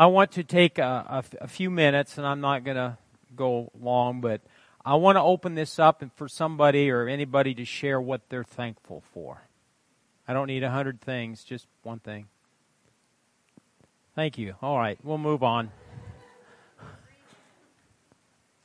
I 0.00 0.06
want 0.06 0.32
to 0.32 0.44
take 0.44 0.78
a, 0.78 1.22
few 1.46 1.68
minutes, 1.68 2.16
and 2.16 2.26
I'm 2.26 2.40
not 2.40 2.64
going 2.64 2.78
to 2.78 2.96
go 3.36 3.70
long, 3.78 4.22
but 4.22 4.40
I 4.82 4.94
want 4.94 5.16
to 5.16 5.20
open 5.20 5.54
this 5.54 5.78
up 5.78 6.00
and 6.00 6.10
for 6.14 6.26
somebody 6.26 6.90
or 6.90 7.06
anybody 7.06 7.54
to 7.56 7.66
share 7.66 8.00
what 8.00 8.22
they're 8.30 8.42
thankful 8.42 9.02
for. 9.12 9.42
I 10.26 10.32
don't 10.32 10.46
need 10.46 10.62
a 10.62 10.70
hundred 10.70 11.02
things, 11.02 11.44
just 11.44 11.66
one 11.82 11.98
thing. 11.98 12.28
Thank 14.14 14.38
you. 14.38 14.54
All 14.62 14.78
right, 14.78 14.98
we'll 15.04 15.18
move 15.18 15.42
on. 15.42 15.70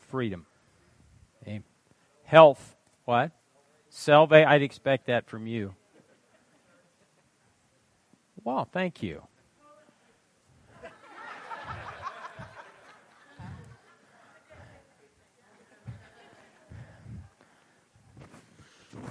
Freedom. 0.08 0.46
Health. 2.24 2.78
What? 3.04 3.32
Salvation. 3.90 4.48
I'd 4.48 4.62
expect 4.62 5.08
that 5.08 5.28
from 5.28 5.48
you. 5.48 5.76
Wow, 8.46 8.66
thank 8.72 9.04
you. 9.04 9.24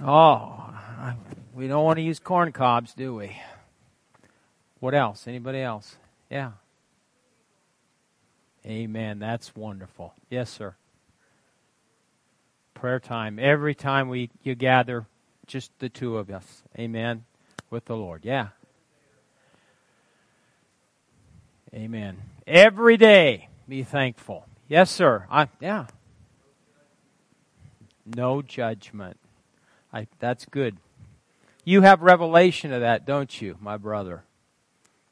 Oh, 0.07 0.71
we 1.55 1.67
don't 1.67 1.83
want 1.83 1.97
to 1.97 2.03
use 2.03 2.19
corn 2.19 2.51
cobs, 2.51 2.93
do 2.93 3.15
we? 3.15 3.41
What 4.79 4.93
else? 4.93 5.27
Anybody 5.27 5.61
else? 5.61 5.97
Yeah. 6.29 6.51
Amen. 8.67 9.17
That's 9.17 9.55
wonderful. 9.55 10.13
Yes, 10.29 10.51
sir. 10.51 10.75
Prayer 12.75 12.99
time. 12.99 13.39
Every 13.39 13.73
time 13.73 14.07
we 14.07 14.29
you 14.43 14.53
gather, 14.53 15.07
just 15.47 15.71
the 15.79 15.89
two 15.89 16.17
of 16.17 16.29
us. 16.29 16.61
Amen. 16.77 17.25
With 17.71 17.85
the 17.85 17.95
Lord. 17.95 18.25
Yeah. 18.25 18.49
Amen. 21.73 22.17
Every 22.45 22.95
day 22.97 23.49
be 23.67 23.81
thankful. 23.81 24.45
Yes, 24.67 24.91
sir. 24.91 25.25
I, 25.31 25.47
yeah. 25.59 25.87
No 28.05 28.43
judgment. 28.43 29.17
I, 29.95 30.07
that's 30.19 30.45
good. 30.45 30.75
You 31.63 31.81
have 31.81 32.01
revelation 32.01 32.73
of 32.73 32.81
that, 32.81 33.05
don't 33.05 33.41
you, 33.41 33.57
my 33.61 33.77
brother? 33.77 34.25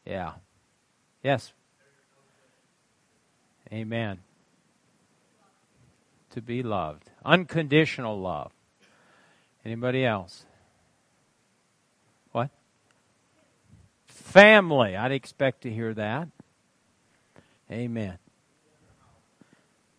Yeah. 0.06 0.34
Yes. 1.24 1.54
Amen. 3.72 4.20
To 6.32 6.42
be 6.42 6.64
loved. 6.64 7.10
Unconditional 7.24 8.20
love. 8.20 8.52
Anybody 9.64 10.06
else? 10.06 10.46
What? 12.34 12.50
Family. 14.08 14.98
I'd 14.98 15.14
expect 15.14 15.62
to 15.62 15.72
hear 15.72 15.94
that. 15.94 16.28
Amen. 17.72 18.18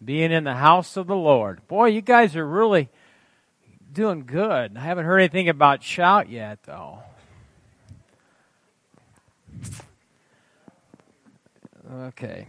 Being 0.05 0.31
in 0.31 0.45
the 0.45 0.57
house 0.57 0.99
of 0.99 1.07
the 1.07 1.17
Lord. 1.17 1.67
Boy, 1.69 1.87
you 1.87 2.03
guys 2.03 2.37
are 2.37 2.47
really 2.47 2.91
doing 3.95 4.27
good. 4.27 4.77
I 4.77 4.81
haven't 4.81 5.07
heard 5.07 5.21
anything 5.21 5.49
about 5.49 5.83
shout 5.83 6.29
yet, 6.29 6.59
though. 6.65 6.99
Okay. 11.93 12.49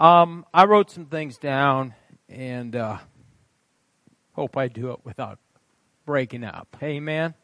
Um, 0.00 0.44
I 0.52 0.64
wrote 0.64 0.90
some 0.90 1.06
things 1.06 1.38
down 1.38 1.94
and 2.28 2.74
uh, 2.74 2.98
hope 4.34 4.56
I 4.56 4.68
do 4.68 4.90
it 4.90 5.00
without 5.04 5.38
breaking 6.04 6.42
up. 6.44 6.76
Amen. 6.82 7.34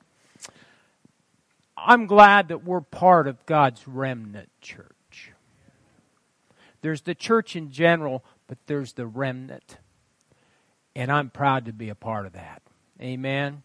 I'm 1.77 2.07
glad 2.07 2.49
that 2.49 2.65
we're 2.65 2.81
part 2.81 3.29
of 3.29 3.45
God's 3.47 3.87
remnant 3.87 4.51
church. 4.61 5.33
There's 6.81 7.03
the 7.03 7.15
church 7.15 7.55
in 7.55 7.71
general, 7.71 8.25
but 8.47 8.59
there's 8.67 8.95
the 8.95 9.07
remnant. 9.07 9.79
And 10.97 11.13
I'm 11.13 11.31
proud 11.31 11.67
to 11.67 11.73
be 11.73 11.89
a 11.89 11.95
part 11.95 12.27
of 12.27 12.33
that. 12.33 12.64
Amen. 13.01 13.63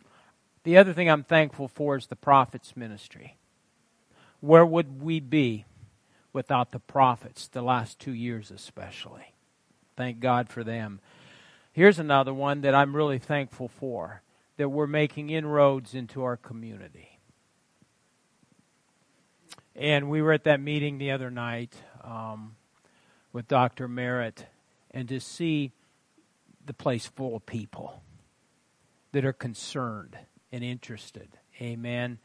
The 0.64 0.78
other 0.78 0.94
thing 0.94 1.10
I'm 1.10 1.24
thankful 1.24 1.68
for 1.68 1.96
is 1.96 2.08
the 2.08 2.16
prophet's 2.16 2.76
ministry. 2.76 3.38
Where 4.42 4.66
would 4.66 5.02
we 5.02 5.20
be 5.20 5.66
without 6.34 6.72
the 6.72 6.80
prophets, 6.80 7.48
the 7.48 7.62
last 7.62 8.00
two 8.00 8.14
years 8.14 8.52
especially? 8.52 9.34
Thank 9.96 10.20
God 10.20 10.50
for 10.50 10.64
them. 10.64 11.00
Here's 11.72 12.00
another 12.00 12.34
one 12.34 12.62
that 12.62 12.76
I'm 12.76 12.96
really 12.96 13.20
thankful 13.20 13.68
for 13.68 14.22
that 14.58 14.70
we're 14.70 14.88
making 14.88 15.30
inroads 15.30 15.94
into 15.94 16.24
our 16.24 16.38
community. 16.38 17.20
And 19.76 20.10
we 20.10 20.22
were 20.22 20.34
at 20.34 20.44
that 20.44 20.60
meeting 20.60 20.98
the 20.98 21.12
other 21.12 21.32
night 21.32 21.74
um, 22.04 22.56
with 23.32 23.48
Dr. 23.48 23.88
Merritt, 23.88 24.46
and 24.92 25.08
to 25.08 25.22
see 25.22 25.72
the 26.66 26.74
place 26.74 27.06
full 27.08 27.38
of 27.38 27.46
people 27.46 28.02
that 29.12 29.26
are 29.26 29.34
concerned 29.34 30.18
and 30.52 30.64
interested. 30.64 31.30
Amen. 31.62 32.20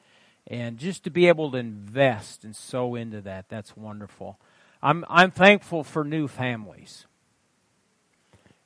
And 0.47 0.79
just 0.79 1.05
to 1.05 1.11
be 1.11 1.29
able 1.29 1.51
to 1.53 1.59
invest 1.59 2.45
and 2.45 2.55
sow 2.55 2.95
into 2.95 3.21
that, 3.23 3.49
that's 3.49 3.77
wonderful. 3.77 4.39
I'm, 4.83 5.05
I'm 5.09 5.31
thankful 5.31 5.83
for 5.85 6.05
new 6.05 6.29
families. 6.29 7.07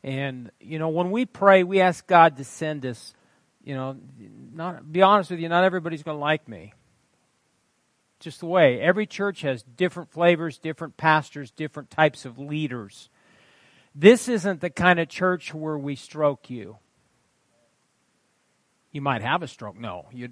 And, 0.02 0.50
you 0.60 0.78
know, 0.78 0.88
when 0.88 1.10
we 1.10 1.26
pray, 1.26 1.62
we 1.62 1.80
ask 1.80 2.06
God 2.06 2.36
to 2.38 2.44
send 2.44 2.84
us, 2.84 3.14
you 3.64 3.74
know, 3.74 3.96
not, 4.52 4.90
be 4.90 5.02
honest 5.02 5.30
with 5.30 5.40
you, 5.40 5.48
not 5.48 5.64
everybody's 5.64 6.02
going 6.02 6.16
to 6.16 6.20
like 6.20 6.48
me. 6.48 6.72
Just 8.20 8.40
the 8.40 8.46
way. 8.46 8.80
Every 8.80 9.06
church 9.06 9.42
has 9.42 9.62
different 9.62 10.10
flavors, 10.10 10.58
different 10.58 10.96
pastors, 10.96 11.52
different 11.52 11.90
types 11.90 12.24
of 12.24 12.38
leaders. 12.38 13.10
This 13.94 14.28
isn't 14.28 14.60
the 14.60 14.70
kind 14.70 14.98
of 14.98 15.08
church 15.08 15.54
where 15.54 15.78
we 15.78 15.94
stroke 15.94 16.50
you. 16.50 16.78
You 18.93 19.03
might 19.03 19.22
have 19.22 19.43
a 19.43 19.49
stroke. 19.49 19.78
No, 19.78 20.06
you. 20.12 20.31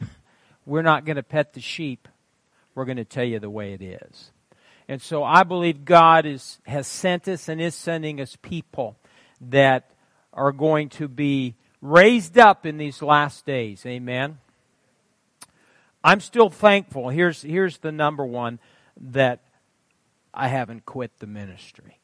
we're 0.66 0.82
not 0.82 1.04
going 1.04 1.16
to 1.16 1.22
pet 1.22 1.54
the 1.54 1.60
sheep. 1.60 2.08
We're 2.74 2.84
going 2.84 2.98
to 2.98 3.04
tell 3.04 3.24
you 3.24 3.38
the 3.38 3.50
way 3.50 3.72
it 3.72 3.82
is. 3.82 4.30
And 4.88 5.00
so 5.00 5.24
I 5.24 5.42
believe 5.42 5.84
God 5.84 6.26
is, 6.26 6.58
has 6.66 6.86
sent 6.86 7.28
us 7.28 7.48
and 7.48 7.60
is 7.60 7.74
sending 7.74 8.20
us 8.20 8.36
people 8.42 8.96
that 9.40 9.90
are 10.32 10.52
going 10.52 10.88
to 10.90 11.08
be 11.08 11.54
raised 11.80 12.38
up 12.38 12.66
in 12.66 12.78
these 12.78 13.02
last 13.02 13.46
days. 13.46 13.84
Amen. 13.86 14.38
I'm 16.04 16.20
still 16.20 16.50
thankful. 16.50 17.08
Here's, 17.10 17.42
here's 17.42 17.78
the 17.78 17.92
number 17.92 18.24
one 18.24 18.58
that 19.00 19.40
I 20.34 20.48
haven't 20.48 20.84
quit 20.84 21.18
the 21.18 21.26
ministry. 21.26 21.98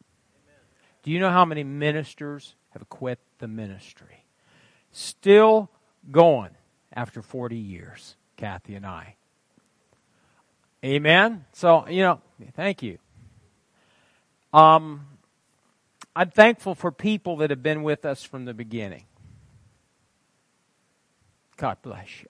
Do 1.03 1.11
you 1.11 1.21
know 1.21 1.31
how 1.31 1.45
many 1.45 1.65
ministers 1.65 2.55
have 2.71 2.89
quit 2.89 3.19
the 3.39 3.49
ministry? 3.49 4.25
Still 4.99 5.71
going 6.11 6.51
after 6.93 7.23
40 7.23 7.55
years, 7.55 8.17
Kathy 8.37 8.75
and 8.75 8.85
I. 8.85 9.15
Amen. 10.85 11.45
So, 11.53 11.87
you 11.87 12.03
know, 12.03 12.21
thank 12.57 12.83
you. 12.83 12.99
Um, 14.53 15.07
I'm 16.17 16.31
thankful 16.31 16.75
for 16.75 16.91
people 16.91 17.37
that 17.37 17.51
have 17.51 17.63
been 17.63 17.85
with 17.85 18.05
us 18.05 18.25
from 18.25 18.45
the 18.45 18.53
beginning. 18.53 19.05
God 21.57 21.77
bless 21.81 22.21
you. 22.21 22.29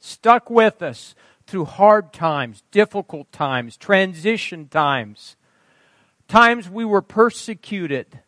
Stuck 0.00 0.50
with 0.50 0.82
us 0.82 1.14
through 1.46 1.64
hard 1.64 2.12
times, 2.12 2.62
difficult 2.72 3.32
times, 3.32 3.78
transition 3.78 4.68
times, 4.68 5.36
times 6.28 6.68
we 6.68 6.84
were 6.84 7.00
persecuted 7.00 8.20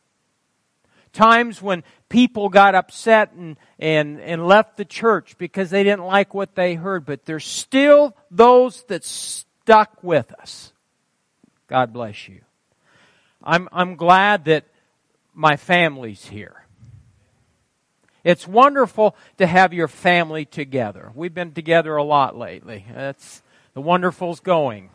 times 1.12 1.61
when 1.61 1.84
people 2.09 2.49
got 2.49 2.75
upset 2.75 3.33
and, 3.33 3.56
and, 3.78 4.21
and 4.21 4.47
left 4.47 4.77
the 4.77 4.84
church 4.84 5.37
because 5.39 5.71
they 5.71 5.83
didn't 5.83 6.05
like 6.05 6.34
what 6.34 6.55
they 6.55 6.75
heard, 6.75 7.05
but 7.05 7.25
there's 7.25 7.47
still 7.47 8.17
those 8.31 8.83
that 8.84 9.05
stuck 9.05 10.03
with 10.03 10.32
us. 10.35 10.73
God 11.69 11.93
bless 11.93 12.29
you. 12.29 12.41
I'm, 13.43 13.69
I'm 13.73 13.97
glad 13.97 14.44
that 14.47 14.64
my 15.35 15.56
family's 15.56 16.26
here. 16.26 16.62
It's 18.25 18.47
wonderful 18.47 19.17
to 19.38 19.47
have 19.47 19.73
your 19.73 19.88
family 19.88 20.44
together. 20.44 21.11
We've 21.14 21.35
been 21.35 21.53
together 21.53 21.97
a 21.97 22.05
lot 22.05 22.37
lately. 22.37 22.85
That's 22.93 23.43
the 23.75 23.81
wonderful's 23.81 24.41
going. 24.41 24.91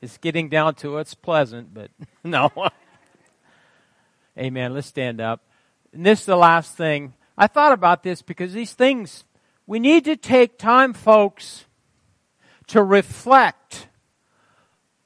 It's 0.00 0.18
getting 0.18 0.48
down 0.48 0.74
to 0.76 0.98
it's 0.98 1.14
pleasant, 1.14 1.74
but 1.74 1.90
no. 2.24 2.50
Amen. 4.38 4.74
Let's 4.74 4.86
stand 4.86 5.20
up. 5.20 5.42
And 5.92 6.04
this 6.04 6.20
is 6.20 6.26
the 6.26 6.36
last 6.36 6.76
thing. 6.76 7.14
I 7.38 7.46
thought 7.46 7.72
about 7.72 8.02
this 8.02 8.22
because 8.22 8.52
these 8.52 8.72
things, 8.72 9.24
we 9.66 9.78
need 9.78 10.04
to 10.04 10.16
take 10.16 10.58
time, 10.58 10.92
folks, 10.92 11.64
to 12.68 12.82
reflect 12.82 13.88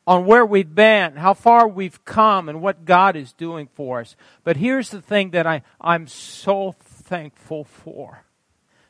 on 0.07 0.25
where 0.25 0.47
we've 0.47 0.75
been, 0.75 1.17
how 1.17 1.35
far 1.35 1.69
we've 1.69 2.03
come, 2.07 2.49
and 2.49 2.63
what 2.63 2.87
God 2.87 3.17
is 3.17 3.35
doing 3.35 3.69
for 3.75 4.01
us. 4.01 4.17
But 4.45 4.57
here's 4.57 4.89
the 4.89 5.03
thing 5.03 5.31
that 5.33 5.47
I, 5.47 5.63
I'm 5.81 6.07
so 6.07 6.73
thankful 6.73 7.65
for 7.65 8.25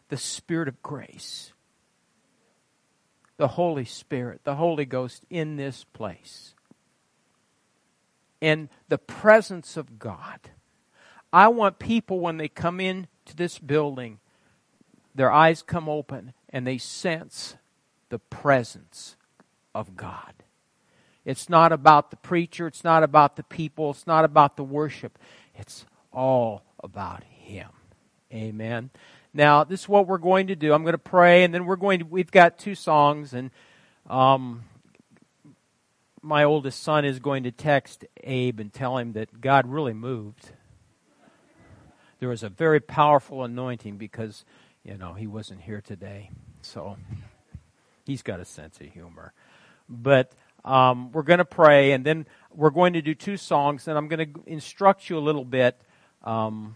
the 0.08 0.16
Spirit 0.16 0.68
of 0.68 0.80
grace. 0.82 1.52
the 3.38 3.48
Holy 3.48 3.84
Spirit, 3.84 4.40
the 4.44 4.56
Holy 4.56 4.84
Ghost 4.84 5.24
in 5.30 5.56
this 5.56 5.84
place. 5.84 6.54
In 8.40 8.68
the 8.88 8.98
presence 8.98 9.76
of 9.76 9.98
God. 9.98 10.38
I 11.32 11.48
want 11.48 11.78
people, 11.78 12.20
when 12.20 12.36
they 12.36 12.48
come 12.48 12.80
into 12.80 13.36
this 13.36 13.58
building, 13.58 14.18
their 15.14 15.30
eyes 15.30 15.62
come 15.62 15.88
open 15.88 16.32
and 16.48 16.66
they 16.66 16.78
sense 16.78 17.56
the 18.08 18.18
presence 18.18 19.16
of 19.74 19.96
God. 19.96 20.32
It's 21.24 21.50
not 21.50 21.72
about 21.72 22.10
the 22.10 22.16
preacher, 22.16 22.66
it's 22.66 22.84
not 22.84 23.02
about 23.02 23.36
the 23.36 23.42
people, 23.42 23.90
it's 23.90 24.06
not 24.06 24.24
about 24.24 24.56
the 24.56 24.64
worship. 24.64 25.18
It's 25.54 25.84
all 26.12 26.62
about 26.82 27.22
Him. 27.24 27.68
Amen. 28.32 28.90
Now, 29.34 29.64
this 29.64 29.80
is 29.80 29.88
what 29.88 30.06
we're 30.06 30.18
going 30.18 30.46
to 30.46 30.56
do. 30.56 30.72
I'm 30.72 30.82
going 30.82 30.94
to 30.94 30.98
pray, 30.98 31.44
and 31.44 31.52
then 31.52 31.66
we're 31.66 31.76
going 31.76 31.98
to. 31.98 32.06
We've 32.06 32.30
got 32.30 32.58
two 32.58 32.74
songs, 32.74 33.34
and 33.34 33.50
um, 34.08 34.64
my 36.22 36.44
oldest 36.44 36.82
son 36.82 37.04
is 37.04 37.18
going 37.18 37.44
to 37.44 37.50
text 37.50 38.04
Abe 38.24 38.60
and 38.60 38.72
tell 38.72 38.98
him 38.98 39.12
that 39.12 39.40
God 39.40 39.66
really 39.66 39.92
moved. 39.92 40.50
There 42.20 42.28
was 42.28 42.42
a 42.42 42.48
very 42.48 42.80
powerful 42.80 43.44
anointing 43.44 43.96
because, 43.96 44.44
you 44.84 44.98
know, 44.98 45.14
he 45.14 45.26
wasn't 45.26 45.60
here 45.60 45.80
today. 45.80 46.30
So 46.62 46.96
he's 48.04 48.22
got 48.22 48.40
a 48.40 48.44
sense 48.44 48.80
of 48.80 48.88
humor. 48.88 49.32
But 49.88 50.32
um, 50.64 51.12
we're 51.12 51.22
going 51.22 51.38
to 51.38 51.44
pray, 51.44 51.92
and 51.92 52.04
then 52.04 52.26
we're 52.52 52.70
going 52.70 52.94
to 52.94 53.02
do 53.02 53.14
two 53.14 53.36
songs, 53.36 53.86
and 53.86 53.96
I'm 53.96 54.08
going 54.08 54.32
to 54.32 54.40
instruct 54.46 55.08
you 55.08 55.16
a 55.16 55.20
little 55.20 55.44
bit. 55.44 55.80
Um, 56.24 56.74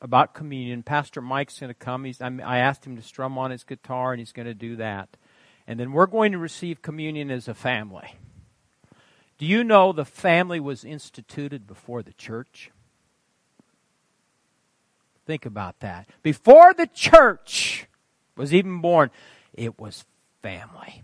about 0.00 0.34
communion. 0.34 0.82
Pastor 0.82 1.20
Mike's 1.20 1.58
going 1.58 1.68
to 1.68 1.74
come. 1.74 2.04
He's, 2.04 2.20
I 2.20 2.58
asked 2.58 2.86
him 2.86 2.96
to 2.96 3.02
strum 3.02 3.36
on 3.38 3.50
his 3.50 3.64
guitar, 3.64 4.12
and 4.12 4.20
he's 4.20 4.32
going 4.32 4.46
to 4.46 4.54
do 4.54 4.76
that. 4.76 5.16
And 5.66 5.78
then 5.78 5.92
we're 5.92 6.06
going 6.06 6.32
to 6.32 6.38
receive 6.38 6.82
communion 6.82 7.30
as 7.30 7.48
a 7.48 7.54
family. 7.54 8.14
Do 9.38 9.46
you 9.46 9.62
know 9.62 9.92
the 9.92 10.04
family 10.04 10.58
was 10.58 10.84
instituted 10.84 11.66
before 11.66 12.02
the 12.02 12.12
church? 12.12 12.70
Think 15.26 15.46
about 15.46 15.78
that. 15.80 16.08
Before 16.22 16.74
the 16.74 16.88
church 16.88 17.86
was 18.36 18.52
even 18.52 18.80
born, 18.80 19.10
it 19.54 19.78
was 19.78 20.04
family. 20.42 21.02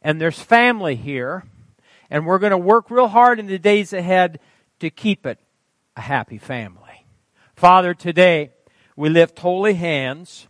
And 0.00 0.20
there's 0.20 0.40
family 0.40 0.96
here, 0.96 1.44
and 2.10 2.26
we're 2.26 2.40
going 2.40 2.50
to 2.50 2.58
work 2.58 2.90
real 2.90 3.08
hard 3.08 3.38
in 3.38 3.46
the 3.46 3.58
days 3.58 3.92
ahead 3.92 4.40
to 4.80 4.90
keep 4.90 5.24
it 5.26 5.38
a 5.96 6.00
happy 6.00 6.38
family. 6.38 7.06
Father, 7.54 7.94
today 7.94 8.50
we 8.96 9.08
lift 9.08 9.38
holy 9.38 9.74
hands 9.74 10.48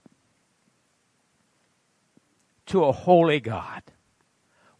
to 2.66 2.84
a 2.84 2.92
holy 2.92 3.40
God. 3.40 3.82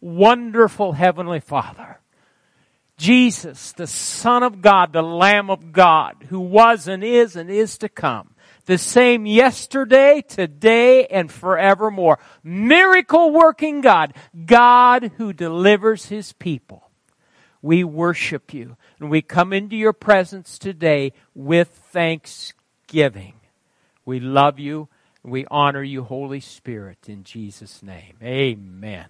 Wonderful 0.03 0.91
Heavenly 0.91 1.39
Father. 1.39 2.01
Jesus, 2.97 3.71
the 3.71 3.87
Son 3.87 4.43
of 4.43 4.61
God, 4.61 4.91
the 4.91 5.01
Lamb 5.01 5.49
of 5.49 5.71
God, 5.71 6.25
who 6.27 6.41
was 6.41 6.89
and 6.89 7.05
is 7.05 7.37
and 7.37 7.49
is 7.49 7.77
to 7.77 7.87
come. 7.87 8.35
The 8.65 8.77
same 8.77 9.25
yesterday, 9.25 10.21
today, 10.27 11.05
and 11.05 11.31
forevermore. 11.31 12.19
Miracle 12.43 13.31
working 13.31 13.79
God. 13.79 14.13
God 14.45 15.13
who 15.15 15.31
delivers 15.31 16.07
His 16.07 16.33
people. 16.33 16.89
We 17.61 17.85
worship 17.85 18.53
you 18.53 18.75
and 18.99 19.09
we 19.09 19.21
come 19.21 19.53
into 19.53 19.77
your 19.77 19.93
presence 19.93 20.57
today 20.57 21.13
with 21.33 21.69
thanksgiving. 21.69 23.35
We 24.03 24.19
love 24.19 24.59
you. 24.59 24.89
And 25.23 25.31
we 25.31 25.45
honor 25.49 25.81
you, 25.81 26.03
Holy 26.03 26.41
Spirit, 26.41 27.07
in 27.07 27.23
Jesus' 27.23 27.81
name. 27.81 28.17
Amen. 28.21 29.05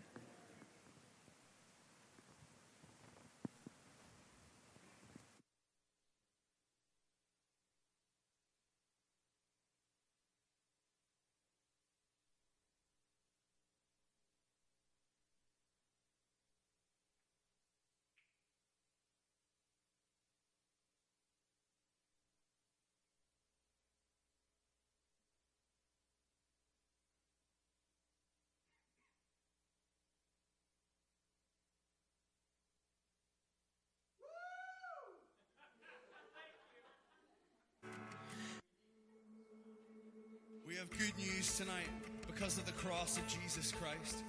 Good 41.04 41.18
news 41.18 41.58
tonight 41.58 41.90
because 42.28 42.58
of 42.58 42.66
the 42.66 42.72
cross 42.74 43.18
of 43.18 43.28
Jesus 43.28 43.74
Christ. 43.74 44.24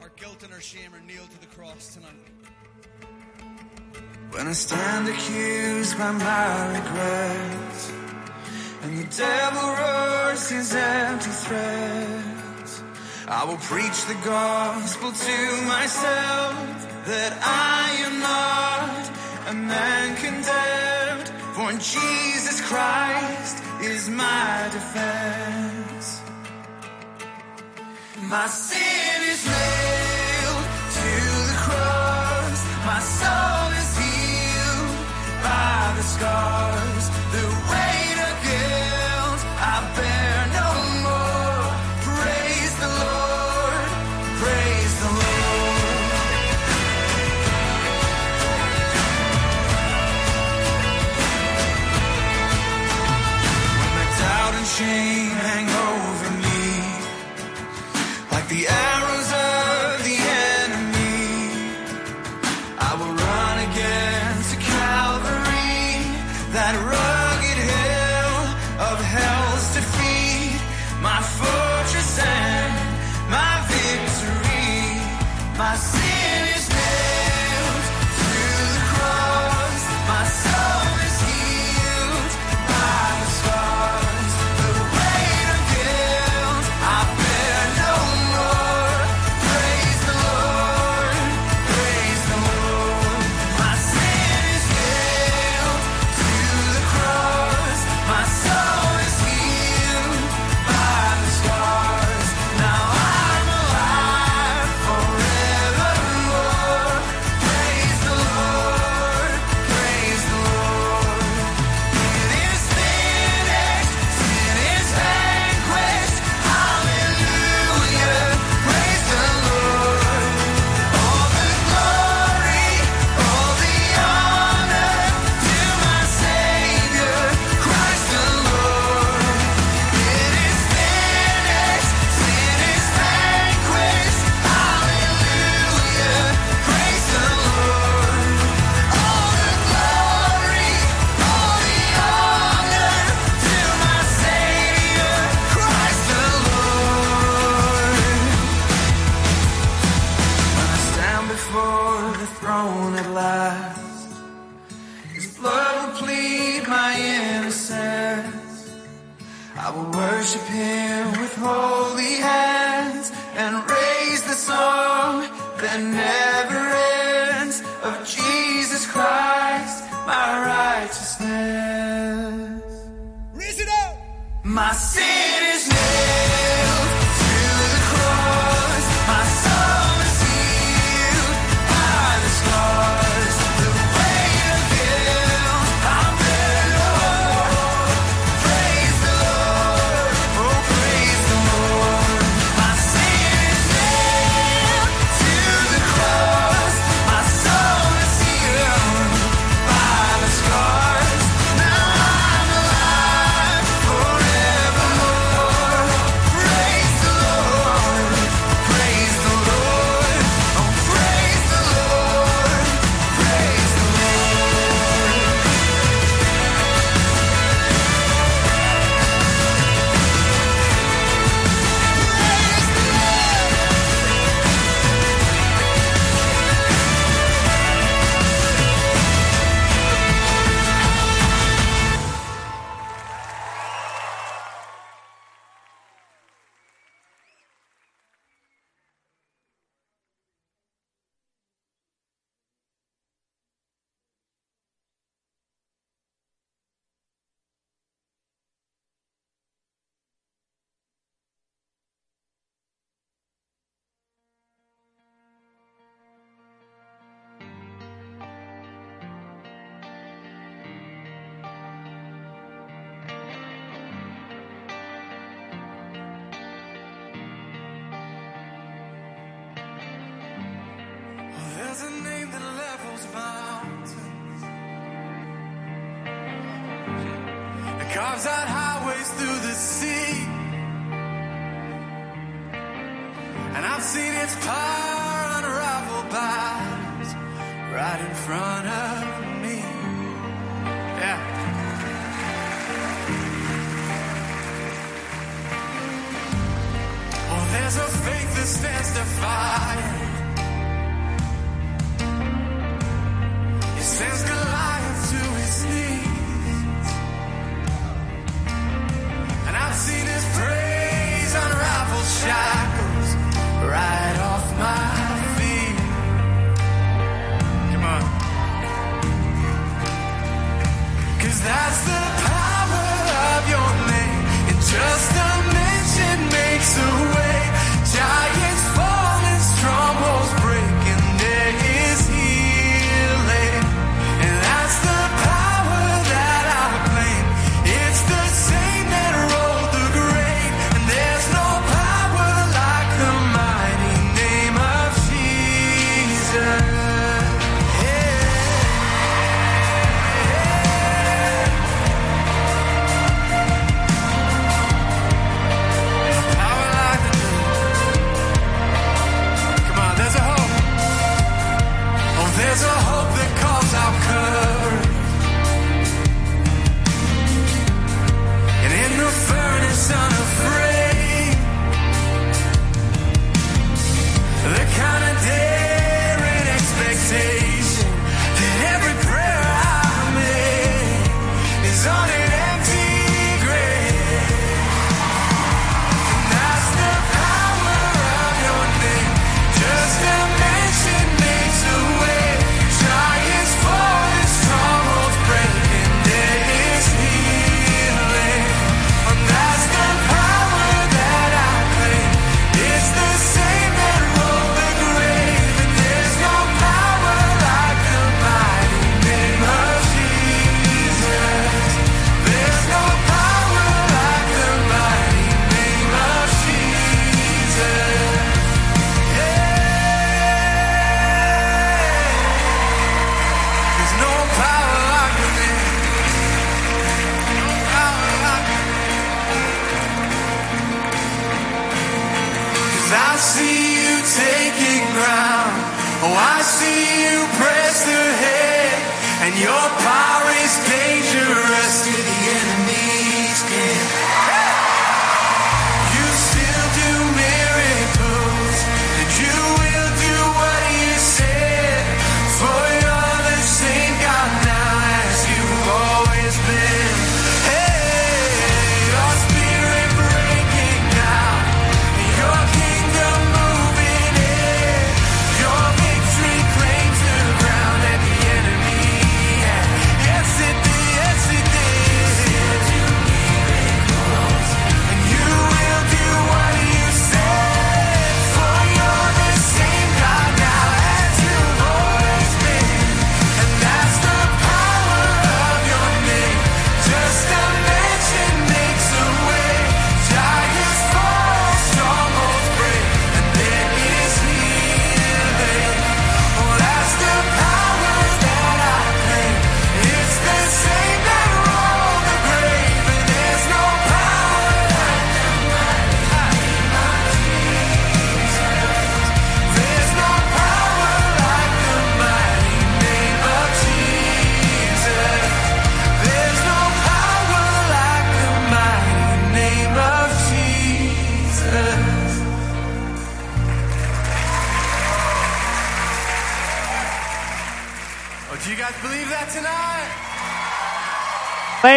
Our 0.00 0.10
guilt 0.14 0.44
and 0.44 0.52
our 0.52 0.60
shame 0.60 0.94
are 0.94 1.00
nailed 1.00 1.30
to 1.30 1.40
the 1.40 1.46
cross 1.46 1.94
tonight. 1.94 2.12
When 4.30 4.46
I 4.46 4.52
stand 4.52 5.08
accused 5.08 5.98
by 5.98 6.12
my 6.12 6.78
regrets, 6.78 7.92
and 8.82 8.98
the 8.98 9.08
devil 9.16 9.68
roars 9.80 10.48
his 10.50 10.72
empty 10.72 11.30
threats, 11.30 12.82
I 13.26 13.44
will 13.44 13.58
preach 13.58 14.04
the 14.06 14.18
gospel 14.24 15.10
to 15.10 15.62
myself 15.66 16.54
that 17.06 17.32
I 17.42 17.90
am 18.06 18.20
not 18.20 19.50
a 19.50 19.54
man 19.54 20.14
condemned, 20.16 21.28
for 21.56 21.72
in 21.72 21.78
Jesus 21.80 22.60
Christ 22.60 23.71
is 23.84 24.08
my 24.08 24.68
defense. 24.72 26.22
My 28.30 28.46
sin 28.46 29.22
is 29.32 29.44
nailed 29.44 30.66
to 30.98 31.10
the 31.50 31.56
cross. 31.64 32.60
My 32.86 33.00
soul 33.00 33.72
is 33.82 33.90
healed 33.98 34.96
by 35.42 35.94
the 35.96 36.02
scars. 36.02 36.91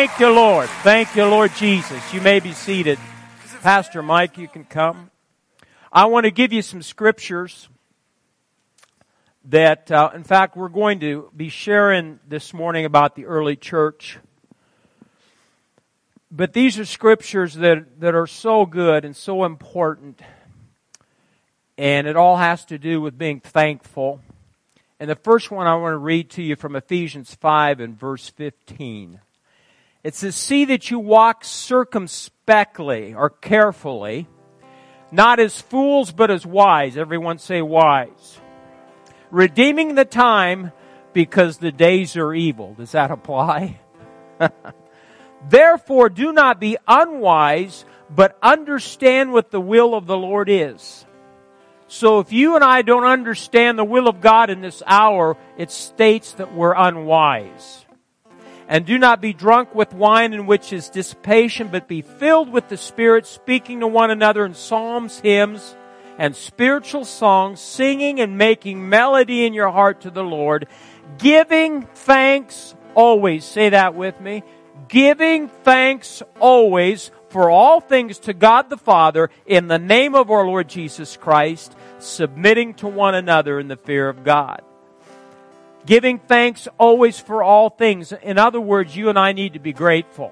Thank 0.05 0.19
you, 0.19 0.29
Lord. 0.29 0.69
Thank 0.83 1.15
you, 1.15 1.25
Lord 1.25 1.51
Jesus. 1.55 2.13
You 2.13 2.21
may 2.21 2.39
be 2.39 2.51
seated. 2.51 2.99
Pastor 3.63 4.03
Mike, 4.03 4.37
you 4.37 4.47
can 4.47 4.63
come. 4.63 5.09
I 5.91 6.05
want 6.05 6.25
to 6.25 6.31
give 6.31 6.53
you 6.53 6.61
some 6.61 6.83
scriptures 6.83 7.67
that, 9.45 9.91
uh, 9.91 10.11
in 10.13 10.23
fact, 10.23 10.55
we're 10.55 10.69
going 10.69 10.99
to 10.99 11.31
be 11.35 11.49
sharing 11.49 12.19
this 12.27 12.53
morning 12.53 12.85
about 12.85 13.15
the 13.15 13.25
early 13.25 13.55
church. 13.55 14.19
But 16.29 16.53
these 16.53 16.77
are 16.77 16.85
scriptures 16.85 17.55
that, 17.55 17.99
that 17.99 18.13
are 18.13 18.27
so 18.27 18.67
good 18.67 19.05
and 19.05 19.15
so 19.15 19.43
important. 19.43 20.21
And 21.79 22.05
it 22.05 22.15
all 22.15 22.37
has 22.37 22.63
to 22.65 22.77
do 22.77 23.01
with 23.01 23.17
being 23.17 23.39
thankful. 23.39 24.21
And 24.99 25.09
the 25.09 25.15
first 25.15 25.49
one 25.49 25.65
I 25.65 25.73
want 25.73 25.93
to 25.93 25.97
read 25.97 26.29
to 26.31 26.43
you 26.43 26.55
from 26.55 26.75
Ephesians 26.75 27.33
5 27.33 27.79
and 27.79 27.99
verse 27.99 28.29
15. 28.29 29.21
It 30.05 30.15
says, 30.15 30.37
See 30.37 30.63
that 30.65 30.89
you 30.89 30.99
walk 30.99 31.43
circumspectly 31.43 33.13
or 33.13 33.29
carefully, 33.29 34.27
not 35.11 35.41
as 35.41 35.59
fools 35.59 36.13
but 36.13 36.31
as 36.31 36.45
wise. 36.45 36.95
Everyone 36.95 37.39
say 37.39 37.61
wise 37.61 38.39
redeeming 39.35 39.95
the 39.95 40.05
time 40.05 40.71
because 41.11 41.57
the 41.57 41.71
days 41.71 42.15
are 42.15 42.33
evil. 42.33 42.73
Does 42.73 42.93
that 42.93 43.11
apply? 43.11 43.79
Therefore, 45.49 46.09
do 46.09 46.31
not 46.31 46.59
be 46.59 46.77
unwise, 46.87 47.85
but 48.09 48.37
understand 48.41 49.33
what 49.33 49.51
the 49.51 49.61
will 49.61 49.93
of 49.93 50.07
the 50.07 50.17
Lord 50.17 50.49
is. 50.49 51.05
So 51.87 52.19
if 52.19 52.31
you 52.31 52.55
and 52.55 52.63
I 52.63 52.81
don't 52.81 53.03
understand 53.03 53.77
the 53.77 53.83
will 53.83 54.07
of 54.07 54.21
God 54.21 54.49
in 54.49 54.61
this 54.61 54.81
hour, 54.87 55.37
it 55.57 55.69
states 55.69 56.31
that 56.33 56.55
we're 56.55 56.73
unwise. 56.73 57.84
And 58.67 58.85
do 58.85 58.97
not 58.97 59.21
be 59.21 59.33
drunk 59.33 59.75
with 59.75 59.93
wine 59.93 60.33
in 60.33 60.47
which 60.47 60.73
is 60.73 60.89
dissipation, 60.89 61.67
but 61.67 61.87
be 61.87 62.01
filled 62.01 62.49
with 62.49 62.67
the 62.67 62.77
Spirit, 62.77 63.27
speaking 63.27 63.81
to 63.81 63.87
one 63.87 64.09
another 64.09 64.45
in 64.45 64.55
psalms, 64.55 65.19
hymns, 65.19 65.75
and 66.17 66.35
spiritual 66.35 67.05
songs, 67.05 67.59
singing 67.59 68.19
and 68.19 68.37
making 68.37 68.89
melody 68.89 69.45
in 69.45 69.53
your 69.53 69.69
heart 69.69 70.01
to 70.01 70.09
the 70.09 70.23
Lord, 70.23 70.67
giving 71.19 71.83
thanks 71.83 72.73
always. 72.95 73.45
Say 73.45 73.69
that 73.69 73.93
with 73.93 74.19
me. 74.19 74.43
Giving 74.87 75.47
thanks 75.47 76.21
always 76.39 77.11
for 77.29 77.49
all 77.49 77.81
things 77.81 78.19
to 78.19 78.33
God 78.33 78.69
the 78.69 78.77
Father 78.77 79.29
in 79.45 79.67
the 79.67 79.79
name 79.79 80.15
of 80.15 80.31
our 80.31 80.45
Lord 80.45 80.69
Jesus 80.69 81.17
Christ, 81.17 81.75
submitting 81.99 82.73
to 82.75 82.87
one 82.87 83.15
another 83.15 83.59
in 83.59 83.67
the 83.67 83.77
fear 83.77 84.07
of 84.09 84.23
God. 84.23 84.61
Giving 85.85 86.19
thanks 86.19 86.67
always 86.77 87.19
for 87.19 87.43
all 87.43 87.69
things. 87.69 88.11
In 88.11 88.37
other 88.37 88.59
words, 88.59 88.95
you 88.95 89.09
and 89.09 89.19
I 89.19 89.33
need 89.33 89.53
to 89.53 89.59
be 89.59 89.73
grateful. 89.73 90.31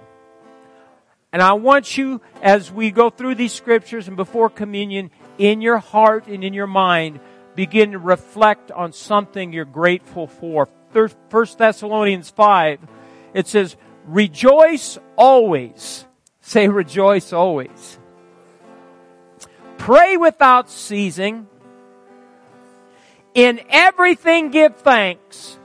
And 1.31 1.41
I 1.41 1.53
want 1.53 1.97
you, 1.97 2.21
as 2.41 2.71
we 2.71 2.91
go 2.91 3.09
through 3.09 3.35
these 3.35 3.53
scriptures 3.53 4.07
and 4.07 4.17
before 4.17 4.49
communion, 4.49 5.11
in 5.37 5.61
your 5.61 5.79
heart 5.79 6.27
and 6.27 6.43
in 6.43 6.53
your 6.53 6.67
mind, 6.67 7.19
begin 7.55 7.91
to 7.91 7.99
reflect 7.99 8.71
on 8.71 8.93
something 8.93 9.53
you're 9.53 9.65
grateful 9.65 10.27
for. 10.27 10.69
1 10.91 11.09
Thessalonians 11.57 12.29
5, 12.29 12.79
it 13.33 13.47
says, 13.47 13.75
rejoice 14.05 14.97
always. 15.15 16.05
Say 16.41 16.67
rejoice 16.67 17.33
always. 17.33 17.97
Pray 19.77 20.17
without 20.17 20.69
ceasing. 20.69 21.47
In 23.33 23.61
everything 23.69 24.51
give 24.51 24.77
thanks. 24.77 25.57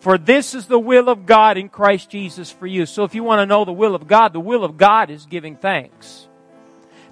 For 0.00 0.18
this 0.18 0.54
is 0.54 0.66
the 0.66 0.78
will 0.78 1.08
of 1.08 1.26
God 1.26 1.58
in 1.58 1.68
Christ 1.68 2.10
Jesus 2.10 2.50
for 2.50 2.66
you. 2.66 2.86
So 2.86 3.04
if 3.04 3.14
you 3.14 3.24
want 3.24 3.40
to 3.40 3.46
know 3.46 3.64
the 3.64 3.72
will 3.72 3.94
of 3.94 4.06
God, 4.06 4.32
the 4.32 4.40
will 4.40 4.62
of 4.62 4.76
God 4.76 5.10
is 5.10 5.26
giving 5.26 5.56
thanks. 5.56 6.28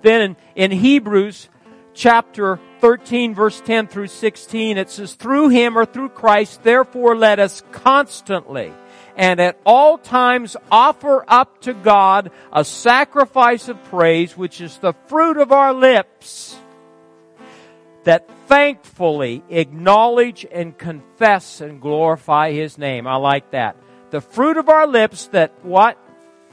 Then 0.03 0.21
in, 0.21 0.37
in 0.71 0.71
Hebrews 0.71 1.49
chapter 1.93 2.61
13 2.81 3.35
verse 3.35 3.61
10 3.61 3.89
through 3.89 4.07
16, 4.07 4.79
it 4.79 4.91
says, 4.91 5.15
through 5.15 5.49
him 5.49 5.77
or 5.77 5.85
through 5.85 6.11
Christ, 6.11 6.63
therefore 6.63 7.17
let 7.17 7.39
us 7.41 7.63
constantly 7.73 8.73
and 9.17 9.41
at 9.41 9.59
all 9.65 9.99
times 9.99 10.57
offer 10.71 11.25
up 11.29 11.61
to 11.63 11.73
God 11.73 12.31
a 12.53 12.65
sacrifice 12.65 13.69
of 13.69 13.83
praise, 13.85 14.37
which 14.37 14.61
is 14.61 14.79
the 14.79 14.93
fruit 15.07 15.37
of 15.37 15.53
our 15.53 15.73
lips, 15.73 16.57
that 18.05 18.29
thankfully 18.47 19.43
acknowledge 19.51 20.47
and 20.51 20.77
confess 20.77 21.61
and 21.61 21.81
glorify 21.81 22.53
His 22.53 22.79
name. 22.79 23.07
I 23.07 23.17
like 23.17 23.51
that. 23.51 23.77
The 24.11 24.21
fruit 24.21 24.57
of 24.57 24.69
our 24.69 24.87
lips 24.87 25.27
that 25.29 25.53
what? 25.65 25.99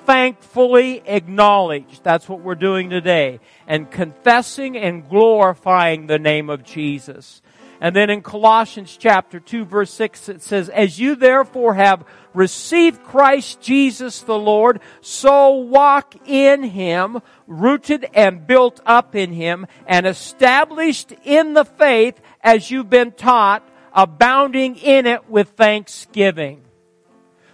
thankfully 0.06 1.02
acknowledge. 1.06 2.02
That's 2.02 2.28
what 2.28 2.42
we're 2.42 2.56
doing 2.56 2.90
today. 2.90 3.40
And 3.68 3.90
confessing 3.90 4.78
and 4.78 5.08
glorifying 5.08 6.08
the 6.08 6.20
name 6.20 6.50
of 6.50 6.64
Jesus. 6.64 7.42
And 7.82 7.96
then 7.96 8.12
in 8.12 8.22
Colossians 8.22 8.96
chapter 8.96 9.40
2 9.40 9.66
verse 9.66 9.92
6 9.92 10.30
it 10.30 10.44
says, 10.44 10.70
As 10.70 11.00
you 11.00 11.16
therefore 11.16 11.74
have 11.74 12.06
received 12.36 13.04
Christ 13.04 13.60
Jesus 13.60 14.22
the 14.22 14.38
Lord, 14.38 14.82
so 15.02 15.56
walk 15.56 16.16
in 16.28 16.62
Him, 16.62 17.22
rooted 17.48 18.08
and 18.14 18.46
built 18.46 18.80
up 18.86 19.16
in 19.16 19.34
Him, 19.34 19.66
and 19.88 20.06
established 20.06 21.12
in 21.24 21.56
the 21.56 21.66
faith 21.66 22.22
as 22.42 22.70
you've 22.70 22.90
been 22.90 23.14
taught, 23.14 23.68
abounding 23.94 24.76
in 24.76 25.08
it 25.08 25.28
with 25.28 25.50
thanksgiving. 25.50 26.62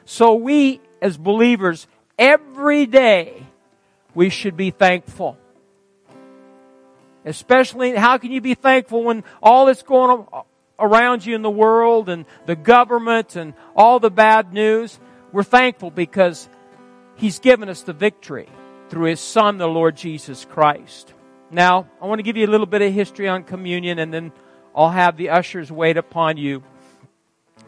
So 0.04 0.36
we 0.36 0.82
as 1.02 1.18
believers 1.18 1.88
every 2.20 2.86
day 2.86 3.48
we 4.14 4.30
should 4.30 4.58
be 4.58 4.72
thankful. 4.72 5.38
Especially, 7.28 7.94
how 7.94 8.18
can 8.18 8.32
you 8.32 8.40
be 8.40 8.54
thankful 8.54 9.04
when 9.04 9.24
all 9.44 9.66
that's 9.66 9.84
going 9.84 10.26
on 10.32 10.44
around 10.80 11.26
you 11.26 11.36
in 11.36 11.42
the 11.42 11.50
world 11.50 12.08
and 12.08 12.26
the 12.46 12.56
government 12.56 13.36
and 13.36 13.54
all 13.76 14.00
the 14.00 14.10
bad 14.10 14.54
news? 14.54 14.98
We're 15.34 15.44
thankful 15.44 15.92
because 15.92 16.48
He's 17.16 17.40
given 17.40 17.68
us 17.68 17.82
the 17.82 17.94
victory 17.94 18.48
through 18.90 19.10
His 19.10 19.20
Son, 19.20 19.58
the 19.58 19.68
Lord 19.68 19.98
Jesus 19.98 20.46
Christ. 20.46 21.14
Now, 21.52 21.90
I 22.02 22.06
want 22.06 22.20
to 22.20 22.24
give 22.24 22.38
you 22.38 22.46
a 22.46 22.52
little 22.52 22.66
bit 22.66 22.82
of 22.82 22.94
history 22.94 23.28
on 23.28 23.44
communion 23.44 24.00
and 24.00 24.14
then 24.14 24.32
I'll 24.74 24.90
have 24.90 25.18
the 25.18 25.32
ushers 25.32 25.70
wait 25.70 25.98
upon 25.98 26.38
you. 26.38 26.64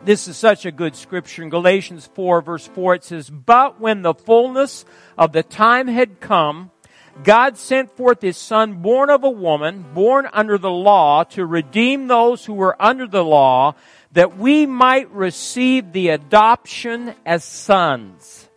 This 0.05 0.29
is 0.29 0.37
such 0.37 0.65
a 0.65 0.71
good 0.71 0.95
scripture. 0.95 1.43
In 1.43 1.49
Galatians 1.49 2.09
4 2.13 2.41
verse 2.41 2.67
4 2.67 2.95
it 2.95 3.03
says, 3.03 3.29
But 3.29 3.81
when 3.81 4.03
the 4.03 4.13
fullness 4.13 4.85
of 5.17 5.33
the 5.33 5.43
time 5.43 5.87
had 5.87 6.21
come, 6.21 6.71
God 7.23 7.57
sent 7.57 7.91
forth 7.91 8.21
His 8.21 8.37
Son, 8.37 8.81
born 8.81 9.09
of 9.09 9.23
a 9.23 9.29
woman, 9.29 9.85
born 9.93 10.27
under 10.31 10.57
the 10.57 10.71
law, 10.71 11.23
to 11.25 11.45
redeem 11.45 12.07
those 12.07 12.45
who 12.45 12.53
were 12.53 12.81
under 12.81 13.07
the 13.07 13.23
law, 13.23 13.75
that 14.13 14.37
we 14.37 14.65
might 14.65 15.11
receive 15.11 15.91
the 15.91 16.09
adoption 16.09 17.13
as 17.25 17.43
sons. 17.43 18.47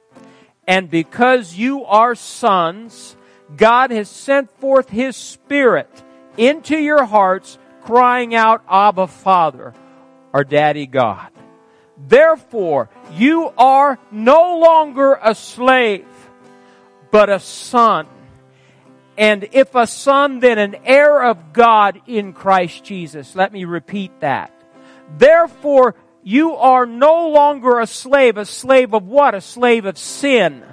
And 0.67 0.89
because 0.89 1.55
you 1.55 1.85
are 1.85 2.15
sons, 2.15 3.17
God 3.57 3.91
has 3.91 4.09
sent 4.09 4.51
forth 4.59 4.89
His 4.89 5.17
Spirit 5.17 5.91
into 6.37 6.79
your 6.79 7.05
hearts, 7.05 7.59
crying 7.83 8.35
out, 8.35 8.63
Abba, 8.69 9.09
Father, 9.09 9.75
our 10.33 10.45
Daddy 10.45 10.87
God. 10.87 11.31
Therefore, 11.99 12.89
you 13.13 13.53
are 13.59 13.99
no 14.11 14.59
longer 14.59 15.19
a 15.23 15.35
slave, 15.35 16.07
but 17.11 17.29
a 17.29 17.39
son. 17.41 18.07
And 19.23 19.51
if 19.53 19.77
a 19.77 19.87
son, 19.87 20.41
then 20.41 20.59
an 20.59 20.75
heir 20.85 21.23
of 21.23 21.53
God 21.53 22.03
in 22.09 22.33
Christ 22.33 22.83
Jesus. 22.83 23.37
Let 23.37 23.53
me 23.53 23.65
repeat 23.65 24.11
that. 24.19 24.53
Therefore, 25.17 25.95
you 26.25 26.57
are 26.57 26.87
no 26.87 27.29
longer 27.29 27.79
a 27.79 27.87
slave. 27.87 28.37
A 28.37 28.45
slave 28.45 28.93
of 28.93 29.07
what? 29.07 29.37
A 29.37 29.41
slave 29.41 29.85
of 29.85 29.97
sin. 29.97 30.65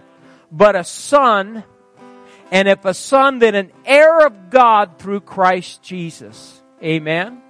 But 0.51 0.75
a 0.75 0.83
son. 0.83 1.63
And 2.49 2.67
if 2.67 2.85
a 2.85 2.95
son, 2.95 3.38
then 3.38 3.53
an 3.53 3.71
heir 3.85 4.25
of 4.25 4.49
God 4.49 4.97
through 4.97 5.21
Christ 5.21 5.83
Jesus. 5.83 6.59
Amen. 6.83 7.43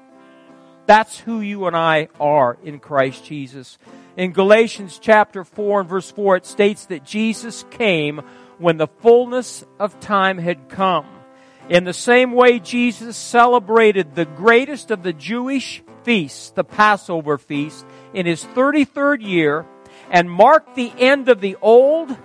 That's 0.85 1.17
who 1.17 1.39
you 1.39 1.65
and 1.67 1.77
I 1.77 2.09
are 2.19 2.57
in 2.61 2.79
Christ 2.79 3.23
Jesus. 3.23 3.77
In 4.17 4.33
Galatians 4.33 4.99
chapter 5.01 5.45
4 5.45 5.79
and 5.79 5.89
verse 5.89 6.11
4, 6.11 6.35
it 6.35 6.45
states 6.45 6.87
that 6.87 7.05
Jesus 7.05 7.63
came 7.71 8.21
when 8.59 8.77
the 8.77 8.87
fullness 8.87 9.65
of 9.79 9.99
time 9.99 10.37
had 10.37 10.69
come. 10.69 11.07
In 11.69 11.83
the 11.83 11.93
same 11.93 12.33
way, 12.33 12.59
Jesus 12.59 13.17
celebrated 13.17 14.15
the 14.15 14.25
greatest 14.25 14.91
of 14.91 15.03
the 15.03 15.13
Jewish 15.13 15.81
feasts, 16.03 16.51
the 16.51 16.63
Passover 16.63 17.37
feast, 17.37 17.85
in 18.13 18.25
his 18.25 18.43
33rd 18.43 19.21
year 19.21 19.65
and 20.11 20.29
marked 20.29 20.75
the 20.75 20.91
end 20.97 21.29
of 21.29 21.41
the 21.41 21.57
old 21.61 22.15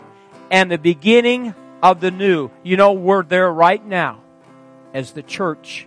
and 0.51 0.71
the 0.71 0.79
beginning 0.79 1.55
of 1.83 2.01
the 2.01 2.11
new. 2.11 2.51
You 2.63 2.77
know, 2.77 2.93
we're 2.93 3.23
there 3.23 3.51
right 3.51 3.85
now 3.85 4.23
as 4.95 5.13
the 5.13 5.23
church. 5.23 5.87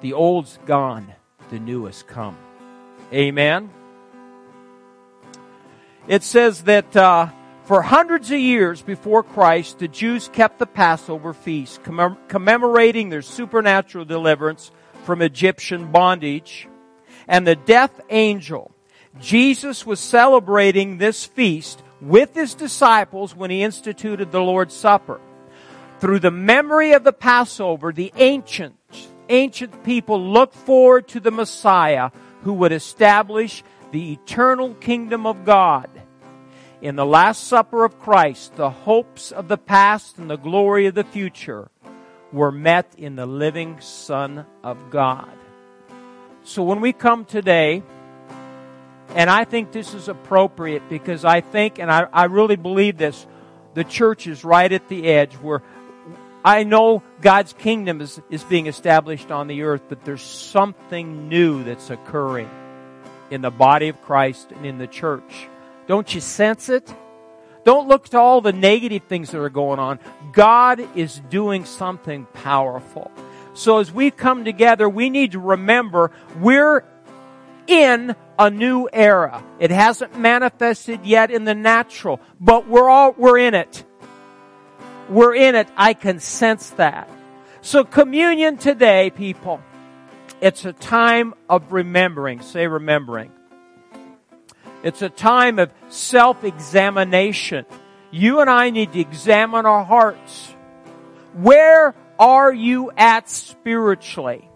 The 0.00 0.12
old's 0.12 0.58
gone 0.66 1.14
the 1.50 1.60
new 1.60 1.84
has 1.84 2.02
come. 2.02 2.36
Amen. 3.12 3.70
it 6.08 6.22
says 6.22 6.64
that 6.64 6.96
uh, 6.96 7.28
for 7.64 7.80
hundreds 7.80 8.30
of 8.30 8.38
years 8.38 8.82
before 8.82 9.22
Christ, 9.22 9.78
the 9.78 9.88
Jews 9.88 10.28
kept 10.28 10.58
the 10.58 10.66
Passover 10.66 11.32
feast, 11.32 11.82
commem- 11.82 12.18
commemorating 12.28 13.08
their 13.08 13.22
supernatural 13.22 14.04
deliverance 14.04 14.70
from 15.04 15.22
Egyptian 15.22 15.90
bondage. 15.90 16.68
And 17.26 17.46
the 17.46 17.56
death 17.56 18.00
angel, 18.10 18.70
Jesus 19.18 19.86
was 19.86 19.98
celebrating 19.98 20.98
this 20.98 21.24
feast 21.24 21.82
with 22.02 22.34
his 22.34 22.54
disciples 22.54 23.34
when 23.34 23.50
he 23.50 23.62
instituted 23.62 24.30
the 24.30 24.42
Lord's 24.42 24.74
Supper. 24.74 25.18
Through 26.00 26.18
the 26.18 26.30
memory 26.30 26.92
of 26.92 27.02
the 27.02 27.14
Passover, 27.14 27.92
the 27.92 28.12
ancient, 28.16 28.76
ancient 29.30 29.84
people 29.84 30.32
looked 30.32 30.54
forward 30.54 31.08
to 31.08 31.20
the 31.20 31.30
Messiah 31.30 32.10
who 32.42 32.52
would 32.52 32.72
establish 32.72 33.62
the 33.90 34.12
eternal 34.12 34.74
kingdom 34.74 35.26
of 35.26 35.46
God 35.46 35.88
in 36.84 36.96
the 36.96 37.06
Last 37.06 37.44
Supper 37.44 37.82
of 37.82 37.98
Christ, 37.98 38.56
the 38.56 38.68
hopes 38.68 39.32
of 39.32 39.48
the 39.48 39.56
past 39.56 40.18
and 40.18 40.28
the 40.28 40.36
glory 40.36 40.84
of 40.84 40.94
the 40.94 41.02
future 41.02 41.70
were 42.30 42.52
met 42.52 42.92
in 42.98 43.16
the 43.16 43.24
living 43.24 43.80
Son 43.80 44.44
of 44.62 44.90
God. 44.90 45.32
So 46.42 46.62
when 46.62 46.82
we 46.82 46.92
come 46.92 47.24
today, 47.24 47.82
and 49.14 49.30
I 49.30 49.44
think 49.44 49.72
this 49.72 49.94
is 49.94 50.08
appropriate 50.08 50.86
because 50.90 51.24
I 51.24 51.40
think, 51.40 51.78
and 51.78 51.90
I, 51.90 52.06
I 52.12 52.24
really 52.24 52.56
believe 52.56 52.98
this, 52.98 53.26
the 53.72 53.84
church 53.84 54.26
is 54.26 54.44
right 54.44 54.70
at 54.70 54.86
the 54.90 55.06
edge 55.06 55.32
where 55.36 55.62
I 56.44 56.64
know 56.64 57.02
God's 57.22 57.54
kingdom 57.54 58.02
is, 58.02 58.20
is 58.28 58.44
being 58.44 58.66
established 58.66 59.30
on 59.30 59.46
the 59.46 59.62
earth, 59.62 59.84
but 59.88 60.04
there's 60.04 60.20
something 60.20 61.30
new 61.30 61.64
that's 61.64 61.88
occurring 61.88 62.50
in 63.30 63.40
the 63.40 63.50
body 63.50 63.88
of 63.88 64.02
Christ 64.02 64.52
and 64.52 64.66
in 64.66 64.76
the 64.76 64.86
church. 64.86 65.48
Don't 65.86 66.14
you 66.14 66.20
sense 66.20 66.68
it? 66.68 66.94
Don't 67.64 67.88
look 67.88 68.08
to 68.10 68.18
all 68.18 68.40
the 68.40 68.52
negative 68.52 69.04
things 69.04 69.30
that 69.30 69.40
are 69.40 69.48
going 69.48 69.78
on. 69.78 69.98
God 70.32 70.80
is 70.96 71.20
doing 71.30 71.64
something 71.64 72.26
powerful. 72.34 73.10
So 73.54 73.78
as 73.78 73.90
we 73.90 74.10
come 74.10 74.44
together, 74.44 74.88
we 74.88 75.10
need 75.10 75.32
to 75.32 75.38
remember 75.38 76.10
we're 76.40 76.84
in 77.66 78.14
a 78.38 78.50
new 78.50 78.88
era. 78.92 79.42
It 79.58 79.70
hasn't 79.70 80.18
manifested 80.18 81.06
yet 81.06 81.30
in 81.30 81.44
the 81.44 81.54
natural, 81.54 82.20
but 82.40 82.68
we're 82.68 82.90
all, 82.90 83.12
we're 83.16 83.38
in 83.38 83.54
it. 83.54 83.84
We're 85.08 85.34
in 85.34 85.54
it. 85.54 85.68
I 85.76 85.94
can 85.94 86.20
sense 86.20 86.70
that. 86.70 87.08
So 87.62 87.84
communion 87.84 88.58
today, 88.58 89.10
people, 89.10 89.62
it's 90.40 90.64
a 90.64 90.72
time 90.72 91.34
of 91.48 91.72
remembering. 91.72 92.42
Say 92.42 92.66
remembering. 92.66 93.30
It's 94.84 95.02
a 95.02 95.08
time 95.08 95.58
of 95.58 95.72
self-examination. 95.88 97.64
You 98.10 98.40
and 98.40 98.50
I 98.50 98.68
need 98.68 98.92
to 98.92 99.00
examine 99.00 99.64
our 99.64 99.82
hearts. 99.82 100.54
Where 101.32 101.94
are 102.18 102.52
you 102.52 102.92
at 102.96 103.28
spiritually? 103.30 104.48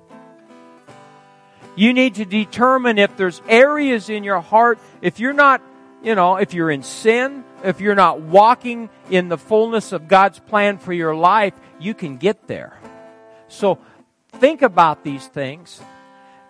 You 1.76 1.94
need 1.94 2.16
to 2.16 2.26
determine 2.26 2.98
if 2.98 3.16
there's 3.16 3.40
areas 3.48 4.10
in 4.10 4.22
your 4.22 4.40
heart, 4.40 4.78
if 5.00 5.18
you're 5.18 5.32
not, 5.32 5.62
you 6.02 6.14
know, 6.14 6.36
if 6.36 6.52
you're 6.52 6.70
in 6.70 6.82
sin, 6.82 7.42
if 7.64 7.80
you're 7.80 7.94
not 7.94 8.20
walking 8.20 8.90
in 9.10 9.28
the 9.28 9.38
fullness 9.38 9.92
of 9.92 10.08
God's 10.08 10.40
plan 10.40 10.76
for 10.76 10.92
your 10.92 11.16
life, 11.16 11.54
you 11.80 11.94
can 11.94 12.18
get 12.18 12.46
there. 12.46 12.78
So 13.48 13.78
think 14.32 14.60
about 14.60 15.04
these 15.04 15.26
things. 15.26 15.80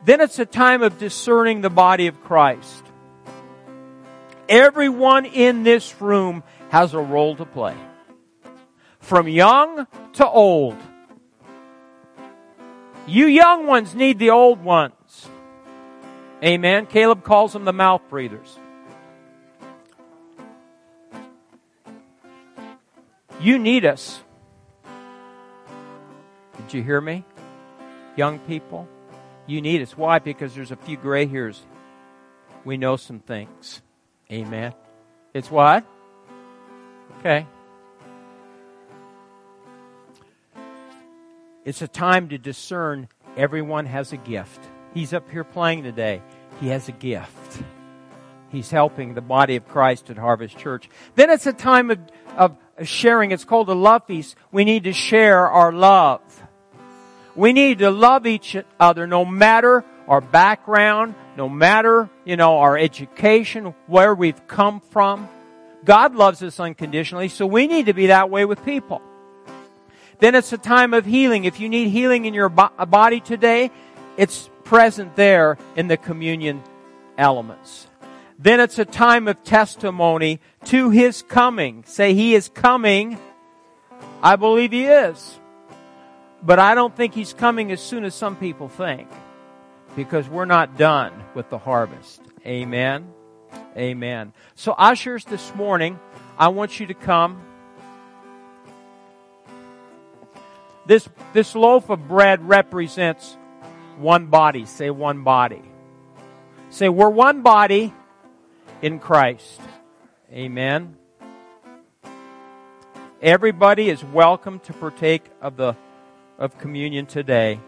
Then 0.04 0.20
it's 0.20 0.40
a 0.40 0.46
time 0.46 0.82
of 0.82 0.98
discerning 0.98 1.60
the 1.60 1.70
body 1.70 2.08
of 2.08 2.20
Christ. 2.24 2.87
Everyone 4.48 5.26
in 5.26 5.62
this 5.62 6.00
room 6.00 6.42
has 6.70 6.94
a 6.94 7.00
role 7.00 7.36
to 7.36 7.44
play. 7.44 7.76
From 9.00 9.28
young 9.28 9.86
to 10.14 10.28
old. 10.28 10.76
You 13.06 13.26
young 13.26 13.66
ones 13.66 13.94
need 13.94 14.18
the 14.18 14.30
old 14.30 14.62
ones. 14.62 15.28
Amen. 16.42 16.86
Caleb 16.86 17.24
calls 17.24 17.52
them 17.52 17.64
the 17.64 17.72
mouth 17.72 18.02
breathers. 18.08 18.58
You 23.40 23.58
need 23.58 23.84
us. 23.84 24.20
Did 26.56 26.74
you 26.74 26.82
hear 26.82 27.00
me? 27.00 27.24
Young 28.16 28.40
people, 28.40 28.88
you 29.46 29.62
need 29.62 29.80
us. 29.80 29.96
Why? 29.96 30.18
Because 30.18 30.54
there's 30.54 30.72
a 30.72 30.76
few 30.76 30.96
gray 30.96 31.26
hairs. 31.26 31.62
We 32.64 32.76
know 32.76 32.96
some 32.96 33.20
things. 33.20 33.80
Amen. 34.30 34.74
It's 35.32 35.50
what? 35.50 35.86
Okay. 37.18 37.46
It's 41.64 41.82
a 41.82 41.88
time 41.88 42.28
to 42.28 42.38
discern 42.38 43.08
everyone 43.36 43.86
has 43.86 44.12
a 44.12 44.16
gift. 44.16 44.60
He's 44.94 45.12
up 45.12 45.30
here 45.30 45.44
playing 45.44 45.82
today. 45.82 46.22
He 46.60 46.68
has 46.68 46.88
a 46.88 46.92
gift. 46.92 47.62
He's 48.50 48.70
helping 48.70 49.14
the 49.14 49.20
body 49.20 49.56
of 49.56 49.66
Christ 49.68 50.10
at 50.10 50.16
Harvest 50.16 50.56
Church. 50.56 50.88
Then 51.14 51.30
it's 51.30 51.46
a 51.46 51.52
time 51.52 51.90
of, 51.90 51.98
of 52.36 52.56
sharing. 52.84 53.30
It's 53.30 53.44
called 53.44 53.68
a 53.68 53.74
love 53.74 54.06
feast. 54.06 54.36
We 54.52 54.64
need 54.64 54.84
to 54.84 54.92
share 54.92 55.48
our 55.48 55.72
love. 55.72 56.20
We 57.34 57.52
need 57.52 57.78
to 57.78 57.90
love 57.90 58.26
each 58.26 58.56
other 58.80 59.06
no 59.06 59.24
matter 59.24 59.84
our 60.08 60.20
background, 60.20 61.14
no 61.38 61.48
matter, 61.48 62.10
you 62.24 62.36
know, 62.36 62.58
our 62.58 62.76
education, 62.76 63.72
where 63.86 64.12
we've 64.12 64.48
come 64.48 64.80
from. 64.80 65.28
God 65.84 66.16
loves 66.16 66.42
us 66.42 66.58
unconditionally, 66.58 67.28
so 67.28 67.46
we 67.46 67.68
need 67.68 67.86
to 67.86 67.94
be 67.94 68.08
that 68.08 68.28
way 68.28 68.44
with 68.44 68.64
people. 68.64 69.00
Then 70.18 70.34
it's 70.34 70.52
a 70.52 70.58
time 70.58 70.92
of 70.92 71.06
healing. 71.06 71.44
If 71.44 71.60
you 71.60 71.68
need 71.68 71.90
healing 71.90 72.24
in 72.24 72.34
your 72.34 72.52
uh, 72.58 72.86
body 72.86 73.20
today, 73.20 73.70
it's 74.16 74.50
present 74.64 75.14
there 75.14 75.56
in 75.76 75.86
the 75.86 75.96
communion 75.96 76.60
elements. 77.16 77.86
Then 78.36 78.58
it's 78.58 78.80
a 78.80 78.84
time 78.84 79.28
of 79.28 79.44
testimony 79.44 80.40
to 80.64 80.90
His 80.90 81.22
coming. 81.22 81.84
Say, 81.86 82.14
He 82.14 82.34
is 82.34 82.48
coming. 82.48 83.16
I 84.24 84.34
believe 84.34 84.72
He 84.72 84.86
is. 84.86 85.38
But 86.42 86.58
I 86.58 86.74
don't 86.74 86.96
think 86.96 87.14
He's 87.14 87.32
coming 87.32 87.70
as 87.70 87.80
soon 87.80 88.04
as 88.04 88.12
some 88.12 88.34
people 88.34 88.68
think 88.68 89.08
because 89.96 90.28
we're 90.28 90.44
not 90.44 90.76
done 90.76 91.12
with 91.34 91.50
the 91.50 91.58
harvest. 91.58 92.20
Amen. 92.46 93.12
Amen. 93.76 94.32
So 94.54 94.72
ushers 94.72 95.24
this 95.24 95.54
morning, 95.54 95.98
I 96.38 96.48
want 96.48 96.80
you 96.80 96.86
to 96.86 96.94
come. 96.94 97.42
This, 100.86 101.08
this 101.32 101.54
loaf 101.54 101.90
of 101.90 102.08
bread 102.08 102.46
represents 102.48 103.36
one 103.98 104.26
body. 104.26 104.64
Say 104.64 104.90
one 104.90 105.24
body. 105.24 105.62
Say 106.70 106.88
we're 106.88 107.08
one 107.08 107.42
body 107.42 107.92
in 108.82 108.98
Christ. 108.98 109.60
Amen. 110.32 110.96
Everybody 113.20 113.90
is 113.90 114.04
welcome 114.04 114.60
to 114.60 114.72
partake 114.72 115.24
of 115.40 115.56
the 115.56 115.74
of 116.38 116.56
communion 116.58 117.06
today. 117.06 117.58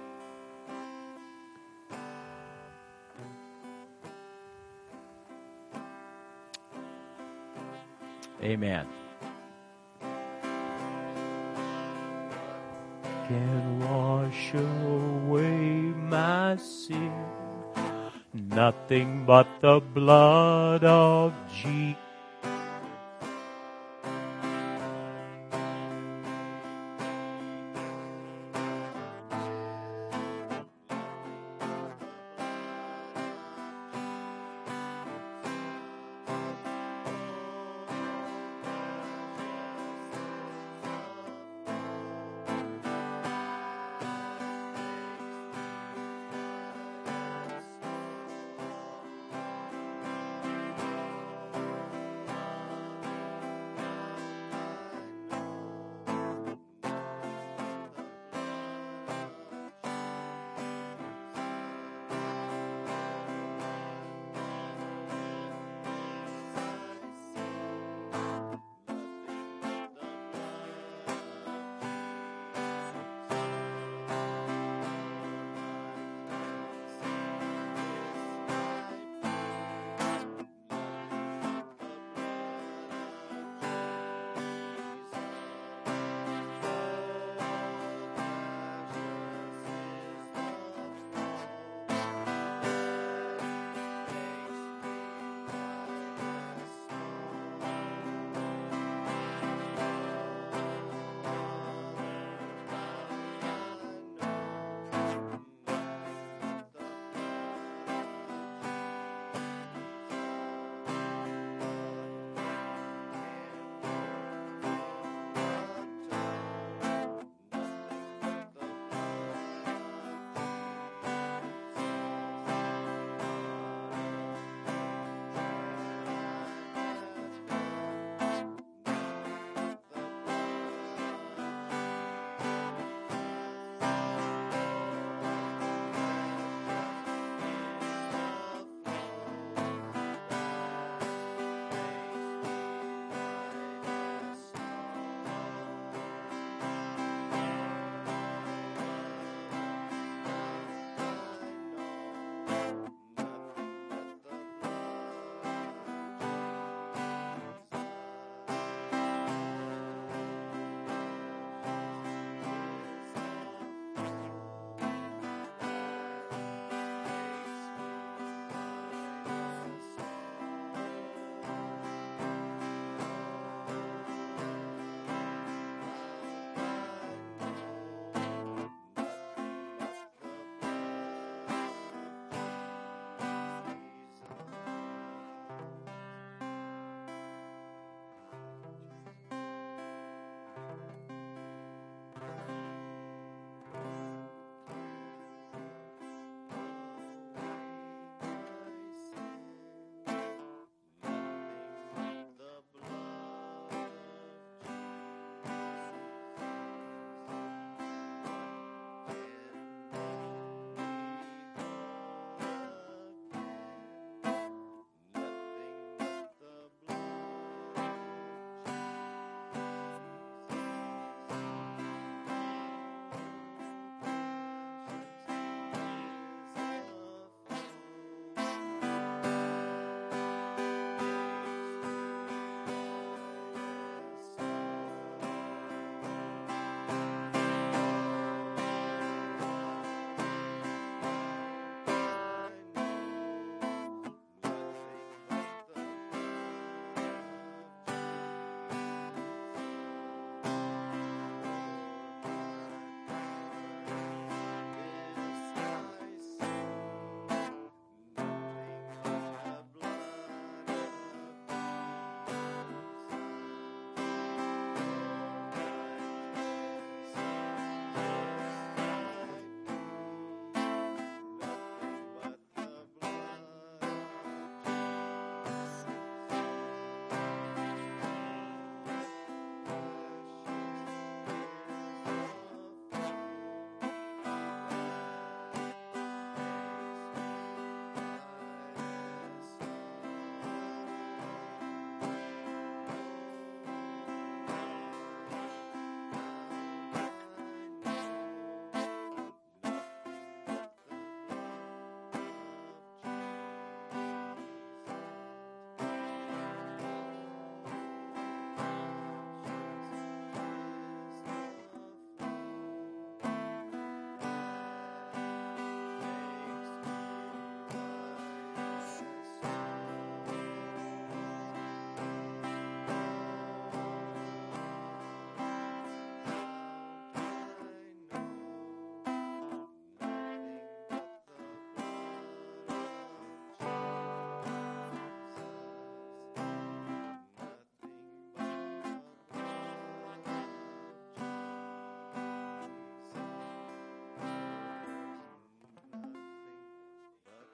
Amen. 8.42 8.86
Can 13.28 13.80
wash 13.80 14.54
away 14.54 15.92
my 16.10 16.56
sin. 16.56 17.12
Nothing 18.32 19.24
but 19.26 19.46
the 19.60 19.80
blood 19.80 20.84
of 20.84 21.32
Jesus. 21.54 22.09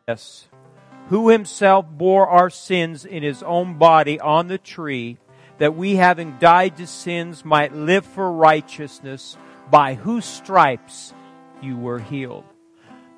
Yes. 0.09 0.47
Who 1.09 1.31
himself 1.31 1.85
bore 1.91 2.29
our 2.29 2.49
sins 2.49 3.05
in 3.05 3.25
his 3.25 3.43
own 3.43 3.77
body 3.77 4.21
on 4.21 4.47
the 4.47 4.59
tree, 4.59 5.19
that 5.59 5.75
we 5.75 5.97
having 5.97 6.39
died 6.39 6.77
to 6.77 6.87
sins 6.87 7.45
might 7.45 7.75
live 7.75 8.07
for 8.07 8.31
righteousness, 8.31 9.37
by 9.69 9.95
whose 9.95 10.25
stripes 10.25 11.13
you 11.61 11.77
were 11.77 11.99
healed. 11.99 12.45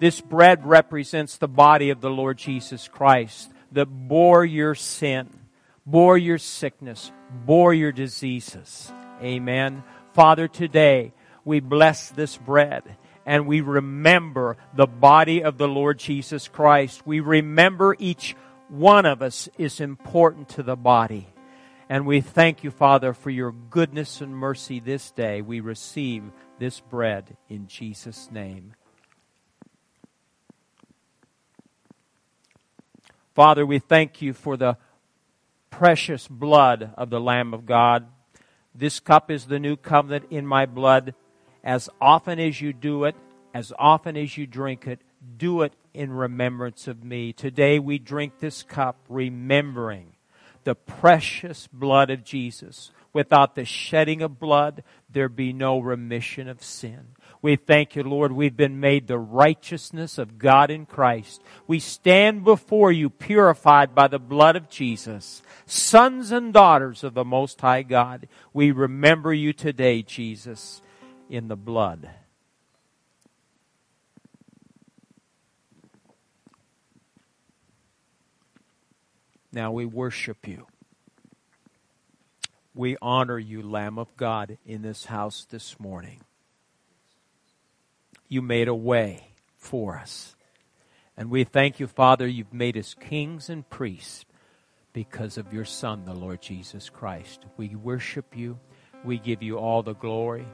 This 0.00 0.22
bread 0.22 0.64
represents 0.66 1.36
the 1.36 1.46
body 1.46 1.90
of 1.90 2.00
the 2.00 2.08
Lord 2.08 2.38
Jesus 2.38 2.88
Christ 2.88 3.50
that 3.72 3.84
bore 3.86 4.46
your 4.46 4.74
sin, 4.74 5.28
bore 5.84 6.16
your 6.16 6.38
sickness, 6.38 7.12
bore 7.44 7.74
your 7.74 7.92
diseases. 7.92 8.90
Amen. 9.20 9.82
Father, 10.14 10.48
today 10.48 11.12
we 11.44 11.60
bless 11.60 12.08
this 12.08 12.38
bread 12.38 12.96
and 13.28 13.46
we 13.46 13.60
remember 13.60 14.56
the 14.74 14.86
body 14.86 15.44
of 15.44 15.58
the 15.58 15.68
Lord 15.68 15.98
Jesus 15.98 16.48
Christ. 16.48 17.06
We 17.06 17.20
remember 17.20 17.94
each 17.98 18.34
one 18.70 19.04
of 19.04 19.20
us 19.20 19.50
is 19.58 19.80
important 19.80 20.48
to 20.50 20.62
the 20.62 20.76
body. 20.76 21.28
And 21.90 22.06
we 22.06 22.22
thank 22.22 22.64
you, 22.64 22.70
Father, 22.70 23.12
for 23.12 23.28
your 23.28 23.52
goodness 23.52 24.22
and 24.22 24.34
mercy 24.34 24.80
this 24.80 25.10
day. 25.10 25.42
We 25.42 25.60
receive 25.60 26.22
this 26.58 26.80
bread 26.80 27.36
in 27.50 27.68
Jesus' 27.68 28.30
name. 28.32 28.74
Father, 33.34 33.66
we 33.66 33.78
thank 33.78 34.22
you 34.22 34.32
for 34.32 34.56
the 34.56 34.78
precious 35.68 36.26
blood 36.26 36.94
of 36.96 37.10
the 37.10 37.20
Lamb 37.20 37.52
of 37.52 37.66
God. 37.66 38.06
This 38.74 39.00
cup 39.00 39.30
is 39.30 39.44
the 39.44 39.58
new 39.58 39.76
covenant 39.76 40.24
in 40.30 40.46
my 40.46 40.64
blood. 40.64 41.14
As 41.68 41.90
often 42.00 42.40
as 42.40 42.62
you 42.62 42.72
do 42.72 43.04
it, 43.04 43.14
as 43.52 43.74
often 43.78 44.16
as 44.16 44.38
you 44.38 44.46
drink 44.46 44.86
it, 44.86 45.02
do 45.36 45.60
it 45.60 45.74
in 45.92 46.10
remembrance 46.10 46.88
of 46.88 47.04
me. 47.04 47.34
Today 47.34 47.78
we 47.78 47.98
drink 47.98 48.38
this 48.38 48.62
cup 48.62 48.96
remembering 49.06 50.12
the 50.64 50.74
precious 50.74 51.66
blood 51.70 52.08
of 52.08 52.24
Jesus. 52.24 52.90
Without 53.12 53.54
the 53.54 53.66
shedding 53.66 54.22
of 54.22 54.40
blood, 54.40 54.82
there 55.10 55.28
be 55.28 55.52
no 55.52 55.78
remission 55.78 56.48
of 56.48 56.64
sin. 56.64 57.08
We 57.42 57.56
thank 57.56 57.94
you, 57.94 58.02
Lord. 58.02 58.32
We've 58.32 58.56
been 58.56 58.80
made 58.80 59.06
the 59.06 59.18
righteousness 59.18 60.16
of 60.16 60.38
God 60.38 60.70
in 60.70 60.86
Christ. 60.86 61.42
We 61.66 61.80
stand 61.80 62.44
before 62.44 62.92
you 62.92 63.10
purified 63.10 63.94
by 63.94 64.08
the 64.08 64.18
blood 64.18 64.56
of 64.56 64.70
Jesus, 64.70 65.42
sons 65.66 66.32
and 66.32 66.50
daughters 66.50 67.04
of 67.04 67.12
the 67.12 67.26
Most 67.26 67.60
High 67.60 67.82
God. 67.82 68.26
We 68.54 68.70
remember 68.70 69.34
you 69.34 69.52
today, 69.52 70.00
Jesus, 70.00 70.80
in 71.28 71.48
the 71.48 71.56
blood. 71.56 72.10
Now 79.52 79.72
we 79.72 79.86
worship 79.86 80.46
you. 80.46 80.66
We 82.74 82.96
honor 83.02 83.38
you, 83.38 83.62
Lamb 83.62 83.98
of 83.98 84.16
God, 84.16 84.58
in 84.64 84.82
this 84.82 85.06
house 85.06 85.46
this 85.50 85.80
morning. 85.80 86.20
You 88.28 88.42
made 88.42 88.68
a 88.68 88.74
way 88.74 89.32
for 89.56 89.98
us. 89.98 90.36
And 91.16 91.30
we 91.30 91.42
thank 91.42 91.80
you, 91.80 91.88
Father, 91.88 92.28
you've 92.28 92.52
made 92.52 92.76
us 92.76 92.94
kings 92.94 93.50
and 93.50 93.68
priests 93.68 94.24
because 94.92 95.38
of 95.38 95.52
your 95.52 95.64
Son, 95.64 96.04
the 96.04 96.14
Lord 96.14 96.40
Jesus 96.40 96.88
Christ. 96.88 97.44
We 97.56 97.74
worship 97.74 98.36
you. 98.36 98.58
We 99.04 99.18
give 99.18 99.42
you 99.42 99.58
all 99.58 99.82
the 99.82 99.94
glory. 99.94 100.46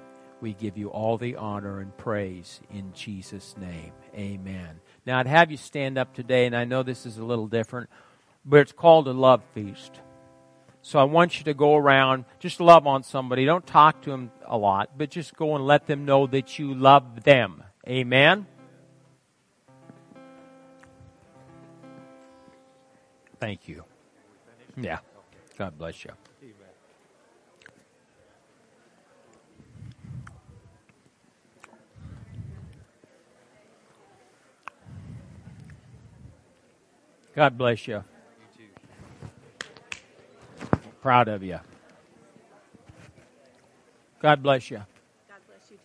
We 0.45 0.53
give 0.53 0.77
you 0.77 0.89
all 0.89 1.17
the 1.17 1.37
honor 1.37 1.81
and 1.81 1.97
praise 1.97 2.61
in 2.71 2.93
Jesus' 2.93 3.57
name. 3.57 3.93
Amen. 4.15 4.81
Now, 5.07 5.19
I'd 5.19 5.27
have 5.27 5.51
you 5.51 5.57
stand 5.57 5.97
up 5.97 6.15
today, 6.15 6.45
and 6.45 6.55
I 6.55 6.65
know 6.65 6.83
this 6.83 7.07
is 7.07 7.19
a 7.19 7.25
little 7.25 7.47
different 7.49 7.89
but 8.45 8.61
it's 8.61 8.73
called 8.73 9.09
a 9.09 9.13
love 9.13 9.43
feast. 9.55 10.01
So 10.83 10.99
I 10.99 11.05
want 11.05 11.39
you 11.39 11.45
to 11.45 11.55
go 11.55 11.77
around, 11.77 12.27
just 12.39 12.61
love 12.61 12.87
on 12.87 13.03
somebody. 13.03 13.47
Don't 13.47 13.67
talk 13.67 14.03
to 14.03 14.11
them 14.11 14.31
a 14.47 14.59
lot, 14.59 14.99
but 14.99 15.11
just 15.11 15.35
go 15.35 15.57
and 15.57 15.67
let 15.67 15.87
them 15.87 16.05
know 16.05 16.27
that 16.27 16.59
you 16.59 16.75
love 16.75 17.25
them. 17.25 17.63
Amen? 17.89 18.47
Thank 23.41 23.67
you. 23.67 23.85
Yeah. 24.77 24.99
God 25.57 25.79
bless 25.79 26.05
you. 26.05 26.11
God 37.35 37.59
bless 37.59 37.89
you. 37.89 38.05
Proud 41.03 41.29
of 41.29 41.43
you. 41.43 41.59
God 44.21 44.43
bless 44.43 44.71
you. 44.71 44.79
God 45.29 45.43
bless 45.49 45.71
you. 45.71 45.79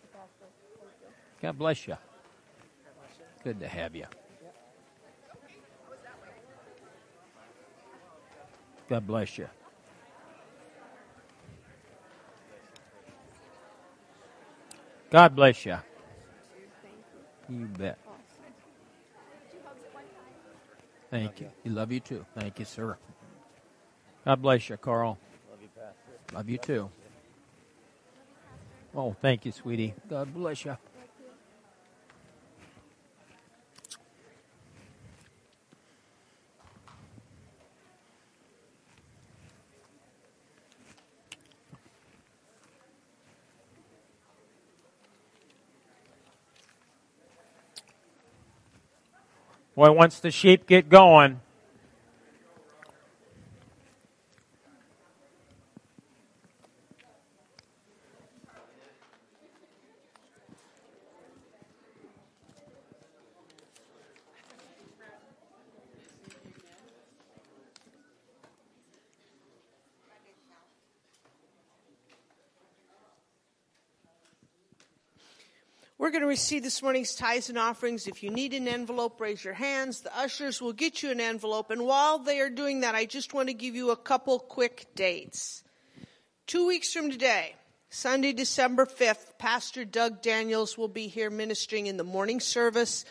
God 1.42 1.58
bless 1.58 1.88
you. 1.88 1.96
Good 3.42 3.60
to 3.60 3.68
have 3.68 3.96
you. 3.96 4.06
God 8.88 9.06
bless 9.06 9.38
you. 9.38 9.48
God 15.10 15.34
bless 15.34 15.66
you. 15.66 15.76
You 17.48 17.66
bet. 17.66 17.98
Thank 21.10 21.40
you. 21.40 21.50
You 21.64 21.72
love 21.72 21.90
you 21.92 22.00
too. 22.00 22.24
Thank 22.34 22.58
you, 22.58 22.64
sir. 22.64 22.96
God 24.24 24.42
bless 24.42 24.68
you, 24.68 24.76
Carl. 24.76 25.18
Love 25.50 25.60
you, 25.62 25.68
Pastor. 25.74 26.34
Love 26.36 26.48
you 26.48 26.58
too. 26.58 26.90
Oh, 28.94 29.14
thank 29.20 29.44
you, 29.44 29.52
sweetie. 29.52 29.94
God 30.08 30.32
bless 30.34 30.64
you. 30.64 30.76
Boy, 49.80 49.92
once 49.92 50.20
the 50.20 50.30
sheep 50.30 50.66
get 50.66 50.90
going, 50.90 51.40
receive 76.30 76.62
this 76.62 76.80
morning's 76.80 77.16
tithes 77.16 77.48
and 77.48 77.58
offerings. 77.58 78.06
If 78.06 78.22
you 78.22 78.30
need 78.30 78.54
an 78.54 78.68
envelope, 78.68 79.20
raise 79.20 79.44
your 79.44 79.54
hands. 79.54 80.02
The 80.02 80.16
ushers 80.16 80.62
will 80.62 80.72
get 80.72 81.02
you 81.02 81.10
an 81.10 81.18
envelope. 81.18 81.72
And 81.72 81.84
while 81.84 82.20
they 82.20 82.38
are 82.38 82.48
doing 82.48 82.82
that, 82.82 82.94
I 82.94 83.04
just 83.04 83.34
want 83.34 83.48
to 83.48 83.52
give 83.52 83.74
you 83.74 83.90
a 83.90 83.96
couple 83.96 84.38
quick 84.38 84.86
dates. 84.94 85.64
Two 86.46 86.68
weeks 86.68 86.92
from 86.92 87.10
today, 87.10 87.56
Sunday, 87.88 88.32
December 88.32 88.86
5th, 88.86 89.38
Pastor 89.38 89.84
Doug 89.84 90.22
Daniels 90.22 90.78
will 90.78 90.86
be 90.86 91.08
here 91.08 91.30
ministering 91.30 91.88
in 91.88 91.96
the 91.96 92.04
morning 92.04 92.38
service. 92.38 93.04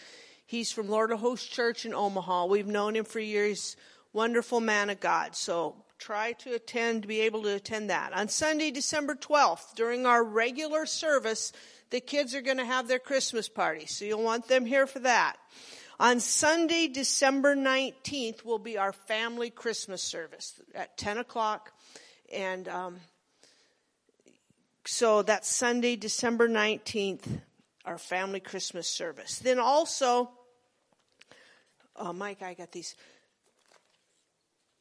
He's 0.45 0.71
from 0.71 0.87
Lord 0.87 1.11
of 1.11 1.19
Hosts 1.19 1.49
Church 1.49 1.85
in 1.85 1.93
Omaha. 1.93 2.45
We've 2.45 2.67
known 2.67 2.95
him 2.95 3.03
for 3.03 3.19
years. 3.19 3.75
Wonderful 4.13 4.61
man 4.61 4.89
of 4.89 5.01
God. 5.01 5.35
So 5.35 5.75
try 5.97 6.31
to 6.31 6.53
attend, 6.53 7.05
be 7.05 7.19
able 7.19 7.43
to 7.43 7.53
attend 7.53 7.89
that. 7.89 8.13
On 8.13 8.29
Sunday, 8.29 8.71
December 8.71 9.13
12th, 9.13 9.75
during 9.75 10.05
our 10.05 10.23
regular 10.23 10.85
service, 10.85 11.51
the 11.91 11.99
kids 11.99 12.35
are 12.35 12.41
going 12.41 12.57
to 12.57 12.65
have 12.65 12.87
their 12.87 12.99
Christmas 12.99 13.49
party, 13.49 13.85
so 13.85 14.05
you'll 14.05 14.23
want 14.23 14.47
them 14.47 14.65
here 14.65 14.87
for 14.87 14.99
that. 14.99 15.37
On 15.99 16.21
Sunday, 16.21 16.87
December 16.87 17.55
19th, 17.55 18.45
will 18.45 18.59
be 18.59 18.77
our 18.77 18.93
family 18.93 19.49
Christmas 19.49 20.01
service 20.01 20.61
at 20.73 20.97
10 20.97 21.17
o'clock. 21.17 21.73
And 22.31 22.69
um, 22.69 23.01
so 24.85 25.23
that's 25.23 25.49
Sunday, 25.49 25.97
December 25.97 26.47
19th, 26.47 27.41
our 27.83 27.97
family 27.97 28.39
Christmas 28.39 28.87
service. 28.87 29.39
Then 29.39 29.59
also, 29.59 30.31
oh, 31.97 32.13
Mike, 32.13 32.41
I 32.41 32.53
got 32.53 32.71
these. 32.71 32.95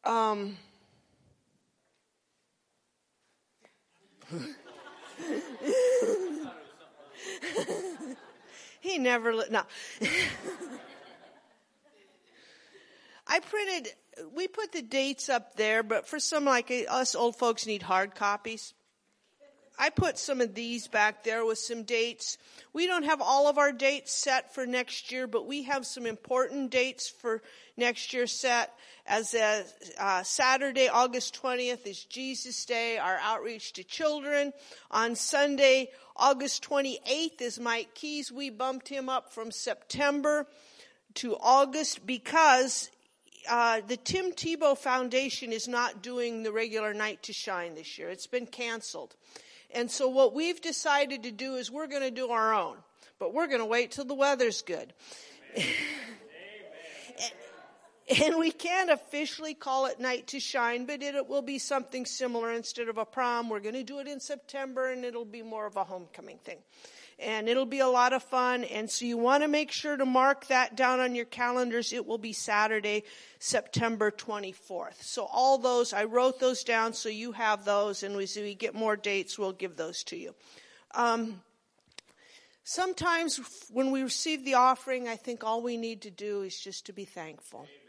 Um, 0.04 0.56
he 8.80 8.98
never, 8.98 9.32
no. 9.50 9.62
I 13.26 13.40
printed, 13.40 13.88
we 14.34 14.48
put 14.48 14.72
the 14.72 14.82
dates 14.82 15.28
up 15.28 15.56
there, 15.56 15.82
but 15.82 16.08
for 16.08 16.18
some 16.18 16.44
like 16.44 16.72
us 16.88 17.14
old 17.14 17.36
folks 17.36 17.66
need 17.66 17.82
hard 17.82 18.14
copies. 18.14 18.72
I 19.78 19.90
put 19.90 20.18
some 20.18 20.40
of 20.40 20.54
these 20.54 20.88
back 20.88 21.22
there 21.22 21.44
with 21.44 21.58
some 21.58 21.84
dates. 21.84 22.36
We 22.72 22.88
don't 22.88 23.04
have 23.04 23.20
all 23.20 23.46
of 23.46 23.58
our 23.58 23.70
dates 23.70 24.12
set 24.12 24.52
for 24.52 24.66
next 24.66 25.12
year, 25.12 25.28
but 25.28 25.46
we 25.46 25.62
have 25.64 25.86
some 25.86 26.04
important 26.04 26.70
dates 26.70 27.08
for 27.08 27.42
next 27.76 28.12
year 28.12 28.26
set. 28.26 28.74
As 29.06 29.34
a, 29.34 29.64
uh, 29.98 30.22
Saturday, 30.24 30.88
August 30.88 31.40
20th 31.40 31.86
is 31.86 32.04
Jesus 32.04 32.64
Day, 32.64 32.98
our 32.98 33.18
outreach 33.22 33.72
to 33.74 33.84
children. 33.84 34.52
On 34.90 35.14
Sunday, 35.14 35.90
August 36.16 36.62
28th 36.68 37.40
is 37.40 37.60
Mike 37.60 37.94
Keys. 37.94 38.32
We 38.32 38.50
bumped 38.50 38.88
him 38.88 39.08
up 39.08 39.32
from 39.32 39.52
September 39.52 40.46
to 41.14 41.36
August 41.36 42.04
because 42.04 42.90
uh, 43.48 43.80
the 43.86 43.96
Tim 43.96 44.32
Tebow 44.32 44.76
Foundation 44.76 45.52
is 45.52 45.68
not 45.68 46.02
doing 46.02 46.42
the 46.42 46.52
regular 46.52 46.92
Night 46.92 47.22
to 47.24 47.32
Shine 47.32 47.74
this 47.76 47.96
year. 47.96 48.08
It's 48.08 48.26
been 48.26 48.46
canceled. 48.46 49.14
And 49.70 49.90
so 49.90 50.08
what 50.08 50.34
we've 50.34 50.60
decided 50.60 51.24
to 51.24 51.30
do 51.30 51.56
is 51.56 51.70
we're 51.70 51.86
going 51.86 52.02
to 52.02 52.10
do 52.10 52.30
our 52.30 52.54
own, 52.54 52.76
but 53.18 53.34
we're 53.34 53.46
going 53.46 53.60
to 53.60 53.66
wait 53.66 53.90
till 53.90 54.04
the 54.04 54.14
weather's 54.14 54.62
good. 54.62 54.92
and 58.22 58.38
we 58.38 58.50
can't 58.50 58.90
officially 58.90 59.54
call 59.54 59.86
it 59.86 60.00
Night 60.00 60.28
to 60.28 60.40
Shine, 60.40 60.86
but 60.86 61.02
it, 61.02 61.28
will 61.28 61.42
be 61.42 61.58
something 61.58 62.06
similar 62.06 62.52
instead 62.52 62.88
of 62.88 62.96
a 62.96 63.04
prom. 63.04 63.50
We're 63.50 63.60
going 63.60 63.74
to 63.74 63.84
do 63.84 63.98
it 63.98 64.08
in 64.08 64.20
September 64.20 64.90
and 64.90 65.04
it'll 65.04 65.24
be 65.24 65.42
more 65.42 65.66
of 65.66 65.76
a 65.76 65.84
homecoming 65.84 66.38
thing 66.38 66.58
and 67.18 67.48
it'll 67.48 67.66
be 67.66 67.80
a 67.80 67.88
lot 67.88 68.12
of 68.12 68.22
fun. 68.22 68.64
And 68.64 68.88
so 68.88 69.04
you 69.04 69.18
want 69.18 69.42
to 69.42 69.48
make 69.48 69.72
sure 69.72 69.96
to 69.96 70.06
mark 70.06 70.46
that 70.46 70.76
down 70.76 71.00
on 71.00 71.14
your 71.14 71.24
calendars. 71.24 71.92
It 71.92 72.06
will 72.06 72.18
be 72.18 72.32
Saturday, 72.32 73.04
September 73.38 74.10
24th. 74.10 75.02
So 75.02 75.24
all 75.24 75.58
those, 75.58 75.92
I 75.92 76.04
wrote 76.04 76.38
those 76.38 76.62
down 76.62 76.92
so 76.92 77.08
you 77.08 77.32
have 77.32 77.64
those, 77.64 78.02
and 78.02 78.16
as 78.20 78.36
we 78.36 78.54
get 78.54 78.74
more 78.74 78.96
dates, 78.96 79.38
we'll 79.38 79.52
give 79.52 79.76
those 79.76 80.04
to 80.04 80.16
you. 80.16 80.34
Um, 80.94 81.42
sometimes 82.62 83.40
when 83.72 83.90
we 83.90 84.02
receive 84.02 84.44
the 84.44 84.54
offering, 84.54 85.08
I 85.08 85.16
think 85.16 85.42
all 85.42 85.62
we 85.62 85.76
need 85.76 86.02
to 86.02 86.10
do 86.10 86.42
is 86.42 86.58
just 86.58 86.86
to 86.86 86.92
be 86.92 87.04
thankful. 87.04 87.60
Amen 87.60 87.87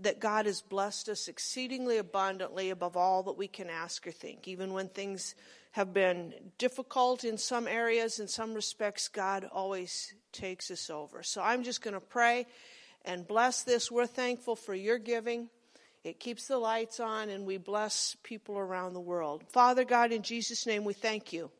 that 0.00 0.20
God 0.20 0.46
has 0.46 0.62
blessed 0.62 1.08
us 1.08 1.28
exceedingly 1.28 1.98
abundantly 1.98 2.70
above 2.70 2.96
all 2.96 3.22
that 3.24 3.38
we 3.38 3.48
can 3.48 3.70
ask 3.70 4.06
or 4.06 4.12
think, 4.12 4.46
even 4.46 4.72
when 4.72 4.88
things 4.88 5.34
have 5.72 5.92
been 5.92 6.32
difficult 6.58 7.24
in 7.24 7.36
some 7.36 7.68
areas. 7.68 8.18
In 8.18 8.28
some 8.28 8.54
respects, 8.54 9.08
God 9.08 9.46
always 9.52 10.14
takes 10.32 10.70
us 10.70 10.88
over. 10.90 11.22
So 11.22 11.42
I'm 11.42 11.62
just 11.62 11.82
going 11.82 11.94
to 11.94 12.00
pray 12.00 12.46
and 13.04 13.26
bless 13.26 13.62
this. 13.62 13.90
We're 13.90 14.06
thankful 14.06 14.56
for 14.56 14.74
your 14.74 14.98
giving. 14.98 15.48
It 16.02 16.20
keeps 16.20 16.46
the 16.46 16.58
lights 16.58 17.00
on, 17.00 17.28
and 17.28 17.44
we 17.44 17.58
bless 17.58 18.16
people 18.22 18.56
around 18.56 18.94
the 18.94 19.00
world. 19.00 19.44
Father 19.48 19.84
God, 19.84 20.12
in 20.12 20.22
Jesus' 20.22 20.66
name, 20.66 20.84
we 20.84 20.94
thank 20.94 21.32
you 21.32 21.50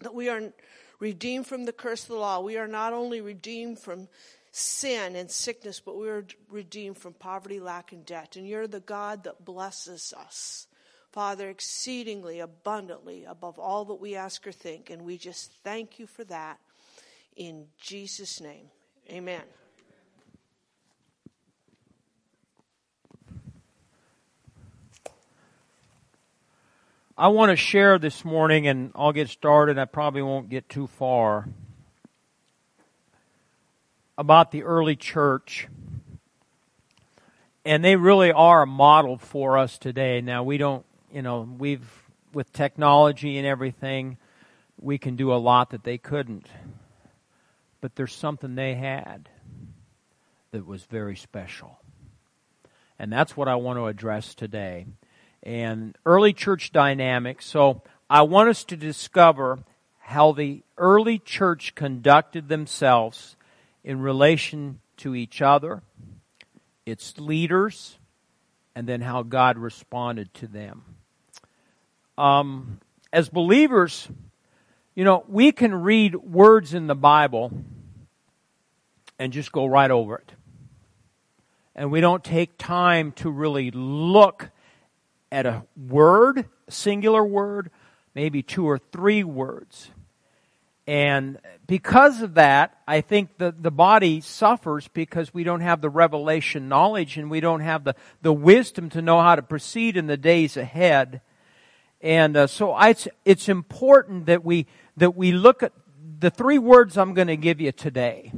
that 0.00 0.14
we 0.14 0.28
are 0.28 0.52
redeemed 0.98 1.46
from 1.46 1.64
the 1.64 1.72
curse 1.72 2.02
of 2.02 2.08
the 2.08 2.16
law. 2.16 2.40
We 2.40 2.56
are 2.58 2.68
not 2.68 2.92
only 2.92 3.20
redeemed 3.20 3.78
from 3.78 4.08
sin 4.50 5.16
and 5.16 5.30
sickness, 5.30 5.80
but 5.80 5.96
we 5.96 6.08
are 6.08 6.26
redeemed 6.50 6.98
from 6.98 7.14
poverty, 7.14 7.60
lack, 7.60 7.92
and 7.92 8.04
debt. 8.04 8.36
And 8.36 8.46
you're 8.46 8.66
the 8.66 8.80
God 8.80 9.24
that 9.24 9.44
blesses 9.44 10.12
us. 10.16 10.66
Father, 11.12 11.48
exceedingly 11.48 12.40
abundantly 12.40 13.24
above 13.24 13.58
all 13.58 13.84
that 13.86 13.94
we 13.94 14.14
ask 14.14 14.46
or 14.46 14.52
think. 14.52 14.90
And 14.90 15.02
we 15.02 15.18
just 15.18 15.52
thank 15.64 15.98
you 15.98 16.06
for 16.06 16.24
that 16.24 16.58
in 17.36 17.66
Jesus' 17.80 18.40
name. 18.40 18.66
Amen. 19.10 19.42
I 27.18 27.28
want 27.28 27.50
to 27.50 27.56
share 27.56 27.98
this 27.98 28.24
morning, 28.24 28.66
and 28.66 28.92
I'll 28.94 29.12
get 29.12 29.28
started. 29.28 29.78
I 29.78 29.84
probably 29.84 30.22
won't 30.22 30.48
get 30.48 30.70
too 30.70 30.86
far. 30.86 31.48
About 34.20 34.50
the 34.50 34.64
early 34.64 34.96
church 34.96 35.66
and 37.64 37.84
they 37.84 37.96
really 37.96 38.32
are 38.32 38.62
a 38.62 38.66
model 38.66 39.16
for 39.16 39.56
us 39.56 39.78
today. 39.78 40.20
Now 40.20 40.42
we 40.42 40.58
don't 40.58 40.84
you 41.12 41.22
know, 41.22 41.48
we've, 41.58 41.88
with 42.32 42.52
technology 42.52 43.36
and 43.38 43.46
everything, 43.46 44.16
we 44.80 44.98
can 44.98 45.16
do 45.16 45.32
a 45.32 45.36
lot 45.36 45.70
that 45.70 45.84
they 45.84 45.98
couldn't. 45.98 46.46
But 47.80 47.96
there's 47.96 48.14
something 48.14 48.54
they 48.54 48.74
had 48.74 49.28
that 50.52 50.66
was 50.66 50.84
very 50.84 51.16
special. 51.16 51.78
And 52.98 53.12
that's 53.12 53.36
what 53.36 53.48
I 53.48 53.56
want 53.56 53.78
to 53.78 53.86
address 53.86 54.34
today. 54.34 54.86
And 55.42 55.96
early 56.04 56.32
church 56.32 56.70
dynamics. 56.72 57.46
So 57.46 57.82
I 58.08 58.22
want 58.22 58.50
us 58.50 58.64
to 58.64 58.76
discover 58.76 59.60
how 60.00 60.32
the 60.32 60.62
early 60.76 61.18
church 61.18 61.74
conducted 61.74 62.48
themselves 62.48 63.36
in 63.84 64.00
relation 64.00 64.80
to 64.98 65.14
each 65.14 65.40
other, 65.42 65.82
its 66.84 67.18
leaders, 67.18 67.98
and 68.74 68.86
then 68.86 69.00
how 69.00 69.22
God 69.22 69.58
responded 69.58 70.32
to 70.34 70.46
them 70.46 70.84
um, 72.20 72.80
as 73.12 73.30
believers, 73.30 74.06
you 74.94 75.04
know, 75.04 75.24
we 75.26 75.52
can 75.52 75.74
read 75.74 76.14
words 76.14 76.74
in 76.74 76.86
the 76.86 76.94
Bible 76.94 77.50
and 79.18 79.32
just 79.32 79.52
go 79.52 79.64
right 79.64 79.90
over 79.90 80.16
it. 80.16 80.32
And 81.74 81.90
we 81.90 82.02
don't 82.02 82.22
take 82.22 82.58
time 82.58 83.12
to 83.12 83.30
really 83.30 83.70
look 83.70 84.50
at 85.32 85.46
a 85.46 85.62
word, 85.88 86.44
singular 86.68 87.24
word, 87.24 87.70
maybe 88.14 88.42
two 88.42 88.68
or 88.68 88.78
three 88.78 89.24
words. 89.24 89.90
And 90.90 91.38
because 91.68 92.20
of 92.20 92.34
that, 92.34 92.76
I 92.84 93.00
think 93.00 93.38
the, 93.38 93.54
the 93.56 93.70
body 93.70 94.20
suffers 94.20 94.88
because 94.88 95.32
we 95.32 95.44
don't 95.44 95.60
have 95.60 95.80
the 95.80 95.88
revelation 95.88 96.68
knowledge 96.68 97.16
and 97.16 97.30
we 97.30 97.38
don't 97.38 97.60
have 97.60 97.84
the, 97.84 97.94
the 98.22 98.32
wisdom 98.32 98.90
to 98.90 99.00
know 99.00 99.20
how 99.20 99.36
to 99.36 99.42
proceed 99.42 99.96
in 99.96 100.08
the 100.08 100.16
days 100.16 100.56
ahead. 100.56 101.20
And 102.00 102.36
uh, 102.36 102.48
so 102.48 102.72
I, 102.72 102.88
it's, 102.88 103.06
it's 103.24 103.48
important 103.48 104.26
that 104.26 104.44
we, 104.44 104.66
that 104.96 105.14
we 105.14 105.30
look 105.30 105.62
at 105.62 105.72
the 106.18 106.28
three 106.28 106.58
words 106.58 106.98
I'm 106.98 107.14
going 107.14 107.28
to 107.28 107.36
give 107.36 107.60
you 107.60 107.70
today. 107.70 108.32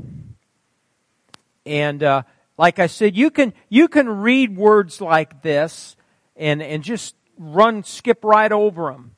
And 1.65 2.03
uh, 2.03 2.25
like 2.59 2.79
I 2.79 2.87
said, 2.87 3.17
you 3.17 3.31
can, 3.31 3.55
you 3.71 3.89
can 3.89 4.07
read 4.07 4.59
words 4.59 5.01
like 5.01 5.41
this 5.41 5.97
and, 6.37 6.63
and 6.63 6.83
just 6.83 7.15
run, 7.39 7.83
skip 7.83 8.23
right 8.23 8.53
over 8.53 8.93
them. 8.93 9.13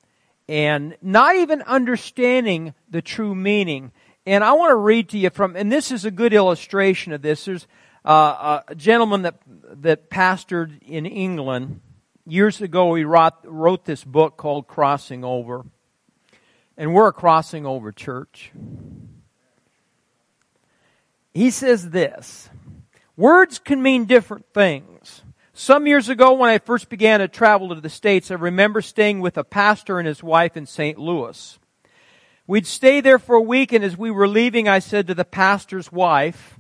And 0.47 0.97
not 1.01 1.37
even 1.37 1.63
understanding 1.63 2.75
the 2.95 3.03
true 3.03 3.35
meaning. 3.35 3.91
And 4.25 4.45
I 4.45 4.53
want 4.53 4.71
to 4.71 4.77
read 4.77 5.09
to 5.09 5.19
you 5.19 5.29
from, 5.29 5.57
and 5.57 5.71
this 5.71 5.91
is 5.91 6.05
a 6.05 6.13
good 6.13 6.33
illustration 6.33 7.13
of 7.13 7.23
this. 7.23 7.45
There's 7.45 7.67
uh, 8.05 8.61
a 8.69 8.75
gentleman 8.77 9.23
that, 9.23 9.35
that 9.83 10.09
pastored 10.09 10.81
in 10.81 11.05
England 11.05 11.81
years 12.25 12.61
ago, 12.61 12.95
he 12.95 13.03
wrote, 13.03 13.33
wrote 13.43 13.85
this 13.85 14.05
book 14.05 14.37
called 14.37 14.69
Crossing 14.69 15.25
Over. 15.25 15.65
And 16.77 16.95
we're 16.95 17.09
a 17.09 17.13
crossing 17.13 17.67
over 17.67 17.91
church. 17.91 18.53
He 21.33 21.51
says 21.51 21.91
this 21.91 22.49
Words 23.17 23.59
can 23.59 23.83
mean 23.83 24.05
different 24.05 24.47
things. 24.55 25.23
Some 25.53 25.89
years 25.89 26.09
ago, 26.09 26.35
when 26.35 26.51
I 26.51 26.59
first 26.59 26.89
began 26.89 27.19
to 27.19 27.27
travel 27.27 27.75
to 27.75 27.81
the 27.81 27.91
States, 27.91 28.31
I 28.31 28.35
remember 28.35 28.81
staying 28.81 29.21
with 29.21 29.37
a 29.37 29.45
pastor 29.45 29.99
and 29.99 30.07
his 30.07 30.23
wife 30.23 30.57
in 30.57 30.67
St. 30.67 30.97
Louis. 30.97 31.59
We'd 32.47 32.67
stay 32.67 33.01
there 33.01 33.19
for 33.19 33.37
a 33.37 33.41
week, 33.41 33.73
and 33.73 33.83
as 33.83 33.97
we 33.97 34.11
were 34.11 34.29
leaving, 34.29 34.69
I 34.69 34.79
said 34.79 35.07
to 35.07 35.15
the 35.15 35.25
pastor's 35.25 35.91
wife, 35.91 36.59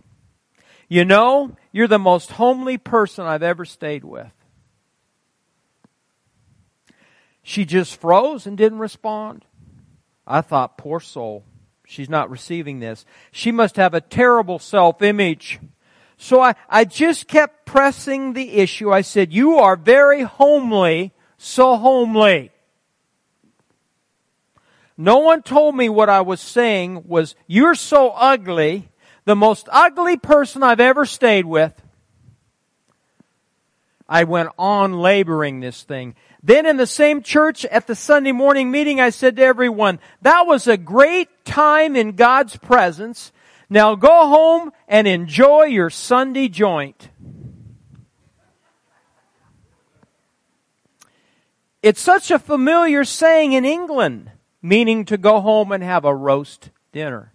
You 0.88 1.04
know, 1.04 1.56
you're 1.72 1.88
the 1.88 1.98
most 1.98 2.32
homely 2.32 2.78
person 2.78 3.26
I've 3.26 3.42
ever 3.42 3.64
stayed 3.64 4.04
with. 4.04 4.32
She 7.42 7.66
just 7.66 8.00
froze 8.00 8.46
and 8.46 8.56
didn't 8.56 8.78
respond. 8.78 9.44
I 10.26 10.40
thought, 10.40 10.78
poor 10.78 11.00
soul. 11.00 11.44
She's 11.86 12.08
not 12.08 12.30
receiving 12.30 12.80
this. 12.80 13.04
She 13.30 13.52
must 13.52 13.76
have 13.76 13.92
a 13.92 14.00
terrible 14.00 14.58
self-image. 14.58 15.60
So 16.16 16.40
I, 16.40 16.54
I 16.70 16.86
just 16.86 17.28
kept 17.28 17.66
pressing 17.66 18.32
the 18.32 18.52
issue. 18.52 18.90
I 18.90 19.02
said, 19.02 19.34
you 19.34 19.58
are 19.58 19.76
very 19.76 20.22
homely, 20.22 21.12
so 21.36 21.76
homely. 21.76 22.53
No 24.96 25.18
one 25.18 25.42
told 25.42 25.74
me 25.74 25.88
what 25.88 26.08
I 26.08 26.20
was 26.20 26.40
saying 26.40 27.04
was, 27.06 27.34
you're 27.46 27.74
so 27.74 28.10
ugly, 28.10 28.88
the 29.24 29.34
most 29.34 29.68
ugly 29.72 30.16
person 30.16 30.62
I've 30.62 30.80
ever 30.80 31.04
stayed 31.04 31.46
with. 31.46 31.80
I 34.08 34.24
went 34.24 34.50
on 34.58 34.92
laboring 34.92 35.60
this 35.60 35.82
thing. 35.82 36.14
Then 36.42 36.66
in 36.66 36.76
the 36.76 36.86
same 36.86 37.22
church 37.22 37.64
at 37.64 37.86
the 37.86 37.94
Sunday 37.94 38.32
morning 38.32 38.70
meeting, 38.70 39.00
I 39.00 39.10
said 39.10 39.36
to 39.36 39.42
everyone, 39.42 39.98
that 40.22 40.46
was 40.46 40.66
a 40.66 40.76
great 40.76 41.44
time 41.44 41.96
in 41.96 42.12
God's 42.12 42.56
presence. 42.56 43.32
Now 43.70 43.94
go 43.94 44.28
home 44.28 44.70
and 44.86 45.08
enjoy 45.08 45.64
your 45.64 45.90
Sunday 45.90 46.48
joint. 46.48 47.08
It's 51.82 52.00
such 52.00 52.30
a 52.30 52.38
familiar 52.38 53.04
saying 53.04 53.52
in 53.52 53.64
England 53.64 54.30
meaning 54.64 55.04
to 55.04 55.18
go 55.18 55.42
home 55.42 55.70
and 55.72 55.84
have 55.84 56.06
a 56.06 56.14
roast 56.16 56.70
dinner. 56.90 57.34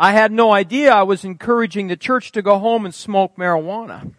I 0.00 0.10
had 0.10 0.32
no 0.32 0.50
idea 0.52 0.92
I 0.92 1.04
was 1.04 1.24
encouraging 1.24 1.86
the 1.86 1.96
church 1.96 2.32
to 2.32 2.42
go 2.42 2.58
home 2.58 2.84
and 2.84 2.92
smoke 2.92 3.36
marijuana. 3.36 4.12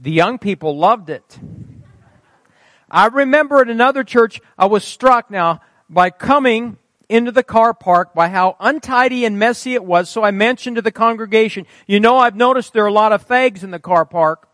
The 0.00 0.12
young 0.12 0.38
people 0.38 0.78
loved 0.78 1.10
it. 1.10 1.40
I 2.88 3.06
remember 3.08 3.60
at 3.60 3.68
another 3.68 4.04
church, 4.04 4.40
I 4.56 4.66
was 4.66 4.84
struck 4.84 5.32
now 5.32 5.60
by 5.90 6.10
coming 6.10 6.76
into 7.08 7.32
the 7.32 7.42
car 7.42 7.74
park 7.74 8.14
by 8.14 8.28
how 8.28 8.56
untidy 8.60 9.24
and 9.24 9.36
messy 9.36 9.74
it 9.74 9.84
was. 9.84 10.08
So 10.08 10.22
I 10.22 10.30
mentioned 10.30 10.76
to 10.76 10.82
the 10.82 10.92
congregation, 10.92 11.66
you 11.88 11.98
know, 11.98 12.18
I've 12.18 12.36
noticed 12.36 12.72
there 12.72 12.84
are 12.84 12.86
a 12.86 12.92
lot 12.92 13.10
of 13.10 13.26
fags 13.26 13.64
in 13.64 13.72
the 13.72 13.80
car 13.80 14.04
park. 14.04 14.48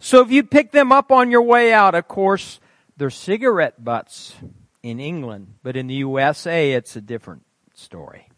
So 0.00 0.20
if 0.20 0.32
you 0.32 0.42
pick 0.42 0.72
them 0.72 0.90
up 0.90 1.12
on 1.12 1.30
your 1.30 1.42
way 1.42 1.72
out, 1.72 1.94
of 1.94 2.08
course, 2.08 2.58
they're 3.02 3.10
cigarette 3.10 3.82
butts 3.82 4.32
in 4.80 5.00
England, 5.00 5.54
but 5.64 5.76
in 5.76 5.88
the 5.88 5.94
USA, 5.94 6.70
it's 6.70 6.94
a 6.94 7.00
different 7.00 7.42
story. 7.74 8.28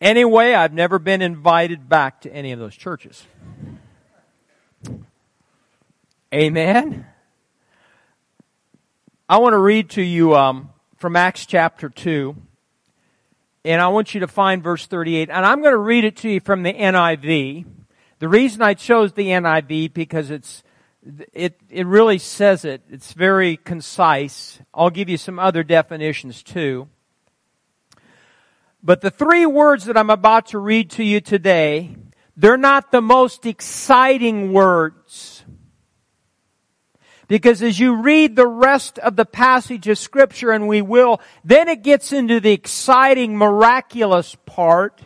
Anyway, 0.00 0.54
I've 0.54 0.72
never 0.72 1.00
been 1.00 1.20
invited 1.20 1.88
back 1.88 2.20
to 2.20 2.32
any 2.32 2.52
of 2.52 2.60
those 2.60 2.76
churches. 2.76 3.26
Amen. 6.32 7.06
I 9.28 9.38
want 9.38 9.54
to 9.54 9.58
read 9.58 9.90
to 9.90 10.02
you 10.02 10.36
um, 10.36 10.70
from 10.98 11.16
Acts 11.16 11.44
chapter 11.44 11.88
2. 11.88 12.36
And 13.64 13.82
I 13.82 13.88
want 13.88 14.14
you 14.14 14.20
to 14.20 14.28
find 14.28 14.62
verse 14.62 14.86
38. 14.86 15.28
And 15.28 15.44
I'm 15.44 15.60
going 15.60 15.72
to 15.72 15.76
read 15.76 16.04
it 16.04 16.18
to 16.18 16.30
you 16.30 16.38
from 16.38 16.62
the 16.62 16.72
NIV. 16.72 17.64
The 18.20 18.28
reason 18.28 18.62
I 18.62 18.74
chose 18.74 19.14
the 19.14 19.26
NIV 19.26 19.92
because 19.92 20.30
it's 20.30 20.62
it 21.32 21.60
it 21.68 21.86
really 21.86 22.18
says 22.18 22.64
it. 22.64 22.82
It's 22.88 23.12
very 23.12 23.56
concise. 23.56 24.60
I'll 24.72 24.90
give 24.90 25.08
you 25.08 25.16
some 25.16 25.38
other 25.38 25.62
definitions 25.62 26.42
too. 26.42 26.88
But 28.82 29.00
the 29.00 29.10
three 29.10 29.46
words 29.46 29.84
that 29.84 29.96
I'm 29.96 30.10
about 30.10 30.46
to 30.48 30.58
read 30.58 30.90
to 30.92 31.04
you 31.04 31.20
today, 31.20 31.96
they're 32.36 32.56
not 32.56 32.90
the 32.90 33.02
most 33.02 33.46
exciting 33.46 34.52
words. 34.52 35.44
Because 37.28 37.62
as 37.62 37.78
you 37.78 38.02
read 38.02 38.36
the 38.36 38.46
rest 38.46 38.98
of 38.98 39.16
the 39.16 39.24
passage 39.24 39.88
of 39.88 39.98
scripture, 39.98 40.50
and 40.50 40.68
we 40.68 40.82
will, 40.82 41.20
then 41.44 41.68
it 41.68 41.82
gets 41.82 42.12
into 42.12 42.40
the 42.40 42.52
exciting, 42.52 43.38
miraculous 43.38 44.36
part. 44.44 45.00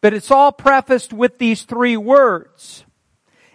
But 0.00 0.14
it's 0.14 0.30
all 0.30 0.52
prefaced 0.52 1.12
with 1.12 1.38
these 1.38 1.64
three 1.64 1.96
words. 1.96 2.84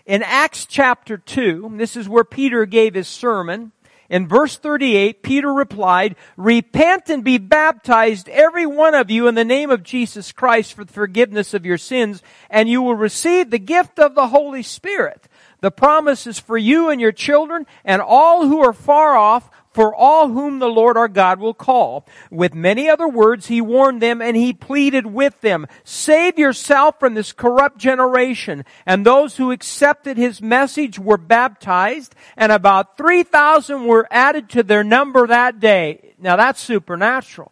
In 0.06 0.22
Acts 0.22 0.66
chapter 0.66 1.18
2, 1.18 1.74
this 1.76 1.96
is 1.96 2.10
where 2.10 2.26
Peter 2.26 2.66
gave 2.66 2.94
his 2.94 3.08
sermon. 3.08 3.72
In 4.10 4.28
verse 4.28 4.58
38, 4.58 5.24
Peter 5.24 5.52
replied, 5.52 6.18
Repent 6.36 7.10
and 7.10 7.24
be 7.24 7.38
baptized, 7.38 8.28
every 8.28 8.66
one 8.66 8.96
of 8.96 9.10
you, 9.10 9.28
in 9.28 9.36
the 9.36 9.46
name 9.46 9.70
of 9.70 9.82
Jesus 9.82 10.34
Christ 10.34 10.74
for 10.74 10.84
the 10.84 10.92
forgiveness 10.92 11.54
of 11.54 11.66
your 11.66 11.78
sins, 11.78 12.22
and 12.50 12.68
you 12.68 12.82
will 12.82 12.96
receive 12.96 13.50
the 13.50 13.60
gift 13.60 13.98
of 13.98 14.14
the 14.14 14.28
Holy 14.28 14.62
Spirit. 14.62 15.30
The 15.62 15.72
promise 15.72 16.28
is 16.28 16.38
for 16.38 16.58
you 16.58 16.90
and 16.90 17.00
your 17.00 17.14
children 17.14 17.66
and 17.86 18.02
all 18.02 18.46
who 18.46 18.60
are 18.60 18.74
far 18.74 19.16
off, 19.16 19.50
for 19.74 19.94
all 19.94 20.30
whom 20.30 20.60
the 20.60 20.68
Lord 20.68 20.98
our 20.98 21.08
God 21.08 21.40
will 21.40 21.54
call. 21.54 22.06
With 22.30 22.54
many 22.54 22.90
other 22.90 23.08
words, 23.08 23.48
he 23.48 23.62
warned 23.62 24.02
them 24.02 24.22
and 24.22 24.38
he 24.38 24.54
pleaded 24.54 25.08
with 25.08 25.42
them, 25.42 25.68
save 25.84 26.38
yourself 26.38 27.00
from 27.00 27.16
this 27.16 27.34
corrupt 27.34 27.78
generation. 27.78 28.66
And 28.86 29.06
those 29.06 29.38
who 29.38 29.52
accepted 29.52 30.18
his 30.18 30.42
message 30.42 31.00
were 31.00 31.18
baptized 31.18 32.16
and 32.38 32.52
about 32.52 32.98
3,000 32.98 33.86
were 33.86 34.08
added 34.12 34.50
to 34.50 34.64
their 34.64 34.84
number 34.84 35.28
that 35.28 35.60
day. 35.60 36.14
Now 36.20 36.36
that's 36.36 36.62
supernatural. 36.62 37.52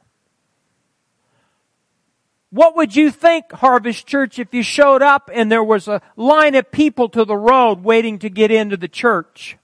What 2.51 2.75
would 2.75 2.97
you 2.97 3.11
think, 3.11 3.49
Harvest 3.53 4.05
Church, 4.05 4.37
if 4.37 4.53
you 4.53 4.61
showed 4.61 5.01
up 5.01 5.29
and 5.33 5.49
there 5.49 5.63
was 5.63 5.87
a 5.87 6.01
line 6.17 6.53
of 6.55 6.69
people 6.69 7.07
to 7.09 7.23
the 7.23 7.37
road 7.37 7.81
waiting 7.81 8.19
to 8.19 8.29
get 8.29 8.51
into 8.51 8.75
the 8.75 8.89
church? 8.89 9.57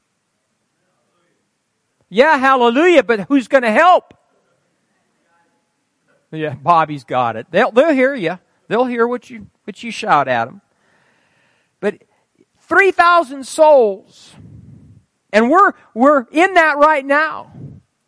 Yeah, 2.09 2.37
hallelujah, 2.37 3.03
but 3.03 3.21
who's 3.21 3.47
going 3.47 3.63
to 3.63 3.71
help? 3.71 4.13
Yeah, 6.31 6.55
Bobby's 6.55 7.03
got 7.03 7.35
it. 7.35 7.47
They'll, 7.51 7.71
they'll 7.71 7.93
hear 7.93 8.13
you. 8.13 8.39
They'll 8.67 8.85
hear 8.85 9.07
what 9.07 9.29
you, 9.29 9.47
what 9.63 9.81
you 9.83 9.91
shout 9.91 10.27
at 10.27 10.45
them. 10.45 10.61
But 11.79 12.03
3,000 12.61 13.45
souls. 13.45 14.33
And 15.31 15.49
we're, 15.49 15.73
we're 15.93 16.25
in 16.31 16.53
that 16.55 16.77
right 16.77 17.05
now. 17.05 17.51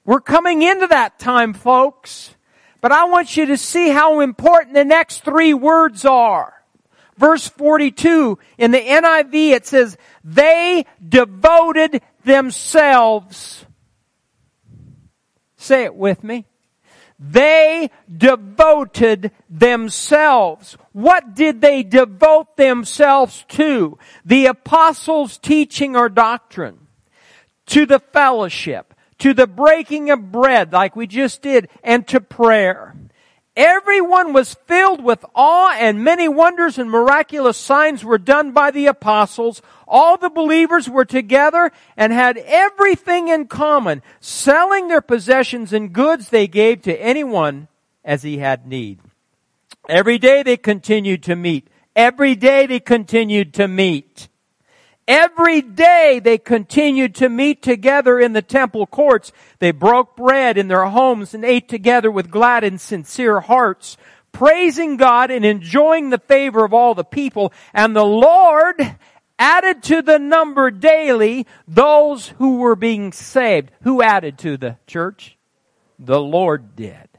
We're 0.06 0.22
coming 0.22 0.64
into 0.64 0.88
that 0.88 1.20
time, 1.20 1.54
folks. 1.54 2.36
But 2.82 2.92
I 2.92 3.06
want 3.06 3.38
you 3.38 3.48
to 3.48 3.58
see 3.58 3.90
how 3.90 4.22
important 4.22 4.74
the 4.74 4.86
next 4.86 5.24
three 5.24 5.54
words 5.54 6.06
are. 6.06 6.54
Verse 7.18 7.48
42 7.48 8.40
in 8.58 8.72
the 8.72 8.80
NIV 8.80 9.52
it 9.52 9.66
says, 9.66 9.98
they 10.24 10.86
devoted 11.06 12.02
themselves. 12.24 13.66
Say 15.70 15.84
it 15.84 15.94
with 15.94 16.24
me. 16.24 16.48
They 17.20 17.92
devoted 18.12 19.30
themselves. 19.48 20.76
What 20.94 21.36
did 21.36 21.62
they 21.62 21.84
devote 21.84 22.58
themselves 22.58 23.46
to? 23.50 24.00
The 24.26 24.48
apostles' 24.48 25.38
teaching 25.38 25.96
or 25.96 26.10
doctrine. 26.10 26.88
To 27.68 27.86
the 27.86 28.00
fellowship 28.00 28.96
to 29.20 29.34
the 29.34 29.48
breaking 29.48 30.10
of 30.10 30.32
bread 30.32 30.74
like 30.74 30.96
we 30.96 31.06
just 31.06 31.42
did 31.42 31.70
and 31.84 32.08
to 32.08 32.20
prayer. 32.20 32.96
Everyone 33.60 34.32
was 34.32 34.54
filled 34.54 35.04
with 35.04 35.26
awe 35.36 35.74
and 35.74 36.02
many 36.02 36.30
wonders 36.30 36.78
and 36.78 36.90
miraculous 36.90 37.58
signs 37.58 38.06
were 38.06 38.18
done 38.18 38.54
by 38.54 38.72
the 38.72 38.86
apostles. 38.86 39.62
All 39.86 40.16
the 40.16 40.30
believers 40.30 40.90
were 40.90 41.04
together 41.04 41.74
and 41.98 42.14
had 42.14 42.38
everything 42.38 43.28
in 43.28 43.48
common, 43.48 44.02
selling 44.22 44.88
their 44.88 45.02
possessions 45.02 45.74
and 45.74 45.92
goods 45.92 46.30
they 46.30 46.48
gave 46.48 46.84
to 46.84 47.02
anyone 47.02 47.68
as 48.06 48.24
he 48.24 48.38
had 48.38 48.66
need. 48.66 49.02
Every 49.90 50.18
day 50.18 50.42
they 50.42 50.56
continued 50.56 51.22
to 51.24 51.36
meet. 51.36 51.68
Every 51.98 52.36
day 52.36 52.66
they 52.66 52.80
continued 52.80 53.54
to 53.56 53.68
meet. 53.68 54.30
Every 55.10 55.64
day 55.64 56.22
they 56.24 56.38
continued 56.38 57.16
to 57.16 57.30
meet 57.30 57.64
together 57.64 58.20
in 58.20 58.34
the 58.34 58.44
temple 58.44 58.86
courts. 58.86 59.32
They 59.58 59.72
broke 59.72 60.16
bread 60.16 60.56
in 60.56 60.68
their 60.68 60.86
homes 60.86 61.34
and 61.34 61.44
ate 61.44 61.68
together 61.68 62.12
with 62.12 62.30
glad 62.30 62.64
and 62.64 62.80
sincere 62.80 63.40
hearts, 63.40 63.98
praising 64.32 64.98
God 64.98 65.32
and 65.32 65.44
enjoying 65.44 66.12
the 66.12 66.20
favor 66.20 66.64
of 66.64 66.76
all 66.76 66.94
the 66.94 67.04
people. 67.04 67.52
And 67.74 67.96
the 67.96 68.06
Lord 68.06 68.76
added 69.40 69.82
to 69.84 70.04
the 70.04 70.20
number 70.20 70.70
daily 70.70 71.48
those 71.68 72.28
who 72.38 72.58
were 72.58 72.76
being 72.76 73.12
saved. 73.12 73.72
Who 73.82 74.04
added 74.04 74.38
to 74.40 74.58
the 74.58 74.78
church? 74.86 75.40
The 75.98 76.22
Lord 76.22 76.76
did. 76.76 77.10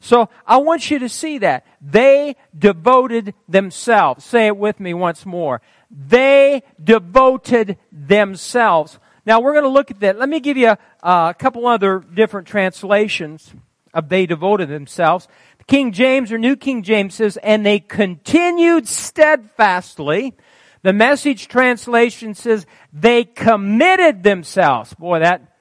So 0.00 0.30
I 0.46 0.56
want 0.56 0.90
you 0.90 1.00
to 1.00 1.08
see 1.08 1.38
that. 1.38 1.64
They 1.80 2.34
devoted 2.56 3.34
themselves. 3.48 4.24
Say 4.24 4.46
it 4.46 4.56
with 4.56 4.80
me 4.80 4.94
once 4.94 5.26
more. 5.26 5.60
They 5.90 6.62
devoted 6.82 7.78
themselves. 7.90 8.98
Now 9.24 9.40
we're 9.40 9.52
going 9.52 9.64
to 9.64 9.70
look 9.70 9.90
at 9.90 10.00
that. 10.00 10.18
Let 10.18 10.28
me 10.28 10.40
give 10.40 10.56
you 10.56 10.68
a, 10.68 10.78
a 11.02 11.34
couple 11.38 11.66
other 11.66 12.00
different 12.00 12.46
translations 12.46 13.52
of 13.94 14.08
they 14.08 14.26
devoted 14.26 14.68
themselves. 14.68 15.28
King 15.66 15.92
James 15.92 16.32
or 16.32 16.38
New 16.38 16.56
King 16.56 16.82
James 16.82 17.14
says, 17.14 17.36
and 17.42 17.64
they 17.64 17.78
continued 17.78 18.88
steadfastly. 18.88 20.34
The 20.82 20.92
message 20.92 21.48
translation 21.48 22.34
says 22.34 22.66
they 22.92 23.24
committed 23.24 24.22
themselves. 24.22 24.94
Boy, 24.94 25.20
that, 25.20 25.56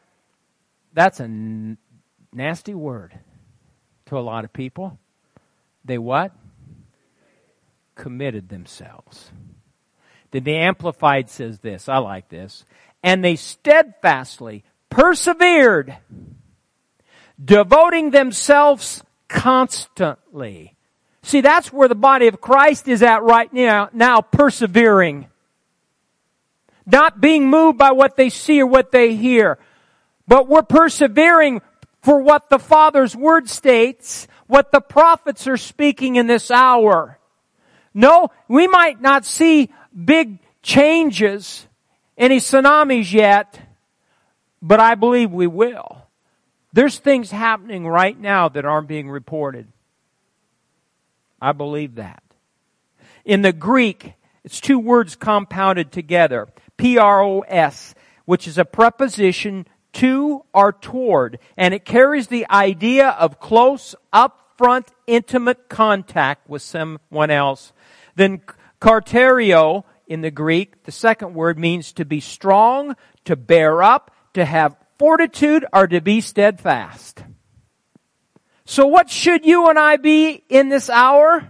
that's 0.94 1.20
a 1.20 1.24
n- 1.24 1.78
nasty 2.32 2.74
word 2.74 3.20
to 4.06 4.18
a 4.18 4.22
lot 4.22 4.46
of 4.46 4.54
people. 4.54 4.98
They 5.84 5.98
what? 5.98 6.32
Committed 7.96 8.48
themselves. 8.48 9.32
Then 10.32 10.44
the 10.44 10.58
Amplified 10.58 11.30
says 11.30 11.60
this. 11.60 11.88
I 11.90 11.98
like 11.98 12.30
this. 12.30 12.66
And 13.04 13.24
they 13.24 13.36
steadfastly 13.36 14.64
persevered, 14.90 15.98
devoting 17.44 18.12
themselves 18.12 19.04
constantly. 19.28 20.76
See, 21.24 21.42
that's 21.42 21.74
where 21.74 21.88
the 21.88 21.96
body 21.96 22.28
of 22.28 22.42
Christ 22.42 22.88
is 22.88 23.04
at 23.04 23.24
right 23.24 23.52
now, 23.52 23.90
now 23.94 24.22
persevering. 24.22 25.28
Not 26.86 27.20
being 27.20 27.50
moved 27.50 27.78
by 27.78 27.92
what 27.92 28.16
they 28.16 28.30
see 28.30 28.62
or 28.62 28.68
what 28.68 28.92
they 28.92 29.16
hear. 29.16 29.60
But 30.28 30.48
we're 30.48 30.64
persevering 30.64 31.62
for 32.02 32.22
what 32.22 32.50
the 32.50 32.60
Father's 32.60 33.16
Word 33.16 33.50
states, 33.50 34.28
what 34.48 34.72
the 34.72 34.80
prophets 34.80 35.48
are 35.48 35.58
speaking 35.58 36.16
in 36.16 36.28
this 36.28 36.50
hour. 36.50 37.20
No, 37.94 38.30
we 38.48 38.68
might 38.68 39.02
not 39.02 39.26
see 39.26 39.70
big 40.06 40.40
changes 40.62 41.68
any 42.18 42.38
tsunamis 42.38 43.12
yet, 43.12 43.60
but 44.62 44.80
I 44.80 44.96
believe 44.96 45.32
we 45.32 45.48
will. 45.48 46.04
There's 46.74 47.00
things 47.00 47.32
happening 47.32 47.88
right 47.88 48.20
now 48.20 48.50
that 48.50 48.66
aren't 48.66 48.88
being 48.88 49.10
reported. 49.10 49.68
I 51.42 51.52
believe 51.52 51.96
that. 51.96 52.24
In 53.24 53.42
the 53.42 53.54
Greek, 53.54 54.14
it's 54.44 54.60
two 54.60 54.80
words 54.80 55.16
compounded 55.16 55.92
together. 55.92 56.48
P-R-O-S, 56.78 57.96
which 58.26 58.48
is 58.48 58.58
a 58.58 58.66
preposition 58.66 59.68
to 59.94 60.44
or 60.54 60.74
toward, 60.74 61.40
and 61.56 61.74
it 61.74 61.86
carries 61.86 62.28
the 62.28 62.48
idea 62.50 63.10
of 63.10 63.40
close, 63.40 63.96
upfront, 64.14 64.88
intimate 65.08 65.70
contact 65.70 66.48
with 66.50 66.62
someone 66.62 67.32
else. 67.32 67.74
Then 68.16 68.42
karterio 68.80 69.84
in 70.08 70.22
the 70.22 70.32
Greek, 70.32 70.84
the 70.84 70.92
second 70.92 71.34
word 71.34 71.60
means 71.60 71.94
to 71.94 72.06
be 72.06 72.20
strong, 72.20 72.96
to 73.26 73.36
bear 73.36 73.84
up, 73.84 74.12
to 74.34 74.46
have 74.46 74.78
fortitude, 74.98 75.66
or 75.74 75.88
to 75.88 76.02
be 76.02 76.22
steadfast. 76.22 77.24
So 78.66 78.88
what 78.88 79.10
should 79.10 79.46
you 79.46 79.70
and 79.70 79.80
I 79.80 79.98
be 79.98 80.44
in 80.50 80.70
this 80.70 80.90
hour? 80.90 81.50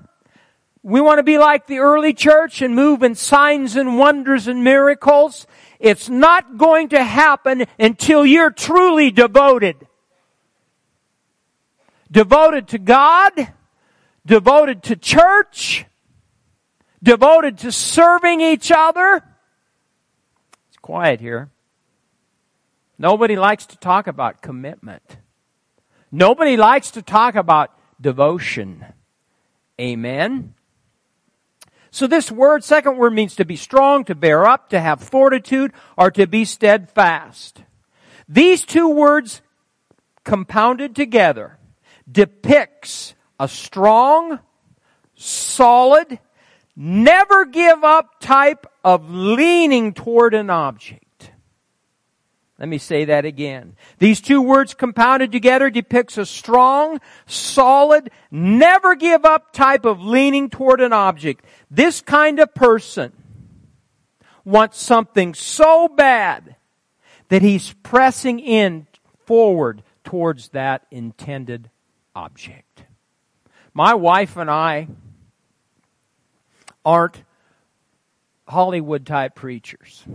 We 0.84 1.02
want 1.02 1.20
to 1.20 1.24
be 1.24 1.38
like 1.38 1.68
the 1.68 1.80
early 1.80 2.14
church 2.14 2.62
and 2.62 2.76
move 2.76 3.04
in 3.04 3.16
signs 3.16 3.76
and 3.76 3.98
wonders 3.98 4.48
and 4.48 4.64
miracles. 4.64 5.48
It's 5.80 6.10
not 6.10 6.58
going 6.58 6.90
to 6.90 7.04
happen 7.04 7.66
until 7.78 8.26
you're 8.26 8.52
truly 8.52 9.12
devoted. 9.12 9.76
Devoted 12.10 12.70
to 12.70 12.78
God, 12.78 13.34
devoted 14.26 14.84
to 14.84 14.96
church, 14.96 15.86
devoted 17.02 17.60
to 17.60 17.72
serving 17.72 18.42
each 18.42 18.72
other. 18.72 19.24
It's 20.70 20.78
quiet 20.82 21.20
here. 21.20 21.50
Nobody 22.98 23.36
likes 23.36 23.66
to 23.68 23.78
talk 23.78 24.08
about 24.08 24.42
commitment. 24.42 25.18
Nobody 26.12 26.58
likes 26.58 26.92
to 26.92 27.02
talk 27.02 27.36
about 27.36 27.78
devotion. 28.02 28.86
Amen. 29.80 30.54
So 31.92 32.08
this 32.08 32.32
word, 32.32 32.64
second 32.64 32.98
word 32.98 33.14
means 33.14 33.36
to 33.36 33.46
be 33.46 33.56
strong, 33.56 34.04
to 34.06 34.16
bear 34.16 34.46
up, 34.46 34.70
to 34.70 34.80
have 34.80 35.02
fortitude, 35.02 35.74
or 35.98 36.12
to 36.12 36.28
be 36.28 36.46
steadfast. 36.46 37.64
These 38.28 38.66
two 38.66 38.90
words 38.90 39.42
compounded 40.24 40.96
together 40.96 41.58
depicts 42.10 43.16
a 43.40 43.48
strong, 43.48 44.40
solid, 45.16 46.20
never 46.80 47.46
give 47.46 47.84
up 47.84 48.20
type 48.20 48.68
of 48.84 49.10
leaning 49.10 49.94
toward 49.94 50.36
an 50.36 50.52
object. 50.52 51.32
Let 52.60 52.70
me 52.70 52.78
say 52.78 53.06
that 53.06 53.26
again. 53.26 53.76
These 53.98 54.22
two 54.22 54.42
words 54.42 54.74
compounded 54.74 55.32
together 55.32 55.70
depicts 55.70 56.18
a 56.18 56.26
strong, 56.26 57.00
solid, 57.26 58.10
never 58.32 58.96
give 58.96 59.26
up 59.26 59.54
type 59.54 59.86
of 59.86 60.02
leaning 60.02 60.50
toward 60.50 60.82
an 60.82 60.94
object. 60.94 61.46
This 61.70 62.02
kind 62.02 62.40
of 62.40 62.54
person 62.54 63.12
wants 64.46 64.80
something 64.80 65.34
so 65.34 65.88
bad 65.88 66.56
that 67.30 67.42
he's 67.42 67.74
pressing 67.84 68.40
in 68.40 68.88
forward 69.26 69.84
towards 70.04 70.50
that 70.50 70.86
intended 70.90 71.70
object. 72.16 72.84
My 73.74 73.94
wife 73.94 74.38
and 74.38 74.50
I 74.50 74.88
aren't 76.88 77.22
Hollywood 78.48 79.06
type 79.06 79.36
preachers. 79.36 80.06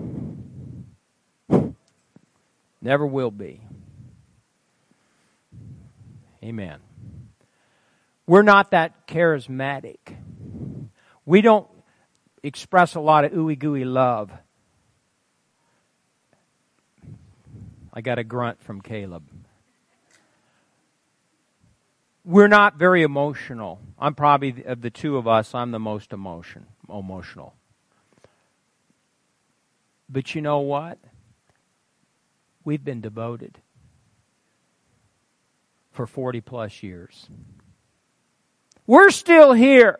Never 2.80 3.06
will 3.06 3.30
be. 3.30 3.60
Amen. 6.42 6.78
We're 8.26 8.40
not 8.40 8.70
that 8.70 9.06
charismatic. 9.06 9.98
We 11.26 11.42
don't 11.42 11.68
express 12.42 12.94
a 12.94 13.00
lot 13.00 13.26
of 13.26 13.32
ooey 13.32 13.58
gooey 13.58 13.84
love. 13.84 14.32
I 17.92 18.00
got 18.00 18.18
a 18.18 18.24
grunt 18.24 18.62
from 18.62 18.80
Caleb. 18.80 19.24
We're 22.24 22.48
not 22.48 22.76
very 22.76 23.02
emotional. 23.02 23.80
I'm 23.98 24.14
probably 24.14 24.64
of 24.64 24.80
the 24.80 24.90
two 24.90 25.16
of 25.16 25.26
us, 25.26 25.54
I'm 25.54 25.70
the 25.70 25.80
most 25.80 26.12
emotion 26.12 26.66
emotional. 26.88 27.54
But 30.08 30.34
you 30.34 30.42
know 30.42 30.58
what? 30.58 30.98
We've 32.64 32.84
been 32.84 33.00
devoted 33.00 33.58
for 35.90 36.06
40 36.06 36.40
plus 36.40 36.82
years. 36.82 37.28
We're 38.86 39.10
still 39.10 39.52
here. 39.52 39.98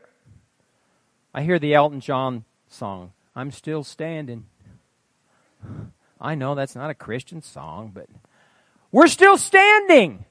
I 1.34 1.42
hear 1.42 1.58
the 1.58 1.74
Elton 1.74 2.00
John 2.00 2.44
song, 2.68 3.12
I'm 3.34 3.50
still 3.50 3.84
standing. 3.84 4.46
I 6.20 6.34
know 6.34 6.54
that's 6.54 6.76
not 6.76 6.90
a 6.90 6.94
Christian 6.94 7.42
song, 7.42 7.90
but 7.94 8.06
we're 8.90 9.08
still 9.08 9.38
standing. 9.38 10.24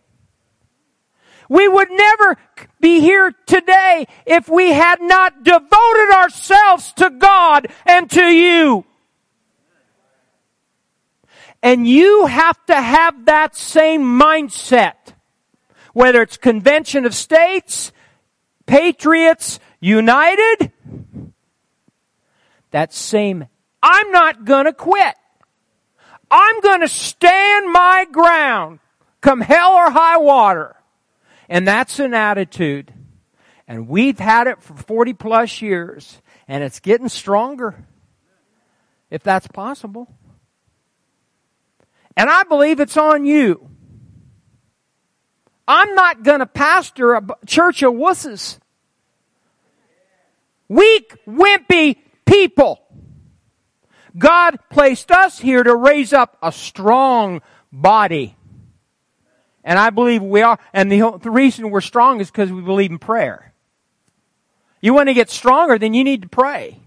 We 1.52 1.68
would 1.68 1.90
never 1.92 2.38
be 2.80 3.02
here 3.02 3.36
today 3.46 4.08
if 4.26 4.48
we 4.48 4.72
had 4.72 5.02
not 5.02 5.44
devoted 5.44 6.14
ourselves 6.14 6.94
to 6.94 7.10
God 7.10 7.68
and 7.86 8.10
to 8.12 8.24
you. 8.24 8.86
And 11.62 11.86
you 11.86 12.28
have 12.28 12.58
to 12.68 12.76
have 12.82 13.26
that 13.26 13.58
same 13.58 14.02
mindset. 14.02 14.94
Whether 15.92 16.22
it's 16.22 16.38
Convention 16.38 17.06
of 17.06 17.14
States, 17.14 17.92
Patriots 18.66 19.60
United, 19.82 20.72
that 22.70 22.94
same, 22.94 23.50
I'm 23.84 24.10
not 24.12 24.46
gonna 24.46 24.72
quit. 24.72 25.16
I'm 26.32 26.62
gonna 26.62 26.88
stand 26.88 27.70
my 27.74 28.08
ground, 28.10 28.80
come 29.20 29.42
hell 29.42 29.74
or 29.74 29.92
high 29.92 30.18
water. 30.18 30.78
And 31.52 31.68
that's 31.68 32.00
an 32.00 32.14
attitude. 32.14 32.94
And 33.68 33.90
we've 33.90 34.18
had 34.18 34.48
it 34.48 34.64
for 34.64 34.74
40 34.74 35.12
plus 35.14 35.62
years, 35.62 36.22
and 36.48 36.64
it's 36.64 36.80
getting 36.80 37.10
stronger. 37.10 37.86
If 39.10 39.22
that's 39.22 39.48
possible. 39.48 40.08
And 42.16 42.30
I 42.30 42.44
believe 42.44 42.80
it's 42.80 42.96
on 42.96 43.26
you. 43.26 43.70
I'm 45.68 45.94
not 45.94 46.24
going 46.24 46.40
to 46.40 46.46
pastor 46.46 47.16
a 47.16 47.24
church 47.46 47.84
of 47.84 47.96
wusses. 47.96 48.58
Weak, 50.70 51.18
wimpy 51.28 51.98
people. 52.26 52.82
God 54.18 54.58
placed 54.70 55.12
us 55.12 55.38
here 55.38 55.64
to 55.64 55.76
raise 55.76 56.14
up 56.14 56.38
a 56.42 56.54
strong 56.54 57.42
body. 57.74 58.38
And 59.64 59.78
I 59.78 59.90
believe 59.90 60.24
we 60.24 60.42
are. 60.42 60.60
And 60.74 60.92
the, 60.92 61.20
the 61.22 61.32
reason 61.32 61.70
we're 61.70 61.82
strong 61.82 62.20
is 62.20 62.32
because 62.32 62.52
we 62.52 62.62
believe 62.62 62.92
in 62.92 63.00
prayer. 63.00 63.54
You 64.82 64.94
want 64.94 65.10
to 65.10 65.14
get 65.14 65.30
stronger, 65.30 65.78
then 65.78 65.94
you 65.94 66.04
need 66.04 66.24
to 66.24 66.28
pray 66.28 66.80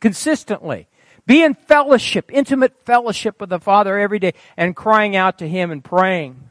consistently. 0.00 0.86
Be 1.26 1.42
in 1.42 1.54
fellowship, 1.54 2.30
intimate 2.32 2.84
fellowship 2.84 3.40
with 3.40 3.50
the 3.50 3.60
Father 3.60 3.98
every 3.98 4.18
day 4.18 4.34
and 4.56 4.74
crying 4.74 5.16
out 5.16 5.38
to 5.38 5.48
Him 5.48 5.70
and 5.70 5.82
praying. 5.82 6.50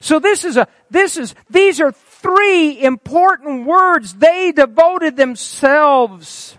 So 0.00 0.18
this 0.18 0.44
is 0.44 0.56
a, 0.56 0.66
this 0.90 1.18
is, 1.18 1.34
these 1.50 1.80
are 1.80 1.92
three 1.92 2.82
important 2.82 3.66
words. 3.66 4.14
They 4.14 4.52
devoted 4.52 5.16
themselves. 5.16 6.56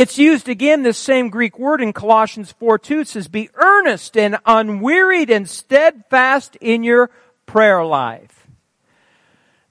It's 0.00 0.16
used 0.16 0.48
again, 0.48 0.82
this 0.82 0.96
same 0.96 1.28
Greek 1.28 1.58
word 1.58 1.82
in 1.82 1.92
Colossians 1.92 2.52
4 2.52 2.78
2. 2.78 3.00
It 3.00 3.08
says, 3.08 3.28
be 3.28 3.50
earnest 3.52 4.16
and 4.16 4.38
unwearied 4.46 5.28
and 5.28 5.46
steadfast 5.46 6.56
in 6.56 6.82
your 6.82 7.10
prayer 7.44 7.84
life. 7.84 8.48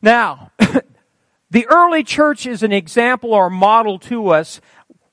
Now, 0.03 0.51
the 1.49 1.65
early 1.65 2.03
church 2.03 2.45
is 2.45 2.61
an 2.61 2.71
example 2.71 3.33
or 3.33 3.49
model 3.49 3.97
to 4.01 4.27
us 4.27 4.61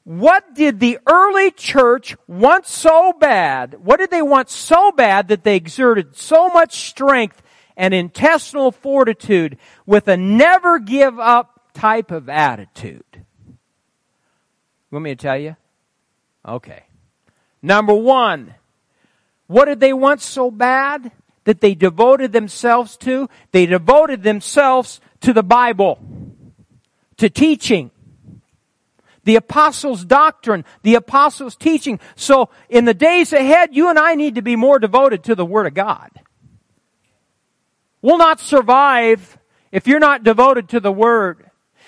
what 0.05 0.55
did 0.55 0.81
the 0.81 0.99
early 1.07 1.51
church 1.51 2.15
want 2.29 2.67
so 2.67 3.15
bad? 3.19 3.77
What 3.83 3.97
did 3.97 4.11
they 4.11 4.21
want 4.21 4.51
so 4.51 4.93
bad 4.93 5.29
that 5.29 5.45
they 5.45 5.57
exerted 5.57 6.15
so 6.15 6.51
much 6.51 6.89
strength 6.89 7.43
and 7.75 7.95
intestinal 7.95 8.71
fortitude 8.71 9.57
with 9.87 10.09
a 10.09 10.19
never 10.19 10.79
give 10.79 11.19
up 11.19 11.73
type 11.73 12.11
of 12.11 12.29
attitude? 12.29 13.16
Want 14.97 15.05
me 15.05 15.15
to 15.15 15.23
tell 15.23 15.37
you? 15.37 15.57
Okay. 16.49 16.85
Number 17.61 17.93
one, 17.93 18.55
what 19.47 19.67
did 19.67 19.79
they 19.79 19.93
want 19.93 20.23
so 20.23 20.51
bad 20.51 21.13
that 21.45 21.61
they 21.61 21.75
devoted 21.75 22.33
themselves 22.33 22.97
to? 22.99 23.29
They 23.53 23.67
devoted 23.67 24.23
themselves 24.23 25.03
to 25.21 25.35
the 25.35 25.43
Bible, 25.43 25.99
to 27.19 27.29
teaching 27.29 27.91
the 29.25 29.37
apostles' 29.37 30.03
doctrine, 30.03 30.65
the 30.83 30.95
apostles' 30.95 31.57
teaching. 31.57 32.01
So 32.15 32.49
in 32.71 32.87
the 32.87 32.95
days 32.95 33.35
ahead, 33.35 33.77
you 33.77 33.91
and 33.91 33.99
I 33.99 34.15
need 34.15 34.37
to 34.37 34.43
be 34.43 34.57
more 34.57 34.79
devoted 34.79 35.25
to 35.25 35.35
the 35.35 35.45
Word 35.45 35.67
of 35.67 35.75
God. 35.75 36.09
We'll 38.01 38.17
not 38.17 38.41
survive 38.41 39.37
if 39.71 39.87
you're 39.87 40.01
not 40.01 40.25
devoted 40.25 40.71
to 40.71 40.81
the 40.81 40.91
Word. 40.91 41.46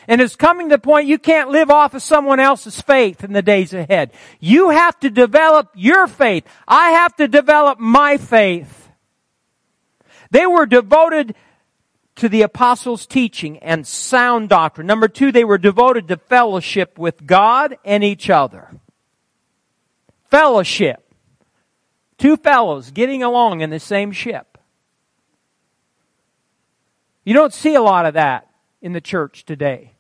And 0.09 0.23
it's 0.23 0.37
coming 0.37 0.71
to 0.71 0.77
the 0.77 0.81
point 0.81 1.07
you 1.07 1.19
can't 1.19 1.51
live 1.51 1.71
off 1.71 1.93
of 1.93 2.03
someone 2.03 2.41
else's 2.41 2.81
faith 2.81 3.23
in 3.23 3.35
the 3.35 3.43
days 3.43 3.75
ahead. 3.75 4.11
You 4.41 4.71
have 4.71 4.99
to 5.01 5.11
develop 5.11 5.69
your 5.75 6.07
faith. 6.07 6.45
I 6.67 6.93
have 6.93 7.15
to 7.17 7.29
develop 7.29 7.79
my 7.79 8.17
faith. 8.17 8.89
They 10.31 10.47
were 10.47 10.65
devoted 10.65 11.35
to 12.17 12.29
the 12.31 12.41
apostles' 12.41 13.05
teaching 13.05 13.59
and 13.59 13.87
sound 13.87 14.49
doctrine. 14.49 14.87
Number 14.87 15.09
two, 15.09 15.31
they 15.31 15.45
were 15.45 15.59
devoted 15.59 16.09
to 16.09 16.17
fellowship 16.17 16.99
with 16.99 17.27
God 17.27 17.77
and 17.85 18.03
each 18.03 18.31
other. 18.31 18.75
Fellowship. 20.31 21.05
Two 22.17 22.39
fellows 22.39 22.91
getting 22.93 23.23
along 23.23 23.61
in 23.61 23.69
the 23.69 23.79
same 23.79 24.13
ship. 24.13 24.57
You 27.25 27.35
don't 27.35 27.53
see 27.53 27.75
a 27.75 27.83
lot 27.83 28.07
of 28.07 28.15
that 28.15 28.49
in 28.81 28.95
the 28.95 29.03
church 29.03 29.45
today. 29.45 29.93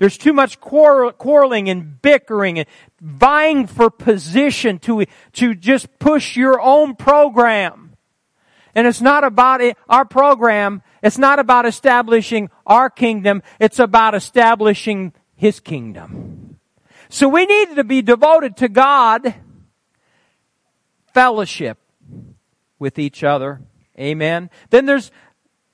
There's 0.00 0.16
too 0.16 0.32
much 0.32 0.60
quarreling 0.60 1.68
and 1.68 2.00
bickering 2.00 2.58
and 2.58 2.66
vying 3.02 3.66
for 3.66 3.90
position 3.90 4.78
to, 4.78 5.04
to 5.34 5.54
just 5.54 5.98
push 5.98 6.38
your 6.38 6.58
own 6.58 6.96
program. 6.96 7.96
And 8.74 8.86
it's 8.86 9.02
not 9.02 9.24
about 9.24 9.60
it, 9.60 9.76
our 9.90 10.06
program. 10.06 10.82
It's 11.02 11.18
not 11.18 11.38
about 11.38 11.66
establishing 11.66 12.48
our 12.64 12.88
kingdom. 12.88 13.42
It's 13.58 13.78
about 13.78 14.14
establishing 14.14 15.12
His 15.36 15.60
kingdom. 15.60 16.58
So 17.10 17.28
we 17.28 17.44
need 17.44 17.76
to 17.76 17.84
be 17.84 18.00
devoted 18.00 18.56
to 18.56 18.70
God, 18.70 19.34
fellowship 21.12 21.76
with 22.78 22.98
each 22.98 23.22
other. 23.22 23.60
Amen. 23.98 24.48
Then 24.70 24.86
there's 24.86 25.10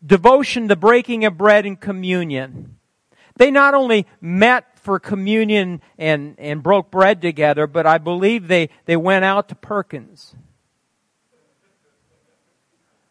devotion 0.04 0.66
to 0.66 0.74
breaking 0.74 1.24
of 1.26 1.38
bread 1.38 1.64
and 1.64 1.80
communion. 1.80 2.75
They 3.36 3.50
not 3.50 3.74
only 3.74 4.06
met 4.20 4.78
for 4.78 4.98
communion 4.98 5.82
and, 5.98 6.36
and 6.38 6.62
broke 6.62 6.90
bread 6.90 7.20
together, 7.20 7.66
but 7.66 7.86
I 7.86 7.98
believe 7.98 8.48
they, 8.48 8.70
they 8.86 8.96
went 8.96 9.24
out 9.24 9.48
to 9.48 9.54
Perkins. 9.54 10.34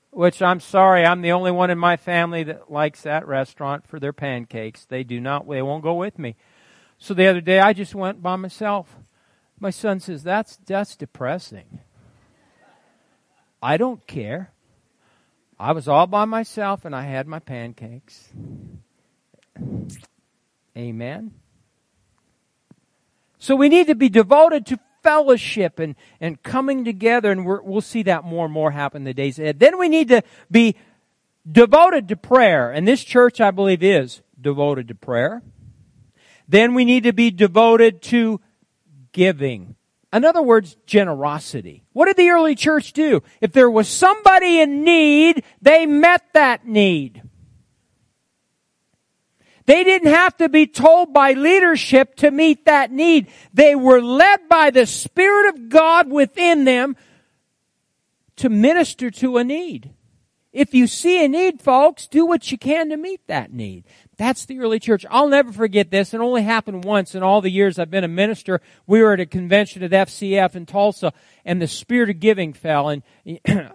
Which 0.09 0.41
I'm 0.41 0.61
sorry, 0.61 1.05
I'm 1.05 1.21
the 1.21 1.33
only 1.33 1.51
one 1.51 1.69
in 1.69 1.77
my 1.77 1.97
family 1.97 2.43
that 2.43 2.71
likes 2.71 3.01
that 3.01 3.27
restaurant 3.27 3.85
for 3.85 3.99
their 3.99 4.13
pancakes. 4.13 4.85
They 4.85 5.03
do 5.03 5.19
not, 5.19 5.47
they 5.47 5.61
won't 5.61 5.83
go 5.83 5.93
with 5.93 6.17
me. 6.17 6.37
So 6.97 7.13
the 7.13 7.27
other 7.27 7.41
day 7.41 7.59
I 7.59 7.73
just 7.73 7.93
went 7.93 8.23
by 8.23 8.37
myself. 8.37 8.95
My 9.59 9.69
son 9.69 9.99
says, 9.99 10.23
that's, 10.23 10.57
that's 10.65 10.95
depressing. 10.95 11.79
I 13.61 13.77
don't 13.77 14.05
care. 14.07 14.53
I 15.59 15.73
was 15.73 15.87
all 15.87 16.07
by 16.07 16.25
myself 16.25 16.85
and 16.85 16.95
I 16.95 17.03
had 17.03 17.27
my 17.27 17.39
pancakes. 17.39 18.29
Amen. 20.77 21.31
So 23.37 23.55
we 23.55 23.69
need 23.69 23.87
to 23.87 23.95
be 23.95 24.09
devoted 24.09 24.65
to 24.67 24.79
fellowship 25.03 25.79
and, 25.79 25.95
and 26.19 26.41
coming 26.41 26.83
together, 26.83 27.31
and 27.31 27.45
we 27.45 27.57
will 27.63 27.81
see 27.81 28.03
that 28.03 28.23
more 28.23 28.45
and 28.45 28.53
more 28.53 28.71
happen 28.71 29.01
in 29.01 29.03
the 29.03 29.13
days 29.13 29.37
ahead. 29.37 29.59
Then 29.59 29.77
we 29.77 29.87
need 29.87 30.07
to 30.07 30.23
be 30.49 30.75
devoted 31.49 32.09
to 32.09 32.15
prayer, 32.15 32.71
and 32.71 32.87
this 32.87 33.03
church, 33.03 33.39
I 33.39 33.51
believe, 33.51 33.83
is 33.83 34.21
devoted 34.39 34.87
to 34.87 34.95
prayer. 34.95 35.43
Then 36.47 36.73
we 36.73 36.85
need 36.85 37.03
to 37.03 37.13
be 37.13 37.31
devoted 37.31 38.01
to 38.03 38.41
giving. 39.11 39.75
In 40.11 40.25
other 40.25 40.41
words, 40.41 40.77
generosity. 40.85 41.83
What 41.93 42.05
did 42.05 42.17
the 42.17 42.29
early 42.29 42.55
church 42.55 42.93
do? 42.93 43.21
If 43.41 43.51
there 43.51 43.69
was 43.69 43.87
somebody 43.87 44.59
in 44.59 44.83
need, 44.83 45.43
they 45.61 45.85
met 45.85 46.23
that 46.33 46.65
need. 46.65 47.21
They 49.65 49.83
didn't 49.83 50.13
have 50.13 50.37
to 50.37 50.49
be 50.49 50.67
told 50.67 51.11
by 51.11 51.33
leadership 51.33 52.15
to 52.17 52.29
meet 52.29 52.65
that 52.65 52.91
need. 52.91 53.27
They 53.53 53.75
were 53.75 54.01
led 54.01 54.47
by 54.47 54.69
the 54.69 54.85
Spirit 54.85 55.49
of 55.49 55.69
God 55.69 56.11
within 56.11 56.65
them 56.65 56.95
to 58.37 58.49
minister 58.49 59.09
to 59.09 59.37
a 59.37 59.43
need. 59.43 59.91
If 60.53 60.73
you 60.73 60.87
see 60.87 61.23
a 61.23 61.27
need, 61.27 61.61
folks, 61.61 62.07
do 62.07 62.25
what 62.25 62.49
you 62.51 62.57
can 62.57 62.89
to 62.89 62.97
meet 62.97 63.27
that 63.27 63.51
need. 63.51 63.85
That's 64.17 64.45
the 64.45 64.59
early 64.59 64.79
church. 64.79 65.05
I'll 65.09 65.27
never 65.27 65.51
forget 65.51 65.91
this. 65.91 66.13
It 66.13 66.21
only 66.21 66.43
happened 66.43 66.85
once 66.85 67.13
in 67.13 67.23
all 67.23 67.41
the 67.41 67.49
years 67.51 67.77
I've 67.77 67.91
been 67.91 68.05
a 68.05 68.09
minister. 68.09 68.61
We 68.87 69.01
were 69.01 69.13
at 69.13 69.19
a 69.19 69.25
convention 69.25 69.83
at 69.83 69.91
FCF 69.91 70.55
in 70.55 70.65
Tulsa 70.65 71.11
and 71.43 71.61
the 71.61 71.67
spirit 71.67 72.09
of 72.09 72.19
giving 72.19 72.53
fell 72.53 72.89
and 72.89 73.03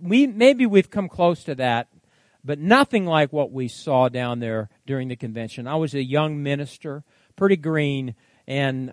we, 0.00 0.28
maybe 0.28 0.66
we've 0.66 0.90
come 0.90 1.08
close 1.08 1.42
to 1.44 1.56
that 1.56 1.88
but 2.44 2.58
nothing 2.58 3.06
like 3.06 3.32
what 3.32 3.52
we 3.52 3.68
saw 3.68 4.08
down 4.08 4.40
there 4.40 4.68
during 4.90 5.06
the 5.06 5.14
convention. 5.14 5.68
I 5.68 5.76
was 5.76 5.94
a 5.94 6.02
young 6.02 6.42
minister, 6.42 7.04
pretty 7.36 7.56
green, 7.56 8.16
and 8.48 8.92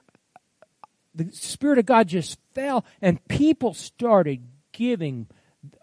the 1.16 1.32
Spirit 1.32 1.80
of 1.80 1.88
God 1.88 2.08
just 2.08 2.38
fell, 2.54 2.86
and 3.02 3.28
people 3.28 3.74
started 3.74 4.44
giving 4.72 5.26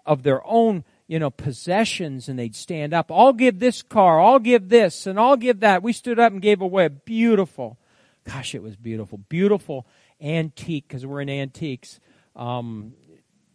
of 0.06 0.22
their 0.22 0.40
own, 0.46 0.84
you 1.08 1.18
know, 1.18 1.30
possessions, 1.30 2.28
and 2.28 2.38
they'd 2.38 2.54
stand 2.54 2.94
up. 2.94 3.10
I'll 3.10 3.32
give 3.32 3.58
this 3.58 3.82
car, 3.82 4.20
I'll 4.20 4.38
give 4.38 4.68
this, 4.68 5.08
and 5.08 5.18
I'll 5.18 5.36
give 5.36 5.58
that. 5.60 5.82
We 5.82 5.92
stood 5.92 6.20
up 6.20 6.32
and 6.32 6.40
gave 6.40 6.60
away 6.60 6.84
a 6.84 6.90
beautiful, 6.90 7.76
gosh, 8.22 8.54
it 8.54 8.62
was 8.62 8.76
beautiful, 8.76 9.18
beautiful 9.18 9.84
antique, 10.20 10.84
because 10.86 11.04
we're 11.04 11.22
in 11.22 11.28
antiques. 11.28 11.98
Um, 12.36 12.92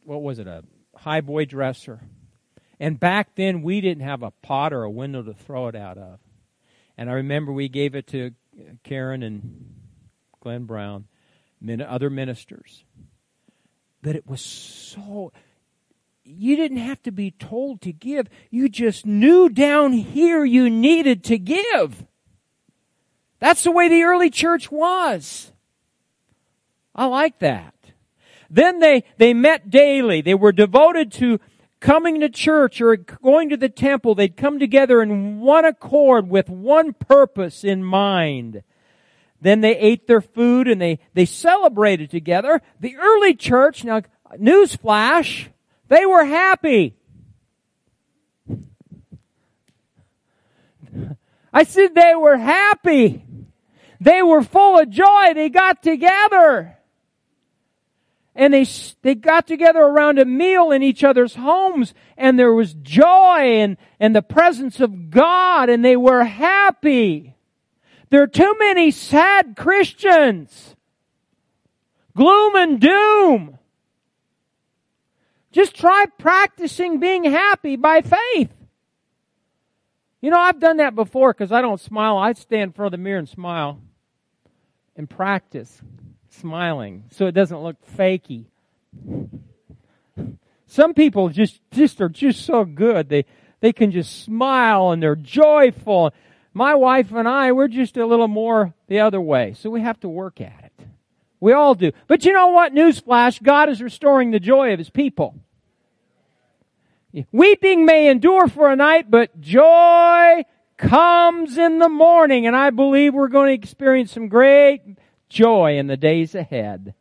what 0.03 0.21
was 0.21 0.39
it, 0.39 0.47
a 0.47 0.65
high 0.93 1.21
boy 1.21 1.45
dresser? 1.45 2.01
And 2.81 2.99
back 2.99 3.35
then, 3.35 3.61
we 3.61 3.79
didn't 3.79 4.03
have 4.03 4.23
a 4.23 4.31
pot 4.31 4.73
or 4.73 4.83
a 4.83 4.91
window 4.91 5.23
to 5.23 5.33
throw 5.33 5.69
it 5.69 5.75
out 5.77 5.97
of. 5.97 6.19
And 6.99 7.09
I 7.09 7.13
remember 7.13 7.53
we 7.53 7.69
gave 7.69 7.95
it 7.95 8.07
to 8.07 8.33
uh, 8.59 8.73
Karen 8.83 9.23
and 9.23 9.73
Glenn 10.41 10.65
Brown, 10.65 11.05
other 11.87 12.09
ministers. 12.09 12.83
But 14.01 14.17
it 14.17 14.27
was 14.27 14.41
so. 14.41 15.31
You 16.25 16.57
didn't 16.57 16.79
have 16.79 17.01
to 17.03 17.13
be 17.13 17.31
told 17.31 17.79
to 17.83 17.93
give. 17.93 18.27
You 18.49 18.67
just 18.67 19.05
knew 19.05 19.47
down 19.47 19.93
here 19.93 20.43
you 20.43 20.69
needed 20.69 21.23
to 21.23 21.37
give. 21.37 22.05
That's 23.39 23.63
the 23.63 23.71
way 23.71 23.87
the 23.87 24.03
early 24.03 24.29
church 24.29 24.69
was. 24.69 25.53
I 26.93 27.05
like 27.05 27.39
that. 27.39 27.75
Then 28.49 28.79
they, 28.79 29.05
they 29.17 29.33
met 29.33 29.69
daily. 29.69 30.19
They 30.19 30.35
were 30.35 30.51
devoted 30.51 31.13
to 31.13 31.39
coming 31.79 32.19
to 32.19 32.29
church 32.29 32.81
or 32.81 32.95
going 32.97 33.49
to 33.49 33.57
the 33.57 33.69
temple, 33.69 34.15
they'd 34.15 34.37
come 34.37 34.59
together 34.59 35.01
in 35.01 35.39
one 35.39 35.65
accord 35.65 36.29
with 36.29 36.49
one 36.49 36.93
purpose 36.93 37.63
in 37.63 37.83
mind. 37.83 38.63
Then 39.41 39.61
they 39.61 39.77
ate 39.77 40.07
their 40.07 40.21
food 40.21 40.67
and 40.67 40.81
they, 40.81 40.99
they 41.13 41.25
celebrated 41.25 42.11
together. 42.11 42.61
The 42.79 42.97
early 42.97 43.33
church, 43.35 43.83
now, 43.83 44.01
newsflash, 44.33 45.47
they 45.87 46.05
were 46.05 46.25
happy. 46.25 46.95
I 51.53 51.63
said 51.63 51.95
they 51.95 52.13
were 52.15 52.37
happy. 52.37 53.23
They 54.01 54.21
were 54.21 54.43
full 54.43 54.79
of 54.79 54.89
joy. 54.89 55.33
They 55.33 55.49
got 55.49 55.81
together 55.81 56.78
and 58.39 58.53
they, 58.53 58.65
they 59.01 59.15
got 59.15 59.45
together 59.47 59.81
around 59.81 60.17
a 60.17 60.23
meal 60.23 60.71
in 60.71 60.81
each 60.81 61.03
other's 61.03 61.35
homes 61.35 61.93
and 62.15 62.39
there 62.39 62.53
was 62.53 62.73
joy 62.73 63.57
and, 63.59 63.75
and 63.99 64.15
the 64.15 64.21
presence 64.21 64.79
of 64.79 65.09
God 65.09 65.69
and 65.69 65.83
they 65.83 65.97
were 65.97 66.23
happy. 66.23 67.35
There 68.09 68.23
are 68.23 68.27
too 68.27 68.55
many 68.57 68.91
sad 68.91 69.57
Christians. 69.57 70.77
Gloom 72.15 72.55
and 72.55 72.79
doom. 72.79 73.57
Just 75.51 75.75
try 75.75 76.05
practicing 76.17 77.01
being 77.01 77.25
happy 77.25 77.75
by 77.75 77.99
faith. 78.01 78.53
You 80.21 80.31
know, 80.31 80.39
I've 80.39 80.61
done 80.61 80.77
that 80.77 80.95
before 80.95 81.33
because 81.33 81.51
I 81.51 81.61
don't 81.61 81.79
smile. 81.79 82.17
I 82.17 82.31
stand 82.31 82.69
in 82.69 82.71
front 82.71 82.93
of 82.93 82.97
the 82.97 83.03
mirror 83.03 83.19
and 83.19 83.27
smile 83.27 83.81
and 84.95 85.09
practice 85.09 85.81
smiling 86.39 87.03
so 87.11 87.27
it 87.27 87.33
doesn't 87.33 87.59
look 87.59 87.75
fakey. 87.97 88.45
Some 90.67 90.93
people 90.93 91.29
just, 91.29 91.61
just 91.71 91.99
are 91.99 92.09
just 92.09 92.45
so 92.45 92.63
good. 92.63 93.09
They, 93.09 93.25
they 93.59 93.73
can 93.73 93.91
just 93.91 94.23
smile 94.23 94.91
and 94.91 95.01
they're 95.01 95.15
joyful. 95.15 96.13
My 96.53 96.75
wife 96.75 97.11
and 97.11 97.27
I, 97.27 97.51
we're 97.51 97.67
just 97.67 97.97
a 97.97 98.05
little 98.05 98.27
more 98.27 98.73
the 98.87 98.99
other 98.99 99.19
way. 99.19 99.55
So 99.57 99.69
we 99.69 99.81
have 99.81 99.99
to 100.01 100.09
work 100.09 100.39
at 100.39 100.65
it. 100.65 100.87
We 101.39 101.53
all 101.53 101.73
do. 101.73 101.91
But 102.07 102.25
you 102.25 102.33
know 102.33 102.49
what? 102.49 102.73
Newsflash, 102.73 103.41
God 103.41 103.69
is 103.69 103.81
restoring 103.81 104.31
the 104.31 104.39
joy 104.39 104.73
of 104.73 104.79
His 104.79 104.89
people. 104.89 105.35
Weeping 107.31 107.85
may 107.85 108.07
endure 108.07 108.47
for 108.47 108.69
a 108.69 108.75
night, 108.75 109.09
but 109.09 109.39
joy 109.41 110.43
comes 110.77 111.57
in 111.57 111.79
the 111.79 111.89
morning. 111.89 112.45
And 112.45 112.55
I 112.55 112.69
believe 112.69 113.13
we're 113.13 113.29
going 113.29 113.47
to 113.47 113.53
experience 113.53 114.11
some 114.11 114.27
great 114.27 114.81
joy 115.29 115.77
in 115.77 115.87
the 115.87 115.97
days 115.97 116.35
ahead. 116.35 116.93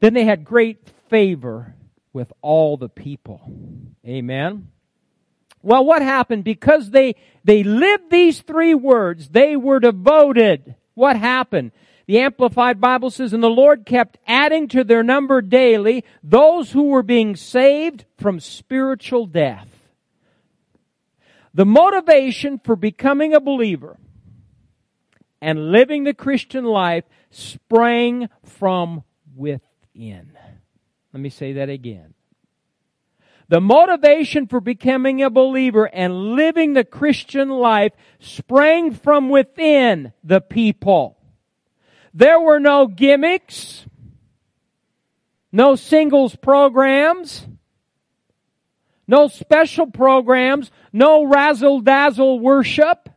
Then 0.00 0.14
they 0.14 0.24
had 0.24 0.44
great 0.44 0.88
favor 1.08 1.74
with 2.12 2.32
all 2.40 2.76
the 2.76 2.88
people. 2.88 3.40
Amen. 4.06 4.68
Well, 5.62 5.84
what 5.84 6.02
happened? 6.02 6.44
Because 6.44 6.90
they, 6.90 7.16
they 7.44 7.62
lived 7.62 8.10
these 8.10 8.40
three 8.40 8.74
words, 8.74 9.28
they 9.28 9.56
were 9.56 9.78
devoted. 9.78 10.74
What 10.94 11.16
happened? 11.16 11.72
The 12.06 12.18
Amplified 12.18 12.80
Bible 12.80 13.10
says, 13.10 13.32
and 13.32 13.42
the 13.42 13.48
Lord 13.48 13.86
kept 13.86 14.18
adding 14.26 14.66
to 14.68 14.82
their 14.82 15.04
number 15.04 15.40
daily 15.40 16.04
those 16.24 16.72
who 16.72 16.84
were 16.88 17.04
being 17.04 17.36
saved 17.36 18.04
from 18.18 18.40
spiritual 18.40 19.26
death. 19.26 19.68
The 21.54 21.66
motivation 21.66 22.58
for 22.58 22.74
becoming 22.74 23.32
a 23.32 23.40
believer 23.40 23.96
and 25.40 25.72
living 25.72 26.04
the 26.04 26.14
Christian 26.14 26.64
life 26.64 27.04
sprang 27.30 28.28
from 28.44 29.04
within. 29.34 30.32
Let 31.12 31.20
me 31.20 31.30
say 31.30 31.54
that 31.54 31.68
again. 31.68 32.14
The 33.48 33.60
motivation 33.60 34.46
for 34.46 34.60
becoming 34.60 35.22
a 35.22 35.28
believer 35.28 35.86
and 35.86 36.36
living 36.36 36.74
the 36.74 36.84
Christian 36.84 37.48
life 37.48 37.92
sprang 38.20 38.92
from 38.92 39.28
within 39.28 40.12
the 40.22 40.40
people. 40.40 41.18
There 42.14 42.40
were 42.40 42.60
no 42.60 42.86
gimmicks, 42.86 43.86
no 45.50 45.74
singles 45.74 46.36
programs, 46.36 47.44
no 49.08 49.26
special 49.26 49.88
programs, 49.88 50.70
no 50.92 51.24
razzle 51.24 51.80
dazzle 51.80 52.38
worship, 52.38 53.08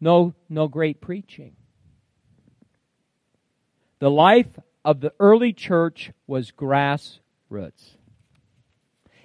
no, 0.00 0.34
no 0.48 0.68
great 0.68 1.00
preaching. 1.00 1.56
The 3.98 4.10
life 4.10 4.58
of 4.84 5.00
the 5.00 5.12
early 5.18 5.52
church 5.52 6.12
was 6.26 6.52
grassroots. 6.52 7.96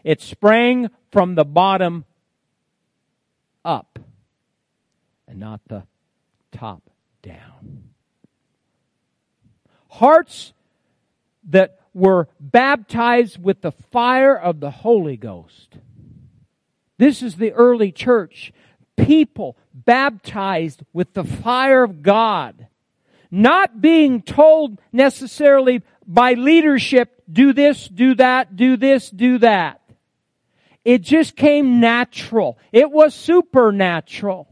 It 0.03 0.21
sprang 0.21 0.89
from 1.11 1.36
the 1.36 1.45
bottom 1.45 2.05
up 3.63 3.99
and 5.28 5.39
not 5.39 5.61
the 5.67 5.84
top 6.51 6.89
down. 7.21 7.89
Hearts 9.89 10.53
that 11.49 11.80
were 11.93 12.28
baptized 12.39 13.41
with 13.41 13.61
the 13.61 13.71
fire 13.71 14.38
of 14.38 14.59
the 14.59 14.71
Holy 14.71 15.17
Ghost. 15.17 15.78
This 16.97 17.21
is 17.21 17.36
the 17.36 17.51
early 17.51 17.91
church. 17.91 18.51
People 18.98 19.58
baptized 19.74 20.84
with 20.94 21.14
the 21.14 21.24
fire 21.24 21.84
of 21.84 22.02
God. 22.02 22.68
Not 23.32 23.82
being 23.82 24.22
told 24.22 24.80
necessarily 24.91 25.82
by 26.06 26.34
leadership, 26.34 27.24
do 27.32 27.54
this, 27.54 27.88
do 27.88 28.16
that, 28.16 28.56
do 28.56 28.78
this, 28.78 29.10
do 29.10 29.39
that. 29.39 29.82
It 30.86 31.02
just 31.02 31.36
came 31.36 31.80
natural. 31.80 32.58
It 32.72 32.91
was 32.91 33.16
supernatural. 33.16 34.48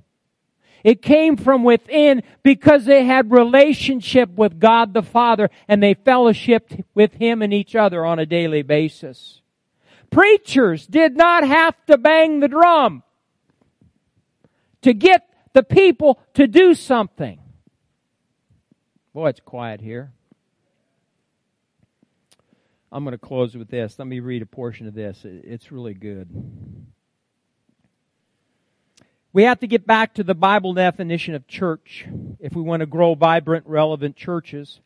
It 0.83 1.01
came 1.01 1.37
from 1.37 1.63
within 1.63 2.23
because 2.41 2.85
they 2.85 3.05
had 3.05 3.31
relationship 3.31 4.31
with 4.31 4.59
God 4.59 4.93
the 4.93 5.03
Father 5.03 5.49
and 5.67 5.83
they 5.83 5.93
fellowshipped 5.93 6.83
with 6.95 7.13
Him 7.13 7.41
and 7.41 7.53
each 7.53 7.75
other 7.75 8.03
on 8.05 8.17
a 8.17 8.25
daily 8.25 8.63
basis. 8.63 9.41
Preachers 10.09 10.87
did 10.87 11.15
not 11.15 11.45
have 11.45 11.75
to 11.85 11.97
bang 11.97 12.39
the 12.39 12.47
drum 12.47 13.03
to 14.81 14.93
get 14.93 15.27
the 15.53 15.63
people 15.63 16.19
to 16.33 16.47
do 16.47 16.73
something. 16.73 17.39
Boy, 19.13 19.29
it's 19.29 19.41
quiet 19.41 19.81
here. 19.81 20.11
I'm 22.91 23.03
going 23.03 23.13
to 23.13 23.17
close 23.17 23.55
with 23.55 23.69
this. 23.69 23.97
Let 23.97 24.07
me 24.07 24.19
read 24.19 24.41
a 24.41 24.45
portion 24.45 24.87
of 24.87 24.93
this. 24.93 25.21
It's 25.23 25.71
really 25.71 25.93
good. 25.93 26.29
We 29.33 29.43
have 29.43 29.59
to 29.59 29.67
get 29.67 29.87
back 29.87 30.15
to 30.15 30.23
the 30.23 30.35
Bible 30.35 30.73
definition 30.73 31.35
of 31.35 31.47
church 31.47 32.05
if 32.39 32.53
we 32.53 32.61
want 32.61 32.81
to 32.81 32.85
grow 32.85 33.15
vibrant, 33.15 33.65
relevant 33.65 34.17
churches. 34.17 34.81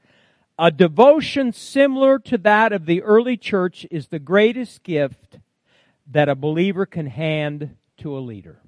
A 0.60 0.70
devotion 0.70 1.52
similar 1.52 2.20
to 2.20 2.38
that 2.40 2.72
of 2.72 2.86
the 2.86 3.02
early 3.02 3.38
church 3.38 3.88
is 3.90 4.08
the 4.08 4.20
greatest 4.20 4.84
gift 4.84 5.40
that 6.12 6.30
a 6.30 6.36
believer 6.36 6.86
can 6.86 7.08
hand 7.08 7.76
to 7.98 8.16
a 8.16 8.20
leader. 8.20 8.60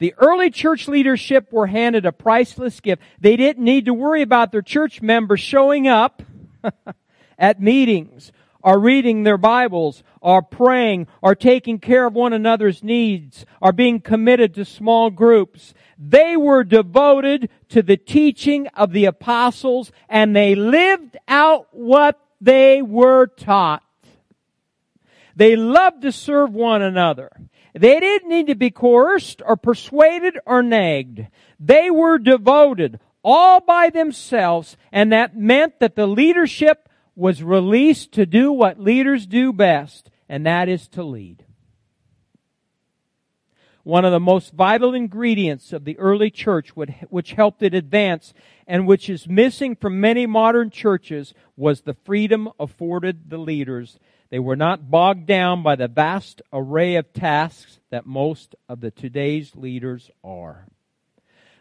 The 0.00 0.14
early 0.18 0.50
church 0.50 0.88
leadership 0.88 1.52
were 1.52 1.68
handed 1.68 2.06
a 2.06 2.12
priceless 2.12 2.80
gift. 2.80 3.02
They 3.20 3.36
didn't 3.36 3.62
need 3.62 3.84
to 3.84 3.94
worry 3.94 4.22
about 4.22 4.50
their 4.50 4.62
church 4.62 5.00
members 5.00 5.40
showing 5.40 5.86
up 5.86 6.22
at 7.38 7.60
meetings 7.60 8.32
or 8.62 8.78
reading 8.78 9.22
their 9.22 9.38
Bibles, 9.38 10.02
or 10.20 10.42
praying, 10.42 11.06
or 11.22 11.34
taking 11.34 11.78
care 11.78 12.06
of 12.06 12.14
one 12.14 12.34
another's 12.34 12.84
needs, 12.84 13.46
or 13.60 13.72
being 13.72 14.00
committed 14.00 14.54
to 14.54 14.64
small 14.64 15.08
groups. 15.10 15.72
They 15.98 16.36
were 16.36 16.64
devoted 16.64 17.48
to 17.70 17.82
the 17.82 17.96
teaching 17.96 18.66
of 18.68 18.92
the 18.92 19.06
apostles 19.06 19.92
and 20.08 20.34
they 20.34 20.54
lived 20.54 21.16
out 21.28 21.68
what 21.72 22.20
they 22.40 22.82
were 22.82 23.26
taught. 23.26 23.82
They 25.36 25.56
loved 25.56 26.02
to 26.02 26.12
serve 26.12 26.52
one 26.52 26.82
another. 26.82 27.30
They 27.74 28.00
didn't 28.00 28.28
need 28.28 28.48
to 28.48 28.54
be 28.54 28.70
coerced 28.70 29.42
or 29.44 29.56
persuaded 29.56 30.38
or 30.46 30.62
nagged. 30.62 31.26
They 31.58 31.90
were 31.90 32.18
devoted 32.18 33.00
all 33.22 33.60
by 33.60 33.90
themselves 33.90 34.76
and 34.92 35.12
that 35.12 35.36
meant 35.36 35.78
that 35.80 35.94
the 35.94 36.06
leadership 36.06 36.88
was 37.14 37.42
released 37.42 38.12
to 38.12 38.24
do 38.24 38.50
what 38.50 38.80
leaders 38.80 39.26
do 39.26 39.52
best, 39.52 40.10
and 40.28 40.46
that 40.46 40.68
is 40.68 40.88
to 40.88 41.02
lead. 41.02 41.44
One 43.82 44.04
of 44.04 44.12
the 44.12 44.20
most 44.20 44.52
vital 44.52 44.94
ingredients 44.94 45.72
of 45.72 45.84
the 45.84 45.98
early 45.98 46.30
church 46.30 46.70
which 46.76 47.32
helped 47.32 47.62
it 47.62 47.74
advance 47.74 48.32
and 48.66 48.86
which 48.86 49.10
is 49.10 49.28
missing 49.28 49.74
from 49.74 50.00
many 50.00 50.26
modern 50.26 50.70
churches 50.70 51.34
was 51.56 51.80
the 51.80 51.94
freedom 51.94 52.50
afforded 52.58 53.30
the 53.30 53.38
leaders. 53.38 53.98
They 54.30 54.38
were 54.38 54.56
not 54.56 54.90
bogged 54.90 55.26
down 55.26 55.62
by 55.62 55.76
the 55.76 55.88
vast 55.88 56.40
array 56.52 56.94
of 56.94 57.12
tasks 57.12 57.80
that 57.90 58.06
most 58.06 58.54
of 58.68 58.80
the 58.80 58.92
today's 58.92 59.56
leaders 59.56 60.10
are. 60.22 60.66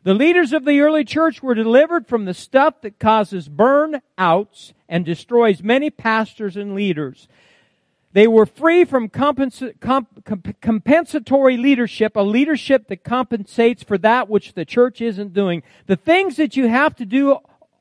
The 0.04 0.14
leaders 0.14 0.54
of 0.54 0.66
the 0.66 0.80
early 0.80 1.04
church 1.04 1.44
were 1.44 1.56
delivered 1.56 2.08
from 2.08 2.26
the 2.26 2.34
stuff 2.34 2.82
that 2.82 3.00
causes 3.00 3.50
burnouts 3.50 4.74
and 4.88 5.04
destroys 5.04 5.62
many 5.62 5.90
pastors 5.90 6.56
and 6.56 6.74
leaders. 6.74 7.28
They 8.14 8.28
were 8.28 8.46
free 8.46 8.86
from 8.86 9.10
comp- 9.10 9.54
comp- 9.80 10.62
compensatory 10.62 11.58
leadership, 11.58 12.16
a 12.16 12.22
leadership 12.22 12.88
that 12.88 13.04
compensates 13.04 13.84
for 13.84 13.98
that 14.00 14.30
which 14.30 14.54
the 14.54 14.66
church 14.66 15.02
isn't 15.02 15.34
doing. 15.34 15.64
The 15.86 15.96
things 15.96 16.38
that 16.38 16.56
you 16.56 16.68
have 16.70 16.96
to 16.96 17.06
do 17.06 17.38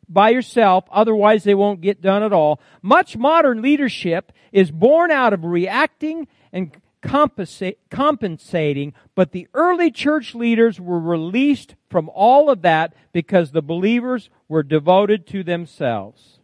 by 0.08 0.30
yourself, 0.30 0.84
otherwise 0.90 1.44
they 1.44 1.54
won't 1.54 1.80
get 1.80 2.00
done 2.00 2.22
at 2.22 2.32
all. 2.32 2.60
Much 2.82 3.16
modern 3.16 3.62
leadership 3.62 4.32
is 4.52 4.70
born 4.70 5.10
out 5.10 5.32
of 5.32 5.44
reacting 5.44 6.26
and 6.52 6.72
compensating, 7.00 8.92
but 9.14 9.32
the 9.32 9.46
early 9.54 9.90
church 9.90 10.34
leaders 10.34 10.80
were 10.80 10.98
released 10.98 11.74
from 11.88 12.10
all 12.14 12.50
of 12.50 12.62
that 12.62 12.94
because 13.12 13.52
the 13.52 13.62
believers 13.62 14.30
were 14.48 14.62
devoted 14.62 15.26
to 15.26 15.44
themselves. 15.44 16.38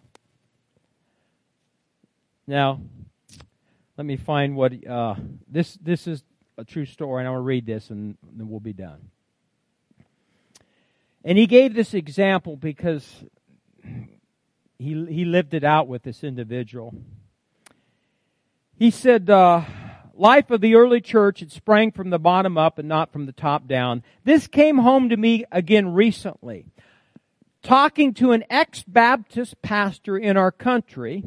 Now, 2.46 2.80
let 3.96 4.06
me 4.06 4.16
find 4.16 4.54
what 4.56 4.86
uh, 4.86 5.14
this 5.48 5.78
this 5.80 6.06
is 6.06 6.22
a 6.58 6.64
true 6.64 6.84
story, 6.84 7.22
and 7.22 7.28
I 7.28 7.30
will 7.30 7.42
read 7.42 7.66
this, 7.66 7.90
and 7.90 8.16
then 8.22 8.48
we'll 8.48 8.60
be 8.60 8.72
done. 8.72 9.10
And 11.24 11.38
he 11.38 11.46
gave 11.46 11.74
this 11.74 11.94
example 11.94 12.56
because 12.56 13.24
he 14.78 15.06
he 15.06 15.24
lived 15.24 15.54
it 15.54 15.64
out 15.64 15.88
with 15.88 16.02
this 16.02 16.24
individual. 16.24 16.94
He 18.76 18.90
said. 18.90 19.30
Uh, 19.30 19.62
life 20.16 20.50
of 20.50 20.60
the 20.60 20.74
early 20.74 21.00
church, 21.00 21.42
it 21.42 21.50
sprang 21.50 21.90
from 21.90 22.10
the 22.10 22.18
bottom 22.18 22.56
up 22.56 22.78
and 22.78 22.88
not 22.88 23.12
from 23.12 23.26
the 23.26 23.32
top 23.32 23.66
down. 23.66 24.02
This 24.24 24.46
came 24.46 24.78
home 24.78 25.08
to 25.08 25.16
me 25.16 25.44
again 25.50 25.92
recently. 25.92 26.66
Talking 27.62 28.14
to 28.14 28.32
an 28.32 28.44
ex-Baptist 28.50 29.60
pastor 29.62 30.16
in 30.18 30.36
our 30.36 30.52
country 30.52 31.24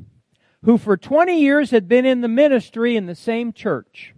who 0.63 0.77
for 0.77 0.97
20 0.97 1.39
years 1.39 1.71
had 1.71 1.87
been 1.87 2.05
in 2.05 2.21
the 2.21 2.27
ministry 2.27 2.95
in 2.95 3.05
the 3.05 3.15
same 3.15 3.53
church. 3.53 4.13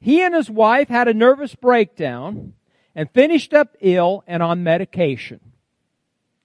He 0.00 0.22
and 0.22 0.34
his 0.34 0.50
wife 0.50 0.88
had 0.88 1.08
a 1.08 1.14
nervous 1.14 1.54
breakdown 1.54 2.54
and 2.94 3.10
finished 3.10 3.52
up 3.52 3.76
ill 3.80 4.22
and 4.26 4.42
on 4.42 4.62
medication. 4.62 5.40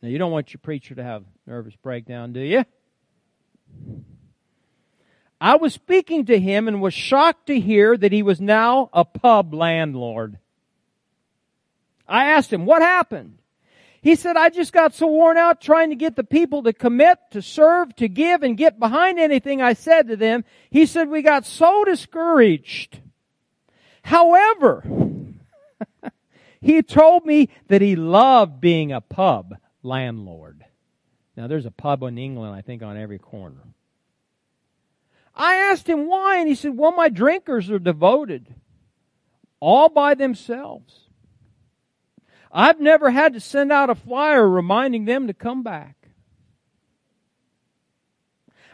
Now 0.02 0.10
you 0.10 0.18
don't 0.18 0.32
want 0.32 0.54
your 0.54 0.60
preacher 0.60 0.96
to 0.96 1.04
have 1.04 1.24
nervous 1.46 1.76
breakdown, 1.76 2.32
do 2.34 2.40
you? 2.40 2.66
I 5.42 5.56
was 5.56 5.74
speaking 5.74 6.26
to 6.26 6.40
him 6.40 6.68
and 6.68 6.82
was 6.82 6.94
shocked 6.94 7.48
to 7.48 7.60
hear 7.60 7.96
that 7.98 8.12
he 8.12 8.24
was 8.24 8.42
now 8.42 8.90
a 8.94 9.06
pub 9.06 9.54
landlord. 9.54 10.38
I 12.08 12.26
asked 12.26 12.52
him, 12.52 12.66
what 12.66 12.82
happened? 12.82 13.38
He 14.02 14.16
said, 14.16 14.38
I 14.38 14.50
just 14.50 14.72
got 14.72 14.94
so 14.96 15.08
worn 15.08 15.38
out 15.38 15.62
trying 15.62 15.90
to 15.90 15.96
get 15.96 16.16
the 16.16 16.24
people 16.24 16.64
to 16.64 16.74
commit, 16.74 17.20
to 17.32 17.42
serve, 17.42 17.96
to 17.98 18.08
give, 18.08 18.44
and 18.44 18.58
get 18.58 18.80
behind 18.80 19.20
anything 19.20 19.62
I 19.62 19.74
said 19.74 20.08
to 20.08 20.16
them. 20.16 20.46
He 20.70 20.86
said, 20.86 21.10
we 21.10 21.22
got 21.22 21.46
so 21.46 21.84
discouraged. 21.84 23.00
However, 24.02 24.84
he 26.62 26.82
told 26.82 27.26
me 27.26 27.50
that 27.68 27.82
he 27.82 27.98
loved 27.98 28.62
being 28.62 28.94
a 28.94 29.02
pub 29.02 29.58
landlord. 29.84 30.66
Now 31.36 31.48
there's 31.48 31.66
a 31.66 31.72
pub 31.72 32.04
in 32.04 32.18
England, 32.18 32.56
I 32.56 32.62
think, 32.62 32.82
on 32.82 32.98
every 32.98 33.20
corner. 33.20 33.64
I 35.36 35.56
asked 35.56 35.88
him 35.88 36.08
why, 36.08 36.38
and 36.38 36.48
he 36.48 36.56
said, 36.56 36.78
well, 36.78 36.92
my 36.92 37.08
drinkers 37.08 37.70
are 37.70 37.80
devoted. 37.80 38.56
All 39.60 39.90
by 39.90 40.16
themselves. 40.16 41.02
I've 42.52 42.80
never 42.80 43.12
had 43.12 43.34
to 43.34 43.40
send 43.40 43.72
out 43.72 43.90
a 43.90 43.96
flyer 43.96 44.48
reminding 44.48 45.06
them 45.06 45.28
to 45.28 45.34
come 45.34 45.64
back. 45.64 45.99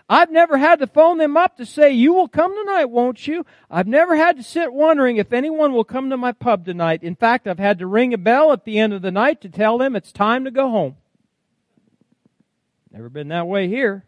I've 0.07 0.31
never 0.31 0.57
had 0.57 0.79
to 0.79 0.87
phone 0.87 1.17
them 1.17 1.35
up 1.35 1.57
to 1.57 1.65
say, 1.65 1.91
you 1.91 2.13
will 2.13 2.27
come 2.27 2.55
tonight, 2.55 2.85
won't 2.85 3.25
you? 3.25 3.43
I've 3.71 3.87
never 3.87 4.15
had 4.15 4.37
to 4.37 4.43
sit 4.43 4.71
wondering 4.71 5.17
if 5.17 5.33
anyone 5.33 5.73
will 5.73 5.83
come 5.83 6.11
to 6.11 6.17
my 6.17 6.31
pub 6.31 6.65
tonight. 6.65 7.01
In 7.01 7.15
fact, 7.15 7.47
I've 7.47 7.57
had 7.57 7.79
to 7.79 7.87
ring 7.87 8.13
a 8.13 8.17
bell 8.17 8.51
at 8.51 8.65
the 8.65 8.77
end 8.77 8.93
of 8.93 9.01
the 9.01 9.11
night 9.11 9.41
to 9.41 9.49
tell 9.49 9.79
them 9.79 9.95
it's 9.95 10.11
time 10.11 10.45
to 10.45 10.51
go 10.51 10.69
home. 10.69 10.97
Never 12.91 13.09
been 13.09 13.29
that 13.29 13.47
way 13.47 13.67
here. 13.67 14.05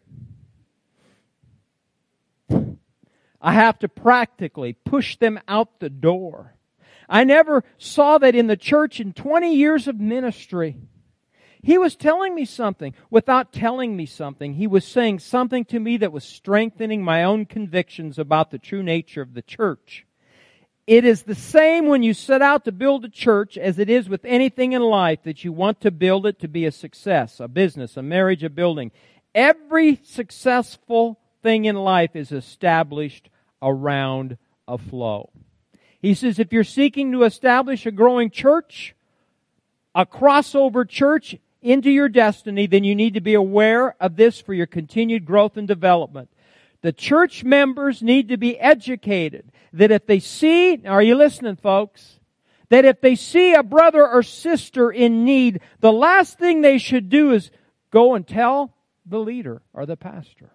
I 3.40 3.52
have 3.52 3.78
to 3.80 3.88
practically 3.88 4.72
push 4.72 5.16
them 5.16 5.40
out 5.48 5.80
the 5.80 5.90
door. 5.90 6.54
I 7.08 7.24
never 7.24 7.64
saw 7.76 8.18
that 8.18 8.34
in 8.34 8.46
the 8.46 8.56
church 8.56 9.00
in 9.00 9.12
20 9.12 9.54
years 9.54 9.88
of 9.88 9.98
ministry. 9.98 10.76
He 11.62 11.78
was 11.78 11.96
telling 11.96 12.34
me 12.34 12.44
something 12.44 12.94
without 13.10 13.52
telling 13.52 13.96
me 13.96 14.06
something. 14.06 14.54
He 14.54 14.66
was 14.66 14.84
saying 14.84 15.18
something 15.20 15.64
to 15.66 15.80
me 15.80 15.96
that 15.98 16.12
was 16.12 16.24
strengthening 16.24 17.02
my 17.02 17.24
own 17.24 17.46
convictions 17.46 18.18
about 18.18 18.50
the 18.50 18.58
true 18.58 18.82
nature 18.82 19.22
of 19.22 19.34
the 19.34 19.42
church. 19.42 20.06
It 20.86 21.04
is 21.04 21.24
the 21.24 21.34
same 21.34 21.86
when 21.86 22.02
you 22.02 22.14
set 22.14 22.40
out 22.40 22.64
to 22.64 22.72
build 22.72 23.04
a 23.04 23.10
church 23.10 23.58
as 23.58 23.78
it 23.78 23.90
is 23.90 24.08
with 24.08 24.24
anything 24.24 24.72
in 24.72 24.80
life 24.80 25.22
that 25.24 25.44
you 25.44 25.52
want 25.52 25.82
to 25.82 25.90
build 25.90 26.24
it 26.24 26.38
to 26.40 26.48
be 26.48 26.64
a 26.64 26.72
success, 26.72 27.40
a 27.40 27.48
business, 27.48 27.96
a 27.98 28.02
marriage, 28.02 28.42
a 28.42 28.48
building. 28.48 28.90
Every 29.34 30.00
successful 30.02 31.20
thing 31.42 31.66
in 31.66 31.76
life 31.76 32.16
is 32.16 32.32
established 32.32 33.28
around 33.60 34.38
a 34.66 34.78
flow. 34.78 35.30
He 36.00 36.14
says 36.14 36.38
if 36.38 36.52
you're 36.52 36.64
seeking 36.64 37.12
to 37.12 37.24
establish 37.24 37.84
a 37.84 37.90
growing 37.90 38.30
church, 38.30 38.94
a 39.94 40.06
crossover 40.06 40.88
church 40.88 41.36
into 41.60 41.90
your 41.90 42.08
destiny, 42.08 42.66
then 42.66 42.84
you 42.84 42.94
need 42.94 43.14
to 43.14 43.20
be 43.20 43.34
aware 43.34 43.96
of 44.00 44.16
this 44.16 44.40
for 44.40 44.54
your 44.54 44.66
continued 44.66 45.24
growth 45.24 45.56
and 45.56 45.66
development. 45.66 46.30
The 46.82 46.92
church 46.92 47.42
members 47.42 48.02
need 48.02 48.28
to 48.28 48.36
be 48.36 48.58
educated 48.58 49.50
that 49.72 49.90
if 49.90 50.06
they 50.06 50.20
see, 50.20 50.80
are 50.86 51.02
you 51.02 51.16
listening 51.16 51.56
folks? 51.56 52.20
That 52.68 52.84
if 52.84 53.00
they 53.00 53.16
see 53.16 53.54
a 53.54 53.62
brother 53.62 54.06
or 54.06 54.22
sister 54.22 54.90
in 54.90 55.24
need, 55.24 55.60
the 55.80 55.92
last 55.92 56.38
thing 56.38 56.60
they 56.60 56.78
should 56.78 57.08
do 57.08 57.32
is 57.32 57.50
go 57.90 58.14
and 58.14 58.26
tell 58.26 58.74
the 59.06 59.18
leader 59.18 59.62
or 59.72 59.86
the 59.86 59.96
pastor. 59.96 60.50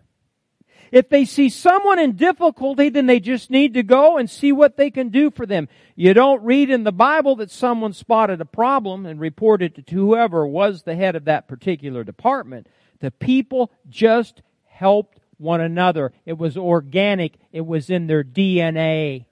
If 0.94 1.10
they 1.10 1.26
see 1.26 1.50
someone 1.50 1.98
in 1.98 2.12
difficulty, 2.12 2.88
then 2.90 3.08
they 3.08 3.20
just 3.20 3.50
need 3.50 3.74
to 3.74 3.82
go 3.82 4.20
and 4.20 4.30
see 4.30 4.52
what 4.52 4.78
they 4.78 4.92
can 4.92 5.10
do 5.10 5.32
for 5.32 5.48
them. 5.48 5.68
You 5.96 6.14
don't 6.14 6.44
read 6.44 6.70
in 6.70 6.84
the 6.84 6.92
Bible 6.92 7.36
that 7.38 7.50
someone 7.50 7.94
spotted 7.94 8.40
a 8.40 8.46
problem 8.46 9.08
and 9.08 9.20
reported 9.20 9.80
it 9.80 9.88
to 9.88 9.96
whoever 9.96 10.46
was 10.46 10.84
the 10.84 10.96
head 10.96 11.16
of 11.16 11.26
that 11.26 11.48
particular 11.48 12.04
department. 12.04 12.68
The 13.00 13.10
people 13.10 13.72
just 13.90 14.44
helped 14.68 15.20
one 15.40 15.62
another. 15.62 16.14
It 16.28 16.38
was 16.38 16.58
organic. 16.58 17.40
It 17.52 17.66
was 17.66 17.90
in 17.90 18.06
their 18.06 18.24
DNA. 18.24 19.26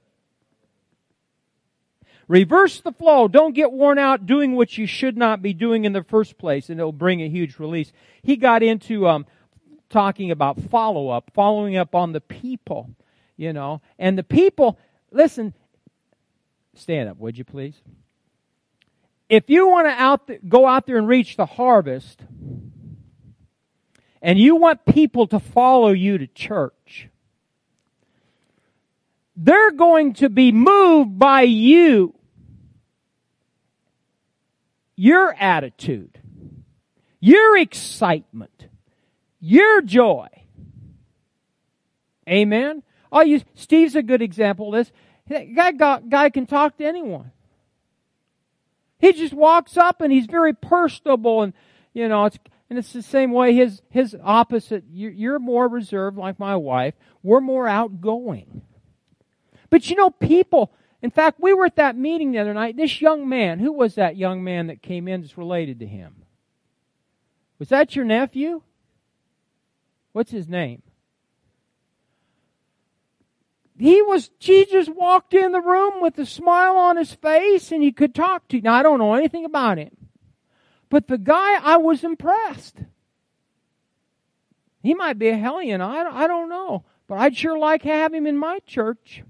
Reverse 2.27 2.81
the 2.81 2.91
flow. 2.91 3.27
Don't 3.27 3.53
get 3.53 3.71
worn 3.71 3.99
out 3.99 4.25
doing 4.25 4.55
what 4.55 4.79
you 4.79 4.87
should 4.87 5.15
not 5.15 5.43
be 5.43 5.53
doing 5.53 5.85
in 5.85 5.93
the 5.93 6.01
first 6.01 6.39
place, 6.39 6.71
and 6.71 6.79
it'll 6.79 6.91
bring 6.91 7.21
a 7.21 7.29
huge 7.29 7.59
release. 7.59 7.91
He 8.23 8.35
got 8.35 8.63
into 8.63 9.07
um, 9.07 9.27
talking 9.91 10.31
about 10.31 10.59
follow 10.59 11.09
up, 11.09 11.31
following 11.33 11.77
up 11.77 11.93
on 11.93 12.13
the 12.13 12.21
people, 12.21 12.89
you 13.37 13.53
know. 13.53 13.81
And 13.99 14.17
the 14.17 14.23
people, 14.23 14.79
listen, 15.11 15.53
stand 16.75 17.09
up, 17.09 17.17
would 17.17 17.37
you 17.37 17.43
please? 17.43 17.75
If 19.29 19.49
you 19.49 19.67
want 19.67 19.87
to 19.87 19.91
out 19.91 20.29
go 20.49 20.67
out 20.67 20.87
there 20.87 20.97
and 20.97 21.07
reach 21.07 21.37
the 21.37 21.45
harvest, 21.45 22.21
and 24.21 24.37
you 24.39 24.55
want 24.55 24.85
people 24.85 25.27
to 25.27 25.39
follow 25.39 25.91
you 25.91 26.17
to 26.17 26.27
church, 26.27 27.09
they're 29.35 29.71
going 29.71 30.13
to 30.15 30.29
be 30.29 30.51
moved 30.51 31.17
by 31.17 31.41
you, 31.41 32.13
your 34.95 35.33
attitude, 35.33 36.19
your 37.19 37.57
excitement, 37.57 38.67
your 39.41 39.81
joy. 39.81 40.27
Amen. 42.29 42.83
Oh, 43.11 43.21
you, 43.21 43.41
Steve's 43.55 43.95
a 43.95 44.03
good 44.03 44.21
example 44.21 44.73
of 44.73 44.85
this. 44.85 44.91
That 45.27 45.77
guy, 45.77 45.99
guy 45.99 46.29
can 46.29 46.45
talk 46.45 46.77
to 46.77 46.85
anyone. 46.85 47.31
He 48.99 49.11
just 49.13 49.33
walks 49.33 49.75
up 49.75 49.99
and 49.99 50.13
he's 50.13 50.27
very 50.27 50.53
personable 50.53 51.41
and, 51.41 51.53
you 51.93 52.07
know, 52.07 52.25
it's, 52.25 52.37
and 52.69 52.77
it's 52.79 52.93
the 52.93 53.01
same 53.01 53.31
way 53.31 53.53
his, 53.53 53.81
his 53.89 54.15
opposite. 54.23 54.85
You're 54.93 55.39
more 55.39 55.67
reserved 55.67 56.17
like 56.17 56.39
my 56.39 56.55
wife. 56.55 56.93
We're 57.23 57.41
more 57.41 57.67
outgoing. 57.67 58.61
But 59.69 59.89
you 59.89 59.95
know, 59.95 60.09
people, 60.09 60.71
in 61.01 61.09
fact, 61.09 61.39
we 61.39 61.53
were 61.53 61.65
at 61.65 61.77
that 61.77 61.97
meeting 61.97 62.31
the 62.31 62.39
other 62.39 62.53
night. 62.53 62.77
This 62.77 63.01
young 63.01 63.27
man, 63.27 63.59
who 63.59 63.73
was 63.73 63.95
that 63.95 64.17
young 64.17 64.43
man 64.43 64.67
that 64.67 64.81
came 64.81 65.07
in 65.07 65.21
that's 65.21 65.37
related 65.37 65.79
to 65.79 65.87
him? 65.87 66.23
Was 67.57 67.69
that 67.69 67.95
your 67.95 68.05
nephew? 68.05 68.61
What's 70.13 70.31
his 70.31 70.47
name? 70.47 70.81
He 73.77 74.01
was, 74.01 74.29
he 74.37 74.65
just 74.65 74.89
walked 74.93 75.33
in 75.33 75.53
the 75.53 75.61
room 75.61 76.01
with 76.01 76.17
a 76.19 76.25
smile 76.25 76.77
on 76.77 76.97
his 76.97 77.13
face 77.13 77.71
and 77.71 77.81
he 77.81 77.91
could 77.91 78.13
talk 78.13 78.47
to 78.49 78.57
you. 78.57 78.61
Now 78.61 78.75
I 78.75 78.83
don't 78.83 78.99
know 78.99 79.15
anything 79.15 79.45
about 79.45 79.79
him. 79.79 79.97
But 80.89 81.07
the 81.07 81.17
guy, 81.17 81.55
I 81.55 81.77
was 81.77 82.03
impressed. 82.03 82.77
He 84.83 84.93
might 84.93 85.17
be 85.17 85.29
a 85.29 85.37
hellion. 85.37 85.81
I, 85.81 86.03
I 86.03 86.27
don't 86.27 86.49
know. 86.49 86.83
But 87.07 87.19
I'd 87.19 87.35
sure 87.35 87.57
like 87.57 87.83
to 87.83 87.89
have 87.89 88.13
him 88.13 88.27
in 88.27 88.37
my 88.37 88.59
church. 88.67 89.23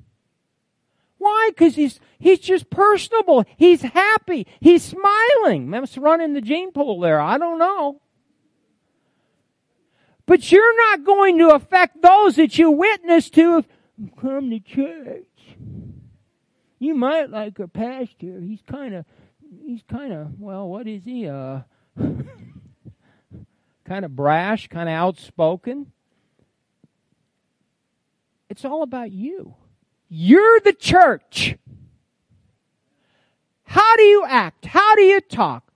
Why? 1.17 1.51
Because 1.51 1.75
he's, 1.75 1.99
he's 2.19 2.39
just 2.39 2.69
personable. 2.69 3.45
He's 3.57 3.83
happy. 3.83 4.47
He's 4.59 4.83
smiling. 4.83 5.69
Must 5.69 5.97
run 5.97 6.19
in 6.19 6.33
the 6.33 6.41
gene 6.41 6.71
pool 6.71 6.99
there. 6.99 7.21
I 7.21 7.37
don't 7.37 7.59
know. 7.59 8.01
But 10.31 10.49
you're 10.49 10.77
not 10.77 11.03
going 11.03 11.39
to 11.39 11.49
affect 11.49 12.01
those 12.01 12.37
that 12.37 12.57
you 12.57 12.71
witness 12.71 13.29
to 13.31 13.57
if 13.57 13.65
come 14.15 14.49
to 14.49 14.61
church. 14.61 15.25
You 16.79 16.95
might 16.95 17.29
like 17.29 17.59
a 17.59 17.67
pastor. 17.67 18.39
He's 18.39 18.61
kind 18.61 18.95
of, 18.95 19.03
he's 19.61 19.81
kind 19.91 20.13
of, 20.13 20.39
well, 20.39 20.69
what 20.69 20.87
is 20.87 21.03
he? 21.03 21.27
Uh, 21.27 21.63
kind 23.85 24.05
of 24.05 24.15
brash, 24.15 24.69
kind 24.69 24.87
of 24.87 24.93
outspoken. 24.93 25.91
It's 28.49 28.63
all 28.63 28.83
about 28.83 29.11
you. 29.11 29.55
You're 30.07 30.61
the 30.61 30.71
church. 30.71 31.57
How 33.65 33.97
do 33.97 34.03
you 34.03 34.23
act? 34.25 34.63
How 34.63 34.95
do 34.95 35.01
you 35.01 35.19
talk? 35.19 35.73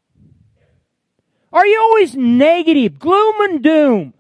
Are 1.52 1.68
you 1.68 1.78
always 1.82 2.16
negative, 2.16 3.00
gloom 3.00 3.42
and 3.42 3.62
doom? 3.62 4.14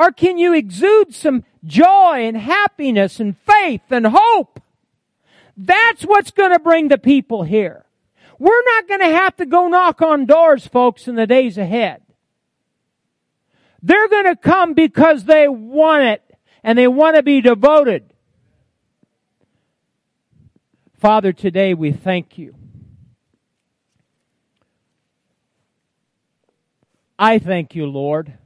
Or 0.00 0.12
can 0.12 0.38
you 0.38 0.54
exude 0.54 1.14
some 1.14 1.44
joy 1.62 2.26
and 2.26 2.34
happiness 2.34 3.20
and 3.20 3.36
faith 3.36 3.82
and 3.90 4.06
hope? 4.06 4.58
That's 5.58 6.04
what's 6.04 6.30
going 6.30 6.52
to 6.52 6.58
bring 6.58 6.88
the 6.88 6.96
people 6.96 7.42
here. 7.42 7.84
We're 8.38 8.64
not 8.64 8.88
going 8.88 9.00
to 9.00 9.14
have 9.14 9.36
to 9.36 9.44
go 9.44 9.68
knock 9.68 10.00
on 10.00 10.24
doors, 10.24 10.66
folks, 10.66 11.06
in 11.06 11.16
the 11.16 11.26
days 11.26 11.58
ahead. 11.58 12.00
They're 13.82 14.08
going 14.08 14.24
to 14.24 14.36
come 14.36 14.72
because 14.72 15.24
they 15.24 15.48
want 15.48 16.04
it 16.04 16.22
and 16.64 16.78
they 16.78 16.88
want 16.88 17.16
to 17.16 17.22
be 17.22 17.42
devoted. 17.42 18.10
Father, 20.96 21.34
today 21.34 21.74
we 21.74 21.92
thank 21.92 22.38
you. 22.38 22.54
I 27.18 27.38
thank 27.38 27.74
you, 27.74 27.84
Lord 27.84 28.38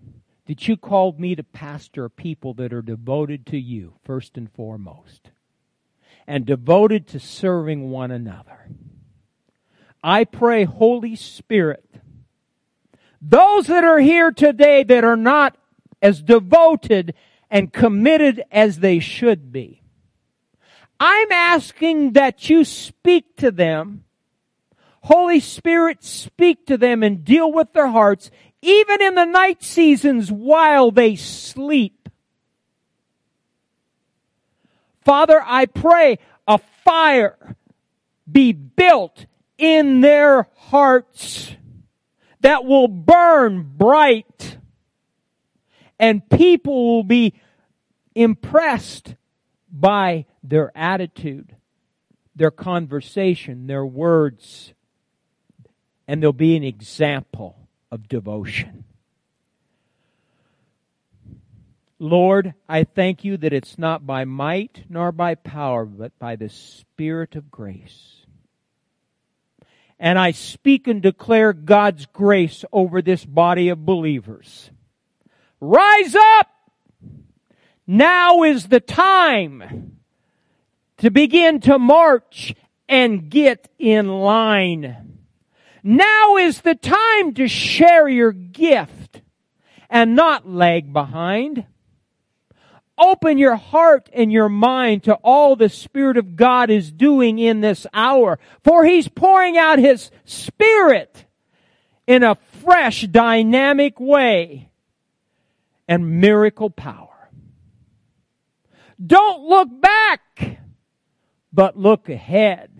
that 0.47 0.69
you 0.69 0.77
called 0.77 1.19
me 1.19 1.35
to 1.35 1.43
pastor 1.43 2.09
people 2.09 2.55
that 2.55 2.73
are 2.73 2.83
devoted 2.83 3.47
to 3.47 3.59
you, 3.59 3.95
first 4.05 4.37
and 4.37 4.51
foremost, 4.53 5.31
and 6.27 6.45
devoted 6.45 7.07
to 7.09 7.19
serving 7.21 7.91
one 7.91 8.11
another. 8.11 8.69
I 10.03 10.25
pray, 10.25 10.65
Holy 10.65 11.17
Spirit, 11.17 11.89
Those 13.27 13.69
that 13.69 13.85
are 13.85 14.01
here 14.01 14.31
today 14.33 14.83
that 14.83 15.03
are 15.03 15.17
not 15.17 15.57
as 16.03 16.23
devoted 16.23 17.15
and 17.51 17.73
committed 17.73 18.45
as 18.53 18.81
they 18.81 18.99
should 18.99 19.51
be. 19.51 19.83
I'm 21.01 21.33
asking 21.33 22.13
that 22.13 22.51
you 22.51 22.65
speak 22.65 23.37
to 23.37 23.51
them. 23.51 24.05
Holy 25.01 25.41
Spirit, 25.41 26.05
speak 26.05 26.67
to 26.67 26.77
them 26.77 27.03
and 27.03 27.25
deal 27.25 27.51
with 27.51 27.73
their 27.73 27.89
hearts, 27.89 28.31
even 28.65 29.03
in 29.03 29.15
the 29.15 29.25
night 29.25 29.63
seasons 29.63 30.33
while 30.33 30.91
they 30.91 31.17
sleep. 31.17 32.09
Father, 35.05 35.43
I 35.45 35.67
pray 35.67 36.19
a 36.49 36.59
fire 36.85 37.57
be 38.31 38.53
built 38.53 39.27
in 39.59 40.01
their 40.01 40.49
hearts 40.57 41.55
that 42.41 42.65
will 42.65 42.89
burn 42.89 43.63
bright 43.77 44.59
and 45.99 46.29
people 46.29 46.97
will 46.97 47.05
be 47.05 47.35
impressed 48.15 49.15
by 49.71 50.25
their 50.43 50.73
attitude, 50.75 51.55
their 52.35 52.51
conversation, 52.51 53.67
their 53.67 53.85
words, 53.85 54.73
and 56.09 56.23
they'll 56.23 56.33
be 56.33 56.57
an 56.57 56.65
example 56.65 57.64
of 57.95 58.09
devotion. 58.09 58.85
Lord, 62.01 62.55
I 62.69 62.83
thank 62.83 63.25
you 63.25 63.37
that 63.37 63.53
it's 63.53 63.79
not 63.79 64.05
by 64.05 64.25
might 64.25 64.85
nor 64.89 65.13
by 65.13 65.37
power, 65.37 65.85
but 65.85 66.19
by 66.19 66.35
the 66.35 66.49
Spirit 66.49 67.37
of 67.37 67.53
grace. 67.53 68.27
And 70.01 70.19
I 70.19 70.33
speak 70.33 70.89
and 70.89 71.01
declare 71.01 71.53
God's 71.53 72.07
grace 72.07 72.65
over 72.73 73.01
this 73.01 73.25
body 73.25 73.69
of 73.69 73.87
believers. 73.87 74.71
Rise 75.61 76.17
up! 76.17 76.49
Now 77.87 78.43
is 78.43 78.67
the 78.67 78.81
time 78.81 79.99
to 80.99 81.11
begin 81.11 81.61
to 81.61 81.79
march 81.79 82.55
and 82.89 83.31
get 83.31 83.71
in 83.79 84.09
line. 84.09 85.14
Now 85.87 86.39
is 86.39 86.63
the 86.63 86.75
time 86.75 87.35
to 87.35 87.47
share 87.47 88.09
your 88.09 88.33
gift 88.33 89.21
and 89.91 90.17
not 90.17 90.49
lag 90.49 90.95
behind. 90.95 91.67
Open 92.97 93.37
your 93.37 93.57
heart 93.57 94.09
and 94.15 94.33
your 94.33 94.49
mind 94.49 95.05
to 95.05 95.15
all 95.17 95.57
the 95.57 95.69
Spirit 95.69 96.17
of 96.17 96.37
God 96.37 96.71
is 96.71 96.91
doing 96.91 97.39
in 97.39 97.61
this 97.61 97.87
hour, 97.93 98.39
for 98.63 98.85
He's 98.85 99.09
pouring 99.09 99.59
out 99.59 99.79
His 99.79 100.11
Spirit 100.25 101.27
in 102.07 102.23
a 102.23 102.37
fresh, 102.63 103.03
dynamic 103.03 104.01
way 104.01 104.71
and 105.87 106.21
miracle 106.21 106.71
power. 106.71 107.31
Don't 109.05 109.43
look 109.43 109.69
back, 109.83 110.61
but 111.53 111.77
look 111.77 112.09
ahead. 112.09 112.74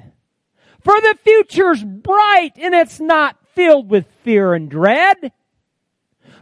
For 0.85 1.01
the 1.01 1.17
future's 1.25 1.83
bright 1.83 2.53
and 2.57 2.75
it's 2.75 3.01
not 3.01 3.37
filled 3.55 3.91
with 3.91 4.07
fear 4.23 4.53
and 4.53 4.71
dread. 4.71 5.33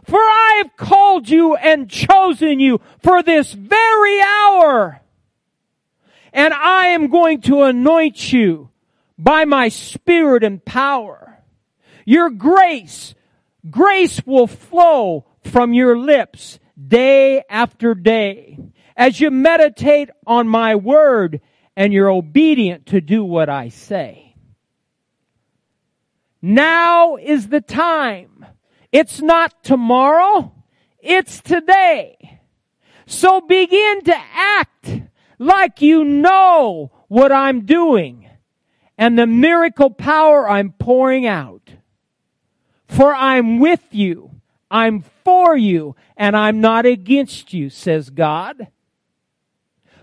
For 0.03 0.19
I 0.19 0.61
have 0.63 0.75
called 0.75 1.29
you 1.29 1.55
and 1.55 1.89
chosen 1.89 2.59
you 2.59 2.81
for 3.01 3.23
this 3.23 3.53
very 3.53 4.21
hour. 4.21 5.01
And 6.33 6.53
I 6.53 6.87
am 6.87 7.07
going 7.07 7.41
to 7.43 7.63
anoint 7.63 8.33
you 8.33 8.69
by 9.17 9.45
my 9.45 9.69
spirit 9.69 10.43
and 10.43 10.63
power. 10.65 11.41
Your 12.05 12.29
grace, 12.29 13.15
grace 13.69 14.25
will 14.25 14.47
flow 14.47 15.25
from 15.43 15.73
your 15.73 15.97
lips 15.97 16.59
day 16.85 17.43
after 17.49 17.95
day 17.95 18.59
as 18.97 19.21
you 19.21 19.31
meditate 19.31 20.09
on 20.27 20.47
my 20.49 20.75
word 20.75 21.39
and 21.75 21.93
you're 21.93 22.09
obedient 22.09 22.87
to 22.87 22.99
do 22.99 23.23
what 23.23 23.49
I 23.49 23.69
say. 23.69 24.32
Now 26.45 27.15
is 27.15 27.47
the 27.47 27.61
time. 27.61 28.45
It's 28.91 29.21
not 29.21 29.63
tomorrow. 29.63 30.51
It's 30.99 31.39
today. 31.39 32.41
So 33.05 33.39
begin 33.39 34.01
to 34.03 34.17
act 34.33 35.03
like 35.39 35.81
you 35.81 36.03
know 36.03 36.91
what 37.07 37.31
I'm 37.31 37.61
doing 37.61 38.29
and 38.97 39.17
the 39.17 39.25
miracle 39.25 39.89
power 39.89 40.49
I'm 40.49 40.73
pouring 40.73 41.25
out. 41.25 41.75
For 42.89 43.15
I'm 43.15 43.59
with 43.59 43.87
you. 43.91 44.31
I'm 44.69 45.05
for 45.23 45.55
you 45.55 45.95
and 46.17 46.35
I'm 46.35 46.59
not 46.59 46.85
against 46.85 47.53
you, 47.53 47.69
says 47.69 48.09
God. 48.09 48.67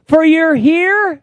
For 0.04 0.24
you're 0.24 0.54
here 0.54 1.20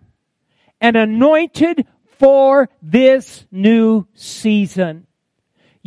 and 0.80 0.96
anointed 0.96 1.88
for 2.20 2.70
this 2.84 3.48
new 3.52 4.06
season. 4.14 5.07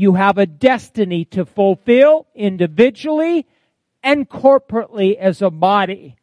You 0.00 0.14
have 0.14 0.38
a 0.38 0.46
destiny 0.46 1.26
to 1.26 1.44
fulfill 1.44 2.26
individually 2.34 3.46
and 4.02 4.26
corporately 4.26 5.14
as 5.14 5.42
a 5.42 5.50
body. 5.50 6.16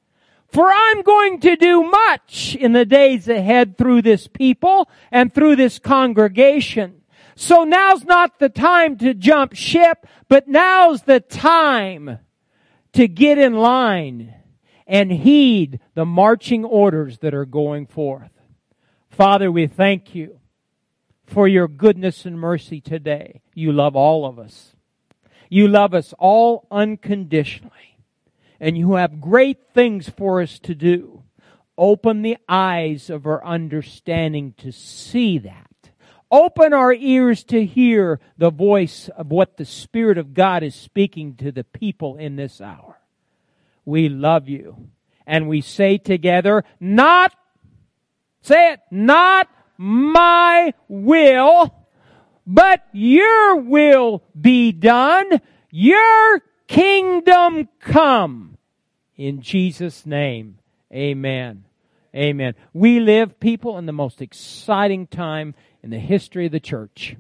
For 0.47 0.71
I'm 0.73 1.03
going 1.03 1.39
to 1.41 1.55
do 1.55 1.83
much 1.83 2.57
in 2.59 2.73
the 2.73 2.85
days 2.85 3.27
ahead 3.27 3.77
through 3.77 4.01
this 4.01 4.27
people 4.27 4.89
and 5.11 5.31
through 5.31 5.57
this 5.57 5.77
congregation. 5.77 7.03
So 7.35 7.65
now's 7.65 8.03
not 8.03 8.39
the 8.39 8.49
time 8.49 8.97
to 8.97 9.13
jump 9.13 9.53
ship, 9.53 10.07
but 10.27 10.47
now's 10.47 11.03
the 11.03 11.19
time 11.19 12.17
to 12.93 13.07
get 13.07 13.37
in 13.37 13.53
line 13.53 14.33
and 14.87 15.11
heed 15.11 15.81
the 15.93 16.03
marching 16.03 16.65
orders 16.65 17.19
that 17.19 17.35
are 17.35 17.45
going 17.45 17.85
forth. 17.85 18.31
Father, 19.11 19.51
we 19.51 19.67
thank 19.67 20.15
you 20.15 20.39
for 21.27 21.47
your 21.47 21.67
goodness 21.67 22.25
and 22.25 22.39
mercy 22.39 22.81
today. 22.81 23.41
You 23.57 23.71
love 23.71 23.95
all 23.95 24.25
of 24.25 24.38
us. 24.38 24.75
You 25.49 25.67
love 25.67 25.93
us 25.93 26.13
all 26.19 26.67
unconditionally. 26.69 27.97
And 28.59 28.77
you 28.77 28.93
have 28.93 29.19
great 29.19 29.73
things 29.73 30.09
for 30.09 30.41
us 30.41 30.59
to 30.59 30.75
do. 30.75 31.23
Open 31.77 32.21
the 32.21 32.38
eyes 32.47 33.09
of 33.09 33.25
our 33.25 33.43
understanding 33.43 34.53
to 34.57 34.71
see 34.71 35.38
that. 35.39 35.91
Open 36.29 36.73
our 36.73 36.93
ears 36.93 37.43
to 37.45 37.65
hear 37.65 38.19
the 38.38 38.51
voice 38.51 39.09
of 39.09 39.31
what 39.31 39.57
the 39.57 39.65
Spirit 39.65 40.17
of 40.17 40.34
God 40.34 40.61
is 40.61 40.75
speaking 40.75 41.35
to 41.38 41.51
the 41.51 41.63
people 41.63 42.17
in 42.17 42.35
this 42.35 42.61
hour 42.61 42.97
we 43.88 44.09
love 44.09 44.49
you. 44.49 44.89
And 45.25 45.47
we 45.47 45.61
say 45.61 45.97
together, 45.97 46.63
not, 46.79 47.34
say 48.41 48.73
it, 48.73 48.81
not 48.91 49.47
my 49.77 50.73
will, 50.89 51.73
but 52.47 52.87
your 52.93 53.57
will 53.57 54.23
be 54.39 54.71
done. 54.71 55.41
Your 55.69 56.41
kingdom 56.67 57.67
come. 57.79 58.57
In 59.17 59.41
Jesus' 59.41 60.05
name, 60.05 60.59
amen. 60.91 61.65
Amen. 62.15 62.55
We 62.73 62.99
live, 62.99 63.39
people, 63.39 63.77
in 63.77 63.85
the 63.85 63.91
most 63.91 64.21
exciting 64.21 65.05
time 65.07 65.53
in 65.83 65.89
the 65.89 65.99
history 65.99 66.45
of 66.45 66.51
the 66.51 66.59
church. 66.59 67.15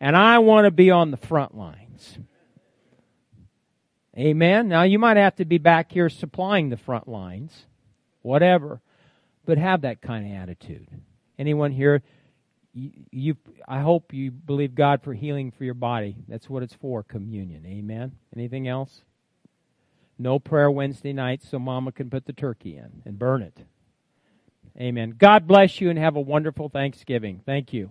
And 0.00 0.16
I 0.16 0.40
want 0.40 0.66
to 0.66 0.70
be 0.70 0.90
on 0.90 1.10
the 1.10 1.16
front 1.16 1.56
lines. 1.56 2.18
Amen. 4.16 4.68
Now 4.68 4.82
you 4.82 4.98
might 4.98 5.16
have 5.16 5.36
to 5.36 5.44
be 5.44 5.58
back 5.58 5.92
here 5.92 6.08
supplying 6.08 6.68
the 6.68 6.76
front 6.76 7.06
lines, 7.06 7.66
whatever, 8.22 8.80
but 9.46 9.58
have 9.58 9.82
that 9.82 10.02
kind 10.02 10.26
of 10.26 10.42
attitude. 10.42 10.88
Anyone 11.38 11.70
here? 11.70 12.02
You, 12.74 12.90
you, 13.10 13.36
I 13.66 13.80
hope 13.80 14.12
you 14.12 14.30
believe 14.30 14.74
God 14.74 15.02
for 15.02 15.14
healing 15.14 15.50
for 15.50 15.64
your 15.64 15.74
body. 15.74 16.16
That's 16.28 16.48
what 16.48 16.62
it's 16.62 16.74
for, 16.74 17.02
communion. 17.02 17.64
Amen. 17.66 18.12
Anything 18.36 18.68
else? 18.68 19.02
No 20.18 20.38
prayer 20.38 20.70
Wednesday 20.70 21.12
night 21.12 21.42
so 21.42 21.58
mama 21.58 21.92
can 21.92 22.10
put 22.10 22.26
the 22.26 22.32
turkey 22.32 22.76
in 22.76 23.02
and 23.04 23.18
burn 23.18 23.42
it. 23.42 23.58
Amen. 24.80 25.14
God 25.18 25.46
bless 25.46 25.80
you 25.80 25.90
and 25.90 25.98
have 25.98 26.16
a 26.16 26.20
wonderful 26.20 26.68
Thanksgiving. 26.68 27.40
Thank 27.44 27.72
you. 27.72 27.90